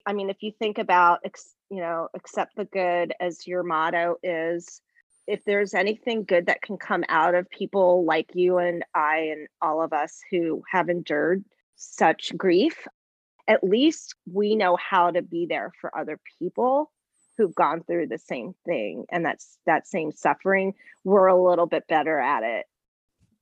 I 0.07 0.12
mean, 0.12 0.30
if 0.30 0.40
you 0.40 0.53
think 0.57 0.78
about 0.78 1.20
you 1.68 1.80
know, 1.80 2.09
accept 2.14 2.55
the 2.55 2.64
good 2.64 3.12
as 3.18 3.44
your 3.44 3.64
motto 3.64 4.16
is 4.22 4.80
if 5.26 5.44
there's 5.44 5.74
anything 5.74 6.22
good 6.22 6.47
that 6.47 6.62
can 6.62 6.76
come 6.76 7.03
out 7.09 7.34
of 7.34 7.51
people 7.51 8.05
like 8.05 8.30
you 8.34 8.59
and 8.59 8.84
I 8.94 9.32
and 9.32 9.49
all 9.61 9.82
of 9.82 9.92
us 9.92 10.20
who 10.30 10.62
have 10.70 10.88
endured 10.88 11.44
such 11.77 12.37
grief, 12.37 12.87
at 13.49 13.62
least 13.62 14.14
we 14.31 14.57
know 14.57 14.77
how 14.77 15.11
to 15.11 15.22
be 15.22 15.47
there 15.47 15.72
for 15.81 15.97
other 15.97 16.18
people 16.39 16.91
who've 17.37 17.55
gone 17.55 17.83
through 17.83 18.07
the 18.07 18.18
same 18.18 18.55
thing 18.64 19.05
and 19.11 19.24
that's 19.24 19.59
that 19.66 19.87
same 19.87 20.11
suffering. 20.11 20.74
We're 21.05 21.27
a 21.27 21.41
little 21.41 21.66
bit 21.66 21.87
better 21.87 22.18
at 22.18 22.43
it. 22.43 22.66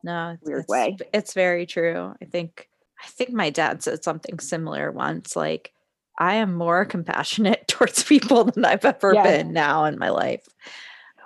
No, 0.03 0.37
weird 0.43 0.61
it's, 0.61 0.69
way. 0.69 0.97
It's 1.15 1.33
very 1.33 1.65
true. 1.65 2.15
I 2.21 2.25
think 2.27 2.69
I 3.03 3.07
think 3.07 3.33
my 3.33 3.51
dad 3.51 3.83
said 3.83 4.05
something 4.05 4.39
similar 4.39 4.93
once 4.93 5.37
like 5.37 5.73
I 6.19 6.35
am 6.35 6.55
more 6.55 6.85
compassionate 6.85 7.67
towards 7.69 8.03
people 8.03 8.45
than 8.45 8.65
I've 8.65 8.85
ever 8.85 9.15
yeah. 9.15 9.23
been 9.23 9.53
now 9.53 9.85
in 9.85 9.99
my 9.99 10.11
life. 10.11 10.47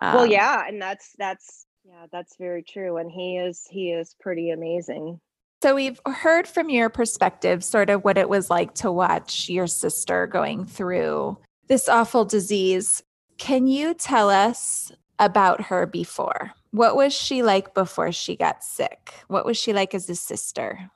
Um, 0.01 0.15
well, 0.15 0.27
yeah, 0.27 0.65
and 0.67 0.81
that's 0.81 1.13
that's 1.19 1.67
yeah, 1.85 2.07
that's 2.13 2.37
very 2.37 2.63
true. 2.63 2.99
And 2.99 3.11
he 3.11 3.39
is 3.39 3.67
he 3.69 3.91
is 3.91 4.15
pretty 4.21 4.51
amazing. 4.51 5.21
So 5.63 5.75
we've 5.75 6.01
heard 6.07 6.47
from 6.47 6.71
your 6.71 6.89
perspective 6.89 7.65
sort 7.65 7.91
of 7.91 8.05
what 8.05 8.17
it 8.17 8.29
was 8.29 8.49
like 8.49 8.75
to 8.77 8.93
watch 8.93 9.49
your 9.49 9.67
sister 9.67 10.27
going 10.27 10.67
through 10.67 11.37
this 11.67 11.89
awful 11.89 12.25
disease. 12.25 13.03
Can 13.39 13.67
you 13.67 13.93
tell 13.95 14.31
us 14.31 14.93
about 15.19 15.61
her 15.63 15.85
before? 15.85 16.53
What 16.71 16.95
was 16.95 17.13
she 17.13 17.43
like 17.43 17.75
before 17.75 18.13
she 18.13 18.37
got 18.37 18.63
sick? 18.63 19.13
What 19.27 19.45
was 19.45 19.57
she 19.57 19.73
like 19.73 19.95
as 19.95 20.09
a 20.09 20.15
sister? 20.15 20.91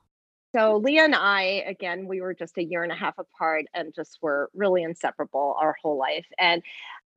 So 0.54 0.76
Leah 0.76 1.04
and 1.04 1.14
I, 1.14 1.64
again, 1.66 2.06
we 2.06 2.20
were 2.20 2.34
just 2.34 2.58
a 2.58 2.62
year 2.62 2.84
and 2.84 2.92
a 2.92 2.96
half 2.96 3.18
apart 3.18 3.64
and 3.74 3.92
just 3.94 4.18
were 4.22 4.48
really 4.54 4.82
inseparable 4.84 5.56
our 5.60 5.74
whole 5.82 5.98
life. 5.98 6.26
And 6.38 6.62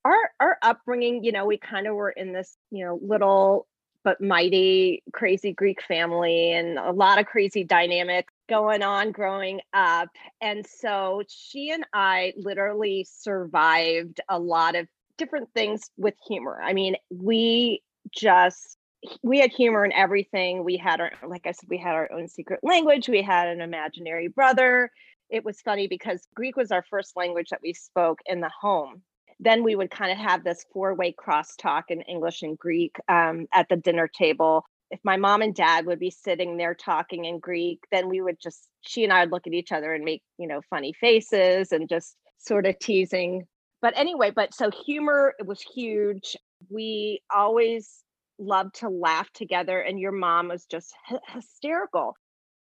our 0.04 0.32
our 0.39 0.58
upbringing, 0.64 1.24
you 1.24 1.32
know, 1.32 1.46
we 1.46 1.58
kind 1.58 1.86
of 1.86 1.96
were 1.96 2.12
in 2.12 2.34
this, 2.34 2.58
you 2.72 2.86
know, 2.86 3.00
little 3.04 3.68
but 4.06 4.22
mighty 4.22 5.03
crazy 5.12 5.51
Greek 5.51 5.82
family 5.82 6.53
and 6.53 6.78
a 6.78 6.91
lot 6.91 7.20
of 7.20 7.26
crazy 7.26 7.64
dynamics 7.64 8.32
going 8.47 8.84
on 8.84 9.12
growing 9.12 9.60
up. 9.74 10.10
And 10.39 10.66
so 10.66 11.24
she 11.28 11.72
and 11.72 11.84
I 11.91 12.34
literally 12.38 13.06
survived 13.10 14.22
a 14.30 14.39
lot 14.39 14.76
of 14.76 14.88
different 15.18 15.49
things 15.56 15.89
with 15.97 16.14
humor. 16.28 16.62
I 16.64 16.74
mean, 16.74 16.95
we 17.10 17.82
just 18.12 18.78
we 19.24 19.39
had 19.39 19.51
humor 19.51 19.84
in 19.84 19.91
everything. 19.91 20.64
We 20.64 20.78
had 20.78 21.01
our, 21.01 21.12
like 21.28 21.47
I 21.47 21.51
said, 21.51 21.70
we 21.70 21.78
had 21.78 21.95
our 21.95 22.12
own 22.12 22.28
secret 22.28 22.60
language. 22.64 23.10
We 23.10 23.24
had 23.24 23.47
an 23.47 23.62
imaginary 23.62 24.28
brother. 24.28 24.91
It 25.30 25.43
was 25.43 25.62
funny 25.62 25.88
because 25.88 26.28
Greek 26.36 26.56
was 26.56 26.72
our 26.72 26.84
first 26.89 27.16
language 27.16 27.49
that 27.49 27.62
we 27.64 27.74
spoke 27.74 28.20
in 28.28 28.39
the 28.39 28.51
home. 28.62 29.01
Then 29.40 29.64
we 29.64 29.76
would 29.76 29.92
kind 29.92 30.12
of 30.12 30.18
have 30.18 30.44
this 30.44 30.66
four 30.72 30.94
way 30.96 31.14
crosstalk 31.14 31.84
in 31.90 32.02
English 32.02 32.42
and 32.42 32.58
Greek 32.58 32.96
um, 33.10 33.48
at 33.54 33.68
the 33.70 33.76
dinner 33.76 34.08
table. 34.08 34.66
If 34.92 35.00
my 35.04 35.18
mom 35.18 35.42
and 35.42 35.54
dad 35.54 35.86
would 35.86 36.00
be 36.00 36.12
sitting 36.12 36.58
there 36.58 36.76
talking 36.76 37.26
in 37.26 37.40
Greek, 37.40 37.80
then 37.92 38.08
we 38.08 38.22
would 38.22 38.40
just, 38.40 38.70
she 38.82 39.04
and 39.04 39.12
I 39.12 39.22
would 39.22 39.32
look 39.32 39.48
at 39.48 39.54
each 39.54 39.72
other 39.72 39.94
and 39.94 40.06
make, 40.06 40.22
you 40.38 40.48
know, 40.48 40.62
funny 40.70 40.94
faces 40.94 41.72
and 41.72 41.90
just 41.90 42.16
sort 42.38 42.66
of 42.66 42.78
teasing. 42.80 43.46
But 43.82 43.98
anyway, 43.98 44.32
but 44.32 44.54
so 44.54 44.70
humor 44.86 45.34
it 45.40 45.46
was 45.46 45.62
huge. 45.62 46.36
We 46.70 47.22
always 47.34 48.04
loved 48.40 48.76
to 48.76 48.90
laugh 48.90 49.30
together, 49.34 49.80
and 49.80 50.00
your 50.00 50.12
mom 50.12 50.50
was 50.50 50.66
just 50.66 50.94
hy- 51.06 51.20
hysterical. 51.28 52.16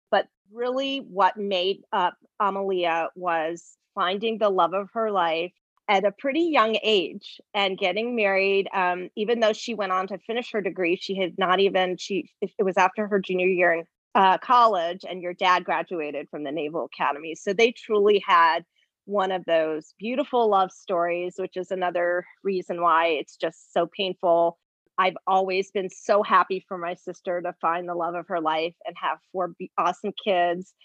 But 0.10 0.28
really, 0.52 1.00
what 1.00 1.38
made 1.38 1.82
up 1.92 2.16
Amalia 2.40 3.10
was 3.16 3.78
finding 3.96 4.38
the 4.38 4.50
love 4.50 4.74
of 4.74 4.90
her 4.94 5.12
life 5.12 5.54
at 5.88 6.06
a 6.06 6.12
pretty 6.12 6.42
young 6.42 6.78
age 6.84 7.42
and 7.54 7.78
getting 7.78 8.16
married. 8.16 8.68
Um, 8.74 9.10
even 9.16 9.40
though 9.40 9.54
she 9.54 9.74
went 9.74 9.92
on 9.92 10.08
to 10.08 10.18
finish 10.20 10.52
her 10.52 10.62
degree, 10.62 10.96
she 10.96 11.16
had 11.16 11.38
not 11.38 11.60
even 11.60 11.98
she. 11.98 12.30
It 12.42 12.64
was 12.64 12.78
after 12.78 13.08
her 13.08 13.20
junior 13.20 13.48
year 13.48 13.74
in 13.74 13.84
uh, 14.16 14.38
college, 14.38 15.06
and 15.10 15.22
your 15.22 15.34
dad 15.34 15.64
graduated 15.64 16.28
from 16.30 16.44
the 16.44 16.52
Naval 16.52 16.90
Academy. 16.94 17.36
So 17.36 17.54
they 17.54 17.72
truly 17.72 18.24
had 18.26 18.64
one 19.06 19.32
of 19.32 19.44
those 19.46 19.94
beautiful 19.98 20.50
love 20.50 20.72
stories, 20.72 21.36
which 21.38 21.58
is 21.58 21.72
another 21.72 22.26
reason 22.44 22.82
why 22.82 23.08
it's 23.08 23.36
just 23.36 23.74
so 23.74 23.90
painful 23.98 24.58
I've 25.02 25.18
always 25.26 25.72
been 25.72 25.90
so 25.90 26.22
happy 26.22 26.64
for 26.68 26.78
my 26.78 26.94
sister 26.94 27.42
to 27.42 27.54
find 27.60 27.90
the 27.90 27.96
love 27.96 28.14
of 28.14 28.28
her 28.28 28.40
life 28.40 28.76
and 28.86 28.96
have 29.02 29.18
four 29.32 29.54
awesome 29.78 30.12
kids 30.24 30.76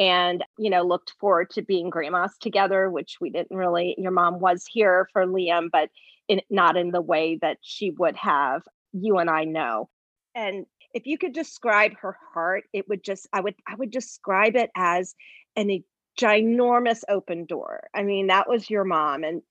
and 0.00 0.42
you 0.58 0.70
know 0.70 0.82
looked 0.82 1.12
forward 1.20 1.50
to 1.50 1.62
being 1.62 1.90
grandmas 1.90 2.36
together 2.40 2.90
which 2.90 3.18
we 3.20 3.30
didn't 3.30 3.56
really 3.56 3.94
your 3.98 4.10
mom 4.10 4.40
was 4.40 4.64
here 4.68 5.06
for 5.12 5.26
liam 5.26 5.68
but 5.70 5.90
in, 6.26 6.40
not 6.48 6.76
in 6.76 6.90
the 6.90 7.02
way 7.02 7.38
that 7.40 7.58
she 7.60 7.90
would 7.92 8.16
have 8.16 8.62
you 8.92 9.18
and 9.18 9.30
i 9.30 9.44
know. 9.44 9.88
And 10.34 10.66
if 10.94 11.06
you 11.06 11.18
could 11.18 11.32
describe 11.32 11.92
her 12.00 12.16
heart 12.32 12.64
it 12.72 12.88
would 12.88 13.04
just 13.04 13.28
i 13.32 13.40
would 13.40 13.54
i 13.68 13.74
would 13.76 13.90
describe 13.90 14.56
it 14.56 14.70
as 14.74 15.14
an 15.54 15.70
a 15.70 15.84
ginormous 16.18 17.02
open 17.08 17.44
door. 17.44 17.88
I 17.94 18.02
mean 18.02 18.28
that 18.28 18.48
was 18.48 18.70
your 18.70 18.84
mom 18.84 19.22
and 19.22 19.42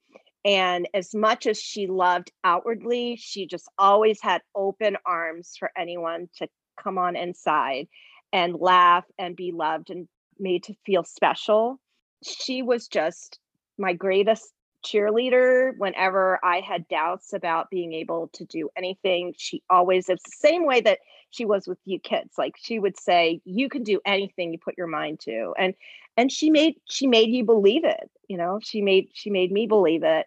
and 0.45 0.87
as 0.93 1.13
much 1.13 1.47
as 1.47 1.59
she 1.59 1.87
loved 1.87 2.31
outwardly, 2.45 3.17
she 3.17 3.45
just 3.45 3.69
always 3.77 4.19
had 4.21 4.41
open 4.55 4.95
arms 5.05 5.55
for 5.59 5.69
anyone 5.77 6.29
to 6.37 6.47
come 6.81 6.97
on 6.97 7.17
inside 7.17 7.87
and 8.31 8.55
laugh 8.55 9.03
and 9.17 9.35
be 9.35 9.51
loved 9.51 9.89
and 9.89 10.07
made 10.39 10.63
to 10.63 10.73
feel 10.85 11.03
special. 11.03 11.79
She 12.23 12.61
was 12.61 12.87
just 12.87 13.39
my 13.77 13.93
greatest 13.93 14.53
cheerleader 14.85 15.71
whenever 15.77 16.39
I 16.43 16.61
had 16.61 16.87
doubts 16.87 17.33
about 17.33 17.69
being 17.69 17.93
able 17.93 18.29
to 18.33 18.45
do 18.45 18.69
anything. 18.77 19.33
She 19.37 19.61
always, 19.69 20.09
it's 20.09 20.23
the 20.23 20.47
same 20.47 20.65
way 20.65 20.81
that 20.81 20.99
she 21.31 21.45
was 21.45 21.67
with 21.67 21.79
you 21.85 21.99
kids. 21.99 22.37
Like 22.37 22.55
she 22.57 22.79
would 22.79 22.97
say, 22.97 23.41
you 23.45 23.69
can 23.69 23.83
do 23.83 23.99
anything 24.05 24.51
you 24.51 24.59
put 24.59 24.77
your 24.77 24.87
mind 24.87 25.19
to. 25.21 25.53
And 25.57 25.73
and 26.19 26.29
she 26.29 26.49
made 26.49 26.75
she 26.83 27.07
made 27.07 27.29
you 27.29 27.45
believe 27.45 27.85
it 27.85 28.11
you 28.27 28.35
know 28.37 28.59
she 28.61 28.81
made 28.81 29.07
she 29.13 29.29
made 29.29 29.53
me 29.53 29.65
believe 29.65 30.03
it 30.03 30.25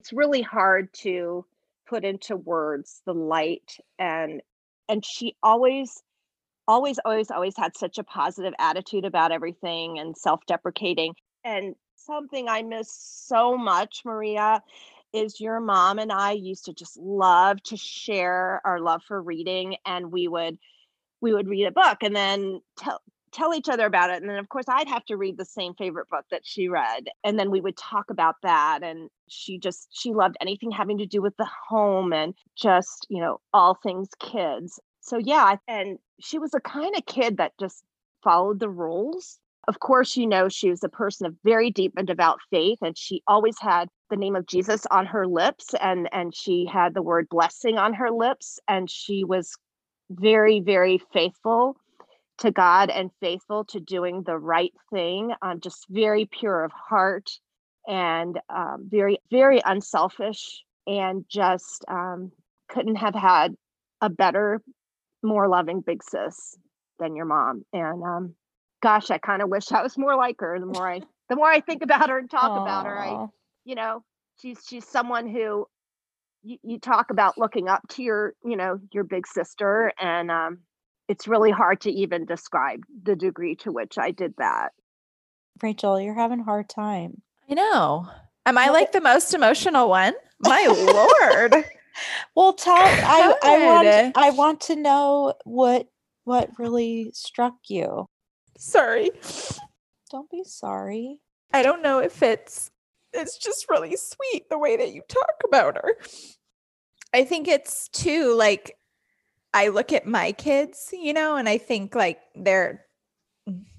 it's 0.00 0.12
really 0.12 0.42
hard 0.42 0.92
to 0.92 1.46
put 1.88 2.04
into 2.04 2.36
words 2.36 3.02
the 3.06 3.14
light 3.14 3.78
and 4.00 4.42
and 4.88 5.04
she 5.04 5.36
always 5.44 6.02
always 6.68 6.98
always 7.04 7.30
always 7.30 7.56
had 7.56 7.76
such 7.76 7.98
a 7.98 8.04
positive 8.04 8.54
attitude 8.58 9.04
about 9.04 9.32
everything 9.32 9.98
and 9.98 10.16
self-deprecating 10.16 11.14
and 11.44 11.74
something 11.96 12.48
i 12.48 12.62
miss 12.62 12.90
so 12.92 13.56
much 13.56 14.02
maria 14.04 14.62
is 15.12 15.40
your 15.40 15.60
mom 15.60 15.98
and 15.98 16.12
i 16.12 16.32
used 16.32 16.64
to 16.64 16.72
just 16.72 16.96
love 16.98 17.62
to 17.62 17.76
share 17.76 18.60
our 18.64 18.80
love 18.80 19.02
for 19.06 19.20
reading 19.22 19.76
and 19.86 20.12
we 20.12 20.28
would 20.28 20.58
we 21.20 21.32
would 21.32 21.48
read 21.48 21.66
a 21.66 21.72
book 21.72 21.98
and 22.02 22.14
then 22.14 22.60
tell 22.76 23.00
tell 23.32 23.54
each 23.54 23.68
other 23.68 23.86
about 23.86 24.10
it 24.10 24.22
and 24.22 24.30
then 24.30 24.38
of 24.38 24.48
course 24.48 24.64
i'd 24.68 24.88
have 24.88 25.04
to 25.04 25.16
read 25.16 25.36
the 25.36 25.44
same 25.44 25.74
favorite 25.74 26.08
book 26.08 26.24
that 26.30 26.40
she 26.44 26.68
read 26.68 27.08
and 27.22 27.38
then 27.38 27.50
we 27.50 27.60
would 27.60 27.76
talk 27.76 28.10
about 28.10 28.36
that 28.42 28.80
and 28.82 29.10
she 29.28 29.58
just 29.58 29.88
she 29.90 30.12
loved 30.12 30.36
anything 30.40 30.70
having 30.70 30.98
to 30.98 31.06
do 31.06 31.20
with 31.20 31.36
the 31.36 31.48
home 31.68 32.12
and 32.12 32.34
just 32.56 33.06
you 33.10 33.20
know 33.20 33.38
all 33.52 33.74
things 33.74 34.08
kids 34.20 34.80
so 35.06 35.18
yeah 35.18 35.56
and 35.68 35.98
she 36.20 36.38
was 36.38 36.54
a 36.54 36.60
kind 36.60 36.94
of 36.96 37.06
kid 37.06 37.36
that 37.36 37.52
just 37.60 37.84
followed 38.24 38.60
the 38.60 38.68
rules. 38.68 39.38
Of 39.68 39.80
course 39.80 40.16
you 40.16 40.26
know 40.26 40.48
she 40.48 40.70
was 40.70 40.84
a 40.84 40.88
person 40.88 41.26
of 41.26 41.34
very 41.44 41.70
deep 41.70 41.92
and 41.96 42.06
devout 42.06 42.38
faith 42.50 42.78
and 42.82 42.96
she 42.96 43.22
always 43.26 43.56
had 43.60 43.88
the 44.10 44.16
name 44.16 44.36
of 44.36 44.46
jesus 44.46 44.86
on 44.92 45.06
her 45.06 45.26
lips 45.26 45.74
and 45.80 46.08
and 46.12 46.34
she 46.34 46.66
had 46.66 46.94
the 46.94 47.02
word 47.02 47.28
blessing 47.28 47.76
on 47.76 47.94
her 47.94 48.10
lips 48.10 48.60
and 48.68 48.88
she 48.90 49.24
was 49.24 49.56
very 50.10 50.60
very 50.60 51.02
faithful 51.12 51.76
to 52.38 52.50
God 52.50 52.90
and 52.90 53.10
faithful 53.20 53.64
to 53.66 53.80
doing 53.80 54.22
the 54.22 54.36
right 54.38 54.72
thing, 54.92 55.32
um, 55.42 55.60
just 55.60 55.86
very 55.88 56.26
pure 56.26 56.64
of 56.64 56.72
heart 56.72 57.30
and 57.86 58.38
um, 58.50 58.88
very, 58.90 59.18
very 59.30 59.62
unselfish, 59.64 60.62
and 60.86 61.24
just 61.28 61.84
um, 61.88 62.32
couldn't 62.68 62.96
have 62.96 63.14
had 63.14 63.54
a 64.00 64.10
better, 64.10 64.60
more 65.26 65.48
loving 65.48 65.80
big 65.80 66.02
sis 66.02 66.56
than 66.98 67.16
your 67.16 67.26
mom. 67.26 67.64
And 67.72 68.02
um, 68.02 68.34
gosh, 68.82 69.10
I 69.10 69.18
kind 69.18 69.42
of 69.42 69.48
wish 69.48 69.72
I 69.72 69.82
was 69.82 69.98
more 69.98 70.16
like 70.16 70.36
her. 70.40 70.58
The 70.58 70.66
more 70.66 70.88
I, 70.90 71.00
the 71.28 71.36
more 71.36 71.48
I 71.48 71.60
think 71.60 71.82
about 71.82 72.08
her 72.08 72.18
and 72.18 72.30
talk 72.30 72.50
Aww. 72.52 72.62
about 72.62 72.86
her, 72.86 72.98
I, 72.98 73.26
you 73.64 73.74
know, 73.74 74.02
she's 74.40 74.58
she's 74.66 74.86
someone 74.86 75.28
who 75.28 75.66
you, 76.42 76.58
you 76.62 76.78
talk 76.78 77.10
about 77.10 77.38
looking 77.38 77.68
up 77.68 77.82
to 77.90 78.02
your, 78.02 78.34
you 78.44 78.56
know, 78.56 78.80
your 78.92 79.04
big 79.04 79.26
sister, 79.26 79.92
and 80.00 80.30
um, 80.30 80.58
it's 81.08 81.28
really 81.28 81.50
hard 81.50 81.80
to 81.82 81.90
even 81.90 82.24
describe 82.24 82.80
the 83.02 83.16
degree 83.16 83.56
to 83.56 83.72
which 83.72 83.98
I 83.98 84.10
did 84.10 84.34
that. 84.38 84.70
Rachel, 85.62 86.00
you're 86.00 86.14
having 86.14 86.40
a 86.40 86.44
hard 86.44 86.68
time. 86.68 87.22
I 87.48 87.54
know. 87.54 88.08
Am 88.44 88.58
I 88.58 88.68
like 88.68 88.92
the 88.92 89.00
most 89.00 89.34
emotional 89.34 89.88
one? 89.88 90.14
My 90.40 90.66
lord. 91.50 91.64
Well, 92.34 92.52
tell 92.52 92.76
I 92.76 93.34
I 93.42 93.66
want 93.66 94.16
I 94.16 94.30
want 94.30 94.60
to 94.62 94.76
know 94.76 95.34
what 95.44 95.88
what 96.24 96.50
really 96.58 97.10
struck 97.14 97.54
you. 97.68 98.06
Sorry. 98.58 99.10
Don't 100.10 100.30
be 100.30 100.44
sorry. 100.44 101.20
I 101.52 101.62
don't 101.62 101.82
know 101.82 102.00
if 102.00 102.22
it's 102.22 102.70
it's 103.12 103.38
just 103.38 103.68
really 103.70 103.96
sweet 103.96 104.48
the 104.50 104.58
way 104.58 104.76
that 104.76 104.92
you 104.92 105.02
talk 105.08 105.34
about 105.44 105.76
her. 105.76 105.96
I 107.14 107.24
think 107.24 107.48
it's 107.48 107.88
too 107.88 108.34
like 108.34 108.76
I 109.54 109.68
look 109.68 109.92
at 109.92 110.06
my 110.06 110.32
kids, 110.32 110.90
you 110.92 111.12
know, 111.14 111.36
and 111.36 111.48
I 111.48 111.58
think 111.58 111.94
like 111.94 112.20
they're 112.34 112.84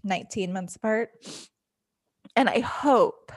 19 0.03 0.53
months 0.53 0.75
apart. 0.75 1.09
And 2.35 2.49
I 2.49 2.59
hope 2.59 3.31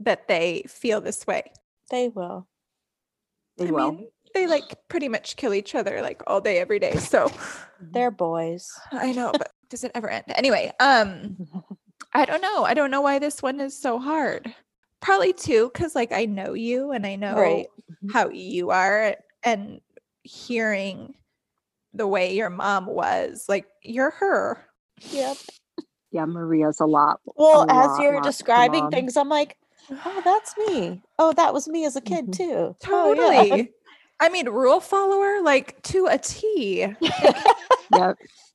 that 0.00 0.28
they 0.28 0.64
feel 0.68 1.00
this 1.00 1.26
way. 1.26 1.52
They 1.90 2.08
will. 2.08 2.48
They 3.56 3.68
I 3.68 3.70
will. 3.70 3.92
mean, 3.92 4.08
they 4.36 4.46
like 4.46 4.76
pretty 4.88 5.08
much 5.08 5.36
kill 5.36 5.54
each 5.54 5.74
other 5.74 6.02
like 6.02 6.22
all 6.26 6.40
day 6.40 6.58
every 6.58 6.78
day. 6.78 6.96
So 6.96 7.30
They're 7.80 8.10
boys. 8.10 8.70
I 8.92 9.12
know, 9.12 9.32
but 9.32 9.50
does 9.70 9.82
it 9.84 9.92
ever 9.94 10.08
end? 10.08 10.24
Anyway, 10.28 10.72
um 10.80 11.36
I 12.12 12.24
don't 12.24 12.40
know. 12.42 12.64
I 12.64 12.74
don't 12.74 12.90
know 12.90 13.00
why 13.00 13.18
this 13.18 13.42
one 13.42 13.60
is 13.60 13.78
so 13.78 13.98
hard. 13.98 14.54
Probably 15.00 15.32
too, 15.32 15.70
because 15.72 15.94
like 15.94 16.12
I 16.12 16.24
know 16.26 16.54
you 16.54 16.92
and 16.92 17.06
I 17.06 17.16
know 17.16 17.36
Right. 17.36 17.66
how 18.12 18.28
you 18.30 18.70
are, 18.70 19.16
and 19.42 19.80
hearing 20.22 21.14
the 21.94 22.06
way 22.06 22.34
your 22.34 22.50
mom 22.50 22.86
was, 22.86 23.44
like 23.48 23.66
you're 23.82 24.10
her. 24.10 24.64
Yep. 25.12 25.36
yeah, 26.10 26.24
Maria's 26.24 26.80
a 26.80 26.86
lot. 26.86 27.20
Well, 27.36 27.64
a 27.68 27.72
as 27.72 27.90
lot 27.90 28.00
you're 28.02 28.14
like 28.14 28.22
describing 28.24 28.90
things, 28.90 29.16
I'm 29.16 29.28
like, 29.28 29.56
oh, 30.04 30.22
that's 30.24 30.56
me. 30.56 31.02
Oh, 31.18 31.32
that 31.34 31.52
was 31.54 31.68
me 31.68 31.84
as 31.84 31.96
a 31.96 32.00
kid 32.00 32.26
Mhm. 32.28 32.32
too. 32.32 32.76
Oh, 32.88 33.12
yeah. 33.12 33.64
I 34.20 34.28
mean, 34.28 34.48
rule 34.48 34.80
follower, 34.80 35.42
like 35.42 35.82
to 35.84 36.06
a 36.06 36.18
T. 36.18 36.86
Yeah, 37.00 38.12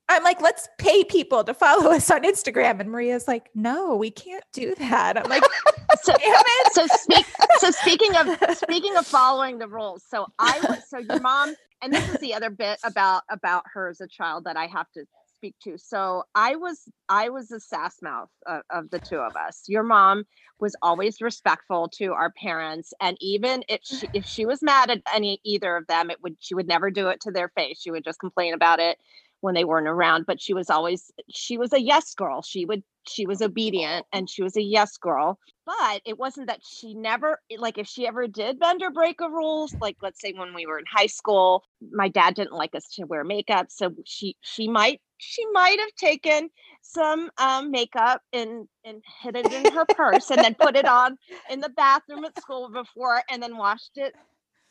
I'm 0.09 0.23
like, 0.23 0.41
let's 0.41 0.67
pay 0.77 1.03
people 1.05 1.43
to 1.45 1.53
follow 1.53 1.91
us 1.91 2.11
on 2.11 2.23
Instagram. 2.23 2.81
And 2.81 2.91
Maria's 2.91 3.27
like, 3.29 3.49
no, 3.55 3.95
we 3.95 4.11
can't 4.11 4.43
do 4.51 4.75
that. 4.75 5.17
I'm 5.17 5.29
like, 5.29 5.43
so, 6.03 6.13
damn 6.13 6.33
it. 6.35 6.73
so 6.73 6.87
speak 6.87 7.25
so 7.59 7.71
speaking 7.71 8.15
of 8.15 8.57
speaking 8.57 8.95
of 8.97 9.05
following 9.05 9.59
the 9.59 9.67
rules 9.67 10.03
so 10.07 10.25
i 10.39 10.59
was 10.67 10.79
so 10.89 10.97
your 10.97 11.19
mom 11.19 11.53
and 11.81 11.93
this 11.93 12.07
is 12.09 12.19
the 12.19 12.33
other 12.33 12.49
bit 12.49 12.79
about 12.83 13.23
about 13.29 13.63
her 13.73 13.89
as 13.89 14.01
a 14.01 14.07
child 14.07 14.45
that 14.45 14.57
i 14.57 14.65
have 14.65 14.89
to 14.91 15.05
speak 15.41 15.55
to. 15.63 15.77
So 15.77 16.23
i 16.35 16.55
was 16.55 16.87
i 17.09 17.29
was 17.29 17.47
the 17.47 17.59
sass 17.59 18.01
mouth 18.01 18.29
of, 18.45 18.61
of 18.69 18.89
the 18.91 18.99
two 18.99 19.17
of 19.17 19.35
us. 19.35 19.63
Your 19.67 19.81
mom 19.83 20.23
was 20.59 20.75
always 20.83 21.19
respectful 21.19 21.89
to 21.97 22.13
our 22.13 22.31
parents 22.31 22.93
and 23.01 23.17
even 23.19 23.63
if 23.67 23.79
she 23.83 24.07
if 24.13 24.23
she 24.23 24.45
was 24.45 24.61
mad 24.61 24.91
at 24.91 25.01
any 25.15 25.39
either 25.43 25.75
of 25.77 25.87
them 25.87 26.11
it 26.11 26.21
would 26.21 26.35
she 26.39 26.53
would 26.53 26.67
never 26.67 26.91
do 26.91 27.07
it 27.07 27.19
to 27.21 27.31
their 27.31 27.49
face. 27.49 27.81
She 27.81 27.89
would 27.89 28.03
just 28.03 28.19
complain 28.19 28.53
about 28.53 28.79
it 28.79 28.99
when 29.39 29.55
they 29.55 29.63
weren't 29.63 29.87
around 29.87 30.27
but 30.27 30.39
she 30.39 30.53
was 30.53 30.69
always 30.69 31.11
she 31.33 31.57
was 31.57 31.73
a 31.73 31.81
yes 31.81 32.13
girl. 32.13 32.43
She 32.43 32.65
would 32.65 32.83
she 33.07 33.25
was 33.25 33.41
obedient 33.41 34.05
and 34.13 34.29
she 34.29 34.43
was 34.43 34.55
a 34.55 34.61
yes 34.61 34.95
girl. 34.97 35.39
But 35.65 36.01
it 36.05 36.19
wasn't 36.19 36.47
that 36.47 36.59
she 36.63 36.93
never 36.93 37.39
like 37.57 37.79
if 37.79 37.87
she 37.87 38.05
ever 38.05 38.27
did 38.27 38.59
bend 38.59 38.83
or 38.83 38.91
break 38.91 39.21
a 39.21 39.29
rules 39.29 39.75
like 39.81 39.97
let's 40.03 40.21
say 40.21 40.33
when 40.33 40.53
we 40.53 40.67
were 40.67 40.77
in 40.77 40.85
high 40.91 41.07
school 41.07 41.63
my 41.91 42.09
dad 42.09 42.35
didn't 42.35 42.53
like 42.53 42.75
us 42.75 42.87
to 42.95 43.05
wear 43.05 43.23
makeup 43.23 43.67
so 43.69 43.91
she 44.05 44.35
she 44.41 44.67
might 44.67 45.01
she 45.21 45.45
might 45.51 45.79
have 45.79 45.93
taken 45.97 46.49
some 46.81 47.29
um, 47.37 47.71
makeup 47.71 48.21
and 48.33 48.67
and 48.83 49.01
hid 49.21 49.35
it 49.35 49.51
in 49.53 49.71
her 49.71 49.85
purse 49.85 50.31
and 50.31 50.43
then 50.43 50.55
put 50.55 50.75
it 50.75 50.87
on 50.87 51.15
in 51.49 51.59
the 51.59 51.69
bathroom 51.69 52.25
at 52.25 52.35
school 52.41 52.69
before 52.71 53.21
and 53.29 53.41
then 53.41 53.55
washed 53.55 53.91
it 53.95 54.13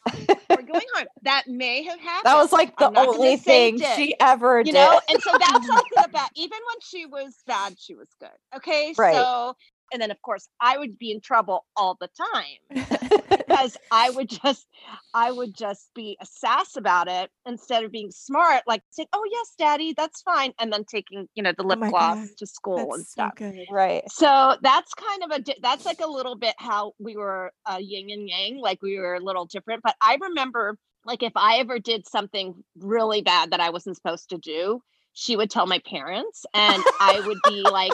before 0.07 0.63
going 0.63 0.87
home 0.97 1.07
that 1.23 1.45
may 1.47 1.83
have 1.85 2.01
happened 2.01 2.25
That 2.25 2.37
was 2.37 2.53
like 2.53 2.77
the 2.79 2.87
I'm 2.87 2.93
not 2.95 3.07
gonna 3.07 3.13
only 3.15 3.37
thing 3.37 3.77
did 3.79 3.97
she 3.97 4.15
ever 4.19 4.63
did. 4.65 4.69
you 4.69 4.73
know 4.75 5.01
and 5.09 5.21
so 5.23 5.31
that's 5.39 5.67
something 5.67 6.03
about 6.05 6.31
even 6.35 6.59
when 6.67 6.81
she 6.81 7.07
was 7.07 7.37
bad 7.47 7.75
she 7.79 7.95
was 7.95 8.09
good 8.19 8.29
okay 8.57 8.93
Right. 8.99 9.15
so 9.15 9.55
and 9.93 10.01
then 10.01 10.11
of 10.11 10.21
course 10.23 10.49
i 10.61 10.77
would 10.79 10.99
be 10.99 11.11
in 11.11 11.21
trouble 11.21 11.65
all 11.77 11.97
the 12.01 12.09
time 12.35 12.87
because 13.31 13.77
i 13.91 14.11
would 14.11 14.29
just 14.29 14.67
i 15.15 15.31
would 15.31 15.55
just 15.55 15.91
be 15.95 16.17
a 16.21 16.27
sass 16.27 16.77
about 16.77 17.09
it 17.09 17.31
instead 17.47 17.85
of 17.85 17.91
being 17.91 18.11
smart 18.11 18.63
like 18.67 18.83
saying 18.91 19.09
oh 19.13 19.25
yes 19.31 19.55
daddy 19.59 19.93
that's 19.97 20.23
fine 20.23 20.53
and 20.61 20.73
then 20.73 20.85
taking 20.85 21.29
you 21.35 21.43
know 21.43 21.53
the 21.57 21.63
lip 21.63 21.79
Oh 21.83 21.89
gloss 21.91 22.17
God, 22.19 22.29
to 22.39 22.47
school 22.47 22.79
and 22.79 23.01
That's 23.01 23.09
so 23.15 23.23
stuff 23.23 23.35
good. 23.37 23.67
right. 23.71 24.03
so 24.11 24.57
that's 24.63 24.93
kind 24.95 25.23
of 25.25 25.31
a 25.41 25.45
that's 25.63 25.85
like 25.87 26.01
a 26.01 26.07
little 26.11 26.37
bit 26.37 26.55
how 26.59 26.93
we 26.99 27.17
were 27.17 27.53
uh, 27.67 27.79
yin 27.81 28.11
and 28.11 28.29
yang 28.29 28.59
like 28.61 28.83
we 28.83 28.99
were 28.99 29.15
a 29.15 29.21
little 29.21 29.47
different 29.47 29.83
but 29.83 29.95
i 30.01 30.17
remember 30.21 30.77
like 31.07 31.23
if 31.23 31.33
i 31.37 31.57
ever 31.59 31.79
did 31.79 32.07
something 32.07 32.55
really 32.79 33.23
bad 33.23 33.51
that 33.53 33.61
i 33.61 33.71
wasn't 33.71 33.97
supposed 33.97 34.29
to 34.31 34.39
do 34.39 34.83
she 35.13 35.35
would 35.37 35.51
tell 35.51 35.67
my 35.67 35.81
parents 35.81 36.45
and 36.55 36.83
i 37.01 37.21
would 37.27 37.39
be 37.49 37.63
like 37.63 37.93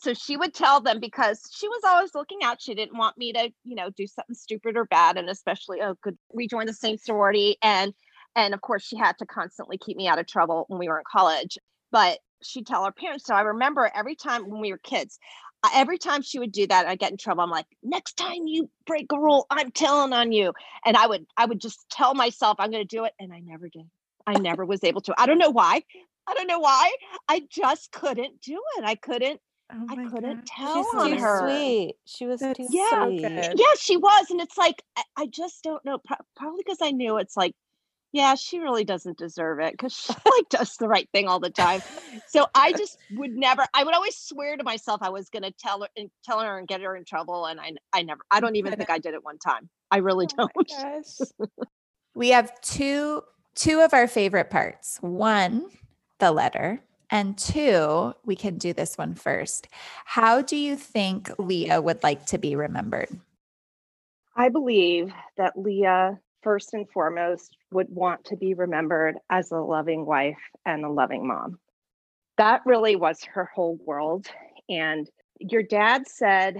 so 0.00 0.14
she 0.14 0.36
would 0.36 0.54
tell 0.54 0.80
them 0.80 1.00
because 1.00 1.42
she 1.52 1.68
was 1.68 1.82
always 1.84 2.14
looking 2.14 2.38
out. 2.42 2.62
She 2.62 2.74
didn't 2.74 2.96
want 2.96 3.18
me 3.18 3.32
to 3.32 3.50
you 3.64 3.74
know 3.74 3.90
do 3.90 4.06
something 4.06 4.34
stupid 4.34 4.76
or 4.76 4.84
bad 4.84 5.16
and 5.16 5.28
especially 5.28 5.80
oh 5.82 5.96
could 6.02 6.16
we 6.32 6.46
join 6.48 6.66
the 6.66 6.72
same 6.72 6.96
sorority? 6.96 7.56
And 7.62 7.94
and 8.36 8.54
of 8.54 8.60
course 8.60 8.84
she 8.84 8.96
had 8.96 9.18
to 9.18 9.26
constantly 9.26 9.78
keep 9.78 9.96
me 9.96 10.08
out 10.08 10.18
of 10.18 10.26
trouble 10.26 10.64
when 10.68 10.78
we 10.78 10.88
were 10.88 10.98
in 10.98 11.04
college. 11.10 11.58
But 11.90 12.18
she'd 12.42 12.66
tell 12.66 12.84
her 12.84 12.92
parents. 12.92 13.24
So 13.26 13.34
i 13.34 13.40
remember 13.40 13.90
every 13.94 14.14
time 14.14 14.48
when 14.48 14.60
we 14.60 14.70
were 14.70 14.78
kids 14.78 15.18
uh, 15.64 15.70
every 15.74 15.98
time 15.98 16.22
she 16.22 16.38
would 16.38 16.52
do 16.52 16.66
that 16.68 16.86
i 16.86 16.94
get 16.94 17.10
in 17.10 17.16
trouble. 17.16 17.42
I'm 17.42 17.50
like 17.50 17.66
next 17.82 18.16
time 18.16 18.46
you 18.46 18.70
break 18.86 19.06
a 19.12 19.18
rule 19.18 19.46
i'm 19.50 19.70
telling 19.72 20.12
on 20.12 20.32
you. 20.32 20.52
And 20.84 20.96
i 20.96 21.06
would 21.06 21.26
i 21.36 21.46
would 21.46 21.60
just 21.60 21.88
tell 21.90 22.14
myself 22.14 22.56
i'm 22.60 22.70
going 22.70 22.86
to 22.86 22.96
do 22.96 23.04
it. 23.04 23.12
And 23.18 23.32
i 23.32 23.40
never 23.40 23.68
did. 23.68 23.88
I 24.26 24.34
never 24.38 24.66
was 24.66 24.84
able 24.84 25.00
to. 25.02 25.14
I 25.18 25.26
don't 25.26 25.38
know 25.38 25.50
why. 25.50 25.82
I 26.26 26.34
don't 26.34 26.46
know 26.46 26.58
why. 26.58 26.92
I 27.28 27.42
just 27.50 27.90
couldn't 27.90 28.42
do 28.42 28.60
it. 28.76 28.84
I 28.84 28.94
couldn't 28.94 29.40
Oh 29.72 29.86
I 29.90 29.96
couldn't 30.08 30.36
God. 30.36 30.46
tell 30.46 30.82
She's 30.84 30.94
on 30.94 31.12
too 31.12 31.18
her. 31.18 31.40
sweet. 31.44 31.94
She 32.06 32.26
was 32.26 32.40
That's 32.40 32.56
too 32.56 32.68
Yeah. 32.70 33.06
sweet. 33.06 33.22
good. 33.22 33.58
yeah 33.58 33.74
she 33.78 33.96
was 33.96 34.30
and 34.30 34.40
it's 34.40 34.56
like 34.56 34.82
i, 34.96 35.02
I 35.16 35.26
just 35.26 35.62
don't 35.62 35.84
know 35.84 35.98
probably 36.36 36.62
because 36.64 36.78
i 36.82 36.90
knew 36.90 37.18
it's 37.18 37.36
like 37.36 37.54
yeah 38.12 38.34
she 38.34 38.58
really 38.58 38.84
doesn't 38.84 39.18
deserve 39.18 39.60
it 39.60 39.72
because 39.72 39.92
she 39.92 40.12
like 40.26 40.48
does 40.48 40.76
the 40.76 40.88
right 40.88 41.08
thing 41.12 41.26
all 41.28 41.40
the 41.40 41.50
time 41.50 41.82
so 42.26 42.46
i 42.54 42.72
just 42.72 42.98
would 43.10 43.32
never 43.36 43.66
i 43.74 43.84
would 43.84 43.94
always 43.94 44.16
swear 44.16 44.56
to 44.56 44.64
myself 44.64 45.02
i 45.02 45.10
was 45.10 45.28
going 45.28 45.42
to 45.42 45.52
tell 45.58 45.82
her 45.82 45.88
and 45.96 46.10
tell 46.24 46.40
her 46.40 46.58
and 46.58 46.66
get 46.68 46.80
her 46.80 46.96
in 46.96 47.04
trouble 47.04 47.44
and 47.46 47.60
i 47.60 47.72
i 47.92 48.02
never 48.02 48.22
i 48.30 48.40
don't 48.40 48.56
even 48.56 48.74
think 48.74 48.88
i 48.90 48.98
did 48.98 49.12
it 49.14 49.22
one 49.24 49.38
time 49.38 49.68
i 49.90 49.98
really 49.98 50.26
Oh 50.40 50.48
don't 50.48 50.52
my 50.56 50.62
gosh. 50.68 51.48
we 52.14 52.30
have 52.30 52.58
two 52.62 53.22
two 53.54 53.80
of 53.80 53.92
our 53.92 54.06
favorite 54.06 54.50
parts. 54.50 54.98
One, 55.00 55.66
the 56.20 56.30
letter, 56.32 56.80
and 57.10 57.38
two, 57.38 58.14
we 58.24 58.36
can 58.36 58.58
do 58.58 58.72
this 58.72 58.98
one 58.98 59.14
first. 59.14 59.68
How 60.04 60.42
do 60.42 60.56
you 60.56 60.76
think 60.76 61.30
Leah 61.38 61.80
would 61.80 62.02
like 62.02 62.26
to 62.26 62.38
be 62.38 62.54
remembered? 62.56 63.08
I 64.36 64.50
believe 64.50 65.12
that 65.36 65.58
Leah, 65.58 66.18
first 66.42 66.74
and 66.74 66.88
foremost, 66.90 67.56
would 67.72 67.88
want 67.88 68.24
to 68.26 68.36
be 68.36 68.54
remembered 68.54 69.16
as 69.30 69.50
a 69.50 69.56
loving 69.56 70.06
wife 70.06 70.38
and 70.64 70.84
a 70.84 70.90
loving 70.90 71.26
mom. 71.26 71.58
That 72.36 72.62
really 72.64 72.94
was 72.94 73.24
her 73.24 73.50
whole 73.52 73.78
world. 73.84 74.26
And 74.68 75.10
your 75.40 75.62
dad 75.62 76.06
said 76.06 76.58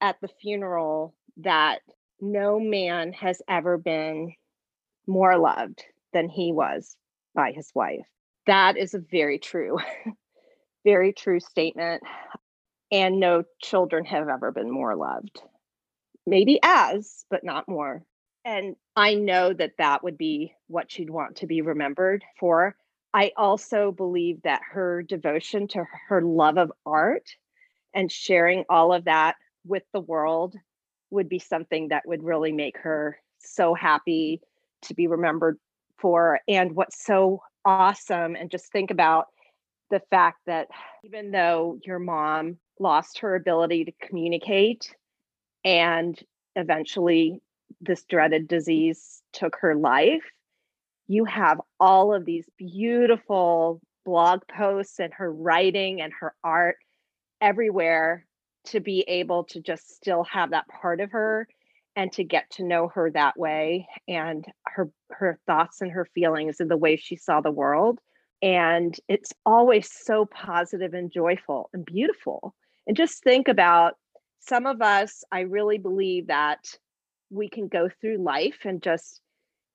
at 0.00 0.16
the 0.20 0.28
funeral 0.40 1.14
that 1.38 1.80
no 2.20 2.58
man 2.58 3.12
has 3.12 3.42
ever 3.48 3.76
been 3.78 4.32
more 5.06 5.36
loved 5.36 5.84
than 6.12 6.28
he 6.28 6.52
was 6.52 6.96
by 7.34 7.52
his 7.52 7.70
wife. 7.74 8.06
That 8.48 8.76
is 8.76 8.94
a 8.94 8.98
very 8.98 9.38
true, 9.38 9.78
very 10.84 11.12
true 11.12 11.38
statement. 11.38 12.02
And 12.90 13.20
no 13.20 13.44
children 13.62 14.04
have 14.06 14.28
ever 14.28 14.50
been 14.50 14.70
more 14.70 14.96
loved 14.96 15.40
maybe 16.28 16.60
as, 16.62 17.24
but 17.30 17.42
not 17.42 17.68
more. 17.68 18.04
And 18.44 18.76
I 18.94 19.14
know 19.14 19.52
that 19.52 19.72
that 19.78 20.04
would 20.04 20.18
be 20.18 20.54
what 20.68 20.90
she'd 20.90 21.10
want 21.10 21.36
to 21.36 21.46
be 21.46 21.62
remembered 21.62 22.24
for. 22.38 22.76
I 23.14 23.32
also 23.36 23.90
believe 23.90 24.42
that 24.42 24.60
her 24.70 25.02
devotion 25.02 25.66
to 25.68 25.84
her 26.08 26.22
love 26.22 26.58
of 26.58 26.70
art 26.84 27.28
and 27.94 28.12
sharing 28.12 28.64
all 28.68 28.92
of 28.92 29.06
that 29.06 29.36
with 29.66 29.82
the 29.92 30.00
world 30.00 30.54
would 31.10 31.28
be 31.28 31.38
something 31.38 31.88
that 31.88 32.06
would 32.06 32.22
really 32.22 32.52
make 32.52 32.76
her 32.78 33.18
so 33.38 33.74
happy 33.74 34.40
to 34.82 34.94
be 34.94 35.06
remembered 35.06 35.58
for. 35.96 36.40
And 36.46 36.76
what's 36.76 37.04
so 37.04 37.42
awesome, 37.68 38.34
and 38.34 38.50
just 38.50 38.72
think 38.72 38.90
about 38.90 39.26
the 39.90 40.00
fact 40.10 40.38
that 40.46 40.68
even 41.04 41.30
though 41.30 41.78
your 41.84 41.98
mom 41.98 42.56
lost 42.80 43.18
her 43.18 43.34
ability 43.34 43.84
to 43.84 43.92
communicate 44.00 44.94
and 45.64 46.18
eventually 46.56 47.42
this 47.82 48.04
dreaded 48.04 48.48
disease 48.48 49.22
took 49.34 49.56
her 49.60 49.74
life, 49.74 50.24
you 51.08 51.26
have 51.26 51.60
all 51.78 52.14
of 52.14 52.24
these 52.24 52.48
beautiful 52.56 53.82
blog 54.04 54.40
posts 54.50 54.98
and 54.98 55.12
her 55.12 55.30
writing 55.30 56.00
and 56.00 56.12
her 56.20 56.34
art 56.42 56.76
everywhere 57.42 58.24
to 58.64 58.80
be 58.80 59.00
able 59.08 59.44
to 59.44 59.60
just 59.60 59.94
still 59.94 60.24
have 60.24 60.50
that 60.50 60.66
part 60.68 61.00
of 61.00 61.10
her 61.12 61.46
and 61.98 62.12
to 62.12 62.22
get 62.22 62.48
to 62.48 62.62
know 62.62 62.86
her 62.86 63.10
that 63.10 63.36
way 63.36 63.88
and 64.06 64.46
her 64.64 64.88
her 65.10 65.36
thoughts 65.48 65.80
and 65.80 65.90
her 65.90 66.06
feelings 66.14 66.60
and 66.60 66.70
the 66.70 66.76
way 66.76 66.94
she 66.94 67.16
saw 67.16 67.40
the 67.40 67.50
world. 67.50 67.98
And 68.40 68.96
it's 69.08 69.32
always 69.44 69.90
so 69.92 70.24
positive 70.24 70.94
and 70.94 71.10
joyful 71.10 71.68
and 71.74 71.84
beautiful. 71.84 72.54
And 72.86 72.96
just 72.96 73.24
think 73.24 73.48
about 73.48 73.94
some 74.40 74.66
of 74.66 74.80
us 74.80 75.24
i 75.32 75.40
really 75.40 75.78
believe 75.78 76.28
that 76.28 76.78
we 77.30 77.48
can 77.48 77.68
go 77.68 77.88
through 78.00 78.18
life 78.18 78.60
and 78.64 78.82
just 78.82 79.20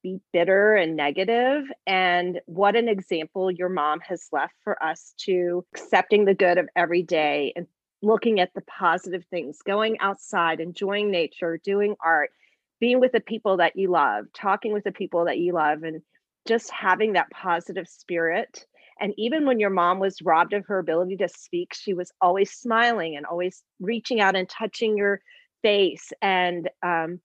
be 0.01 0.19
bitter 0.31 0.73
and 0.73 0.95
negative 0.95 1.63
and 1.85 2.39
what 2.45 2.75
an 2.75 2.87
example 2.87 3.51
your 3.51 3.69
mom 3.69 3.99
has 3.99 4.27
left 4.31 4.55
for 4.63 4.81
us 4.83 5.13
to 5.17 5.65
accepting 5.73 6.25
the 6.25 6.33
good 6.33 6.57
of 6.57 6.67
every 6.75 7.03
day 7.03 7.53
and 7.55 7.67
looking 8.03 8.39
at 8.39 8.53
the 8.53 8.61
positive 8.61 9.25
things, 9.31 9.59
going 9.65 9.97
outside, 9.99 10.59
enjoying 10.59 11.09
nature, 11.09 11.59
doing 11.63 11.95
art, 12.03 12.31
being 12.79 12.99
with 12.99 13.13
the 13.13 13.21
people 13.21 13.57
that 13.57 13.75
you 13.75 13.89
love, 13.89 14.25
talking 14.33 14.73
with 14.73 14.83
the 14.83 14.91
people 14.91 15.25
that 15.25 15.39
you 15.39 15.53
love, 15.53 15.83
and 15.83 16.01
just 16.45 16.69
having 16.69 17.13
that 17.13 17.31
positive 17.31 17.87
spirit. 17.87 18.65
And 18.99 19.13
even 19.17 19.45
when 19.45 19.59
your 19.59 19.69
mom 19.69 19.99
was 19.99 20.21
robbed 20.21 20.53
of 20.53 20.65
her 20.67 20.79
ability 20.79 21.17
to 21.17 21.29
speak, 21.29 21.73
she 21.73 21.93
was 21.93 22.11
always 22.21 22.51
smiling 22.51 23.15
and 23.15 23.25
always 23.25 23.63
reaching 23.79 24.19
out 24.19 24.35
and 24.35 24.47
touching 24.47 24.97
your 24.97 25.21
face. 25.61 26.11
And 26.21 26.69
um, 26.83 27.21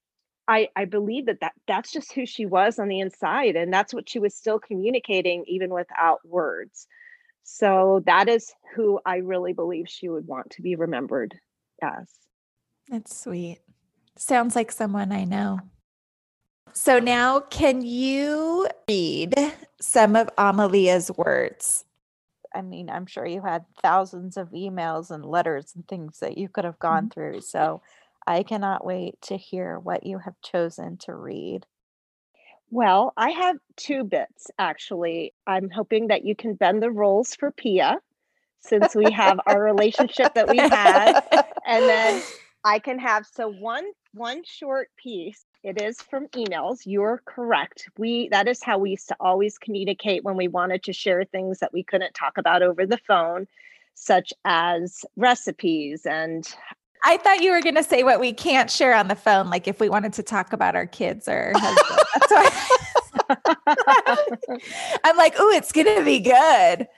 I, 0.47 0.69
I 0.77 0.85
believe 0.85 1.27
that, 1.27 1.41
that 1.41 1.53
that's 1.67 1.93
just 1.93 2.13
who 2.13 2.25
she 2.25 2.47
was 2.47 2.79
on 2.79 2.89
the 2.89 3.01
inside. 3.01 3.57
And 3.57 3.73
that's 3.73 3.93
what 3.93 4.09
she 4.09 4.19
was 4.19 4.35
still 4.35 4.59
communicating, 4.59 5.45
even 5.47 5.71
without 5.71 6.21
words. 6.25 6.87
So 7.51 8.03
that 8.05 8.29
is 8.29 8.53
who 8.75 9.01
I 9.07 9.17
really 9.17 9.55
believe 9.55 9.89
she 9.89 10.11
would 10.11 10.27
want 10.27 10.51
to 10.51 10.63
be 10.63 10.77
remembered 10.77 11.35
as. 11.83 12.07
That's 12.89 13.19
sweet. 13.19 13.61
Sounds 14.17 14.55
like 14.55 14.71
someone 14.71 15.13
I 15.13 15.25
know. 15.25 15.61
So 16.75 16.99
now, 16.99 17.41
can 17.41 17.81
you 17.81 18.69
read 18.87 19.35
some 19.81 20.15
of 20.15 20.29
Amalia's 20.37 21.11
words? 21.17 21.87
I 22.55 22.61
mean, 22.61 22.91
I'm 22.91 23.07
sure 23.07 23.27
you 23.27 23.41
had 23.41 23.65
thousands 23.83 24.37
of 24.37 24.51
emails 24.51 25.11
and 25.11 25.25
letters 25.25 25.73
and 25.75 25.89
things 25.89 26.19
that 26.19 26.37
you 26.37 26.51
could 26.51 26.65
have 26.65 26.79
gone 26.79 27.05
mm-hmm. 27.05 27.13
through. 27.13 27.41
So 27.41 27.81
I 28.27 28.43
cannot 28.43 28.85
wait 28.85 29.21
to 29.23 29.39
hear 29.39 29.79
what 29.79 30.05
you 30.05 30.19
have 30.19 30.39
chosen 30.43 30.99
to 30.99 31.15
read. 31.15 31.65
Well, 32.71 33.13
I 33.17 33.31
have 33.31 33.57
two 33.77 34.05
bits 34.05 34.51
actually. 34.59 35.33
I'm 35.47 35.71
hoping 35.71 36.09
that 36.09 36.25
you 36.25 36.35
can 36.35 36.55
bend 36.55 36.83
the 36.83 36.91
rules 36.91 37.35
for 37.35 37.51
Pia 37.51 38.01
since 38.61 38.95
we 38.95 39.11
have 39.13 39.41
our 39.47 39.63
relationship 39.63 40.35
that 40.35 40.49
we 40.49 40.59
had. 40.59 41.23
And 41.67 41.85
then 41.85 42.23
I 42.65 42.79
can 42.79 42.99
have 42.99 43.27
so 43.27 43.49
one 43.49 43.85
one 44.13 44.43
short 44.45 44.91
piece. 44.97 45.45
It 45.63 45.81
is 45.81 46.01
from 46.01 46.29
emails. 46.29 46.81
You're 46.85 47.23
correct. 47.25 47.89
We 47.99 48.29
that 48.31 48.49
is 48.49 48.63
how 48.63 48.79
we 48.79 48.91
used 48.91 49.09
to 49.09 49.17
always 49.21 49.59
communicate 49.59 50.25
when 50.25 50.37
we 50.37 50.49
wanted 50.49 50.83
to 50.85 50.93
share 50.93 51.25
things 51.25 51.59
that 51.61 51.73
we 51.73 51.83
couldn't 51.83 52.15
talk 52.15 52.39
about 52.39 52.63
over 52.63 52.87
the 52.87 52.99
phone, 53.07 53.47
such 53.95 54.33
as 54.45 55.05
recipes 55.17 56.07
and 56.07 56.55
I 57.05 57.17
thought 57.19 57.43
you 57.43 57.53
were 57.53 57.61
going 57.61 57.75
to 57.77 57.85
say 57.85 58.03
what 58.03 58.21
we 58.21 58.33
can't 58.33 58.71
share 58.71 58.95
on 58.95 59.09
the 59.09 59.15
phone, 59.15 59.51
like 59.51 59.69
if 59.69 59.81
we 59.81 59.89
wanted 59.89 60.13
to 60.15 60.23
talk 60.23 60.53
about 60.53 60.77
our 60.77 60.87
kids 60.87 61.29
or. 61.29 61.53
I'm 65.05 65.17
like, 65.17 65.35
oh, 65.39 65.51
it's 65.51 65.73
going 65.73 65.87
to 65.97 66.05
be 66.05 66.21
good. 66.21 66.89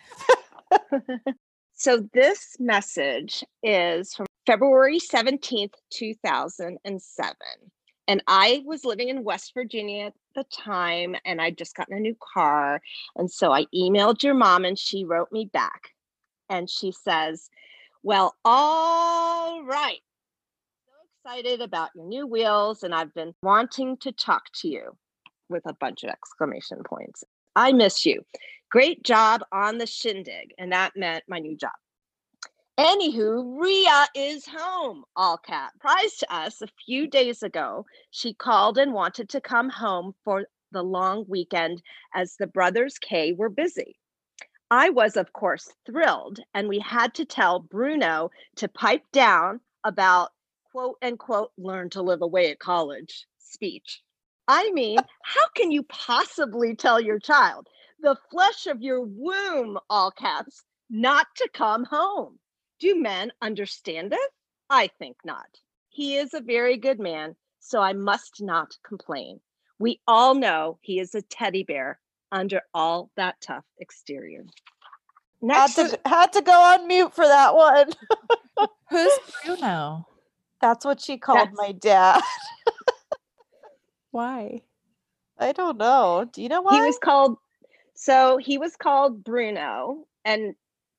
so 1.75 2.09
this 2.13 2.57
message 2.59 3.45
is 3.63 4.15
from 4.15 4.27
February 4.47 4.99
17th, 4.99 5.75
2007. 5.91 7.37
And 8.09 8.23
I 8.27 8.63
was 8.65 8.85
living 8.85 9.09
in 9.09 9.23
West 9.23 9.53
Virginia 9.55 10.07
at 10.07 10.15
the 10.35 10.45
time, 10.53 11.15
and 11.25 11.41
I'd 11.41 11.59
just 11.59 11.77
gotten 11.77 11.97
a 11.97 12.01
new 12.01 12.17
car. 12.35 12.81
And 13.17 13.31
so 13.31 13.53
I 13.53 13.67
emailed 13.75 14.23
your 14.23 14.35
mom, 14.35 14.65
and 14.65 14.79
she 14.79 15.05
wrote 15.05 15.31
me 15.31 15.49
back. 15.53 15.91
And 16.49 16.69
she 16.69 16.91
says, 16.91 17.49
well, 18.03 18.35
all 18.45 19.65
right. 19.65 20.01
So 20.87 20.93
excited 21.31 21.61
about 21.61 21.91
your 21.95 22.07
new 22.07 22.27
wheels, 22.27 22.83
and 22.83 22.95
I've 22.95 23.15
been 23.15 23.35
wanting 23.43 23.97
to 23.99 24.13
talk 24.13 24.45
to 24.61 24.69
you 24.69 24.97
with 25.49 25.63
a 25.67 25.75
bunch 25.75 26.05
of 26.05 26.11
exclamation 26.11 26.83
points. 26.85 27.25
I 27.57 27.73
miss 27.73 28.07
you. 28.07 28.23
Great 28.71 29.03
job 29.03 29.43
on 29.53 29.79
the 29.79 29.87
shindig. 29.87 30.55
And 30.59 30.73
that 30.73 30.93
meant 30.97 31.25
my 31.29 31.39
new 31.41 31.57
job. 31.57 31.73
Anywho, 32.79 33.61
Ria 33.61 34.07
is 34.15 34.47
home, 34.47 35.05
all 35.15 35.37
cat. 35.37 35.73
Prize 35.81 36.17
to 36.19 36.35
us 36.35 36.63
a 36.63 36.69
few 36.87 37.07
days 37.07 37.43
ago. 37.43 37.85
She 38.11 38.33
called 38.33 38.79
and 38.79 38.95
wanted 38.95 39.29
to 39.31 39.41
come 39.41 39.69
home 39.69 40.15
for 40.25 40.47
the 40.73 40.83
long 40.83 41.27
weekend 41.29 41.83
as 42.15 42.37
the 42.37 42.47
brothers 42.47 42.97
K 42.99 43.33
were 43.33 43.51
busy. 43.51 44.00
I 44.73 44.91
was, 44.91 45.17
of 45.17 45.33
course, 45.33 45.69
thrilled, 45.85 46.39
and 46.55 46.69
we 46.69 46.79
had 46.79 47.13
to 47.15 47.25
tell 47.25 47.59
Bruno 47.59 48.31
to 48.55 48.69
pipe 48.69 49.05
down 49.11 49.61
about 49.83 50.31
quote 50.71 50.97
unquote 51.03 51.51
learn 51.59 51.91
to 51.91 52.03
live 52.03 52.23
away 52.23 52.53
at 52.53 52.61
college 52.61 53.27
speech. 53.39 54.01
I 54.47 54.71
mean, 54.71 54.99
how 55.25 55.49
can 55.57 55.73
you 55.73 55.83
possibly 55.83 56.77
tell 56.77 57.01
your 57.01 57.19
child, 57.19 57.67
the 57.99 58.17
flesh 58.31 58.69
of 58.69 58.81
your 58.81 59.01
womb, 59.01 59.77
all 59.91 60.13
caps, 60.13 60.63
not 60.89 61.27
to 61.37 61.49
come 61.53 61.85
home? 61.85 62.39
Do 62.79 62.95
men 62.95 63.33
understand 63.43 64.13
it? 64.13 64.31
I 64.69 64.89
think 65.01 65.17
not. 65.25 65.59
He 65.89 66.15
is 66.15 66.33
a 66.33 66.41
very 66.41 66.77
good 66.77 67.01
man, 67.01 67.35
so 67.59 67.81
I 67.81 67.93
must 67.93 68.41
not 68.41 68.77
complain. 68.85 69.41
We 69.81 70.01
all 70.07 70.37
know 70.37 70.79
he 70.81 71.01
is 71.01 71.17
a 71.17 71.23
teddy 71.23 71.65
bear 71.65 71.99
under 72.33 72.63
all 72.75 73.11
that 73.17 73.41
tough 73.41 73.65
exterior. 73.79 74.45
Next 75.43 75.77
had 75.77 75.91
to, 75.91 76.01
had 76.07 76.33
to 76.35 76.43
go 76.43 76.53
on 76.53 76.87
mute 76.87 77.15
for 77.15 77.27
that 77.27 77.55
one. 77.55 77.91
Who's 78.91 79.13
Bruno? 79.45 80.07
That's 80.61 80.85
what 80.85 81.01
she 81.01 81.17
called 81.17 81.39
That's... 81.39 81.57
my 81.57 81.73
dad. 81.73 82.21
why? 84.11 84.63
I 85.39 85.53
don't 85.53 85.79
know. 85.79 86.29
Do 86.31 86.43
you 86.43 86.49
know 86.49 86.61
why? 86.61 86.75
He 86.75 86.81
was 86.83 86.99
called 86.99 87.39
so 87.95 88.39
he 88.39 88.59
was 88.59 88.77
called 88.77 89.25
Bruno 89.25 90.07
and 90.25 90.55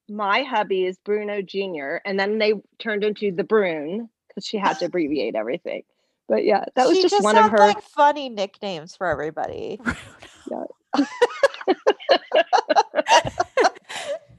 my 0.09 0.43
hubby 0.43 0.85
is 0.85 0.97
Bruno 0.99 1.41
Jr. 1.41 1.97
And 2.05 2.19
then 2.19 2.37
they 2.37 2.53
turned 2.79 3.03
into 3.03 3.31
the 3.31 3.43
Brune 3.43 4.09
because 4.27 4.45
she 4.45 4.57
had 4.57 4.79
to 4.79 4.85
abbreviate 4.85 5.35
everything. 5.35 5.83
But 6.27 6.45
yeah, 6.45 6.65
that 6.75 6.87
was 6.87 6.97
just, 6.97 7.11
just 7.11 7.23
one 7.23 7.37
of 7.37 7.49
her 7.49 7.57
like 7.57 7.81
funny 7.81 8.29
nicknames 8.29 8.95
for 8.95 9.07
everybody. 9.07 9.79
yeah. 10.51 10.63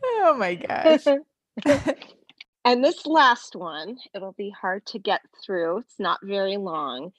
oh 0.05 0.35
my 0.37 0.55
gosh. 0.55 1.05
and 2.65 2.85
this 2.85 3.07
last 3.07 3.57
one, 3.57 3.99
it'll 4.15 4.33
be 4.33 4.51
hard 4.51 4.85
to 4.87 4.99
get 4.99 5.21
through. 5.45 5.79
It's 5.79 5.99
not 5.99 6.21
very 6.23 6.57
long. 6.57 7.13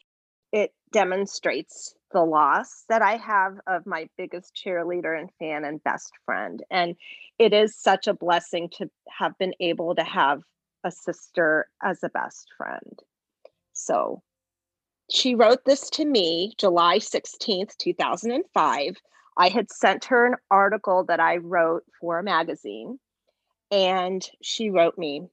It 0.52 0.74
demonstrates 0.92 1.96
the 2.12 2.24
loss 2.24 2.86
that 2.90 3.02
I 3.02 3.18
have 3.18 3.60
of 3.68 3.86
my 3.86 4.08
biggest 4.18 4.54
cheerleader 4.56 5.20
and 5.20 5.30
fan 5.40 5.66
and 5.66 5.84
best 5.84 6.12
friend. 6.26 6.64
And 6.70 6.96
it 7.40 7.54
is 7.54 7.76
such 7.76 8.08
a 8.08 8.14
blessing 8.14 8.70
to 8.78 8.90
have 9.10 9.38
been 9.40 9.54
able 9.60 9.96
to 9.96 10.04
have 10.04 10.42
a 10.84 10.92
sister 10.92 11.68
as 11.82 12.04
a 12.04 12.10
best 12.10 12.48
friend. 12.56 13.00
So 13.74 14.22
she 15.10 15.36
wrote 15.36 15.66
this 15.66 15.90
to 15.92 16.06
me 16.06 16.54
July 16.58 17.00
16th, 17.00 17.76
2005. 17.78 18.96
I 19.38 19.50
had 19.50 19.72
sent 19.72 20.06
her 20.06 20.26
an 20.26 20.36
article 20.52 21.06
that 21.06 21.20
I 21.20 21.38
wrote 21.38 21.84
for 22.00 22.20
a 22.20 22.24
magazine, 22.24 23.00
and 23.72 24.28
she 24.42 24.70
wrote 24.70 24.98
me, 24.98 25.24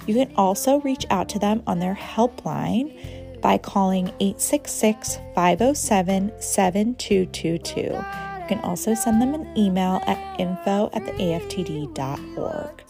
You 0.07 0.15
can 0.15 0.33
also 0.37 0.79
reach 0.79 1.05
out 1.09 1.27
to 1.27 1.37
them 1.37 1.61
on 1.67 1.79
their 1.79 1.93
helpline 1.93 3.41
by 3.41 3.57
calling 3.57 4.07
866 4.21 5.17
507 5.35 6.31
7222. 6.39 7.81
You 7.81 8.45
can 8.47 8.59
also 8.63 8.93
send 8.93 9.21
them 9.21 9.33
an 9.33 9.57
email 9.57 10.01
at 10.07 10.39
info 10.39 10.89
at 10.93 11.03
theaftd.org. 11.03 12.83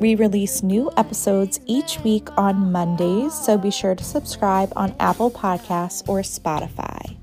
We 0.00 0.14
release 0.14 0.62
new 0.62 0.90
episodes 0.96 1.60
each 1.66 2.00
week 2.00 2.30
on 2.38 2.72
Mondays, 2.72 3.34
so 3.34 3.58
be 3.58 3.70
sure 3.70 3.94
to 3.94 4.04
subscribe 4.04 4.72
on 4.74 4.96
Apple 4.98 5.30
Podcasts 5.30 6.08
or 6.08 6.20
Spotify. 6.20 7.18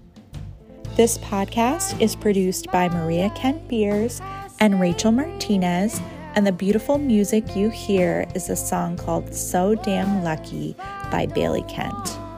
This 1.01 1.17
podcast 1.17 1.99
is 1.99 2.15
produced 2.15 2.67
by 2.71 2.87
Maria 2.87 3.31
Kent 3.31 3.67
Beers 3.67 4.21
and 4.59 4.79
Rachel 4.79 5.11
Martinez, 5.11 5.99
and 6.35 6.45
the 6.45 6.51
beautiful 6.51 6.99
music 6.99 7.55
you 7.55 7.71
hear 7.71 8.27
is 8.35 8.51
a 8.51 8.55
song 8.55 8.97
called 8.97 9.33
So 9.33 9.73
Damn 9.73 10.23
Lucky 10.23 10.75
by 11.09 11.25
Bailey 11.25 11.63
Kent. 11.63 12.30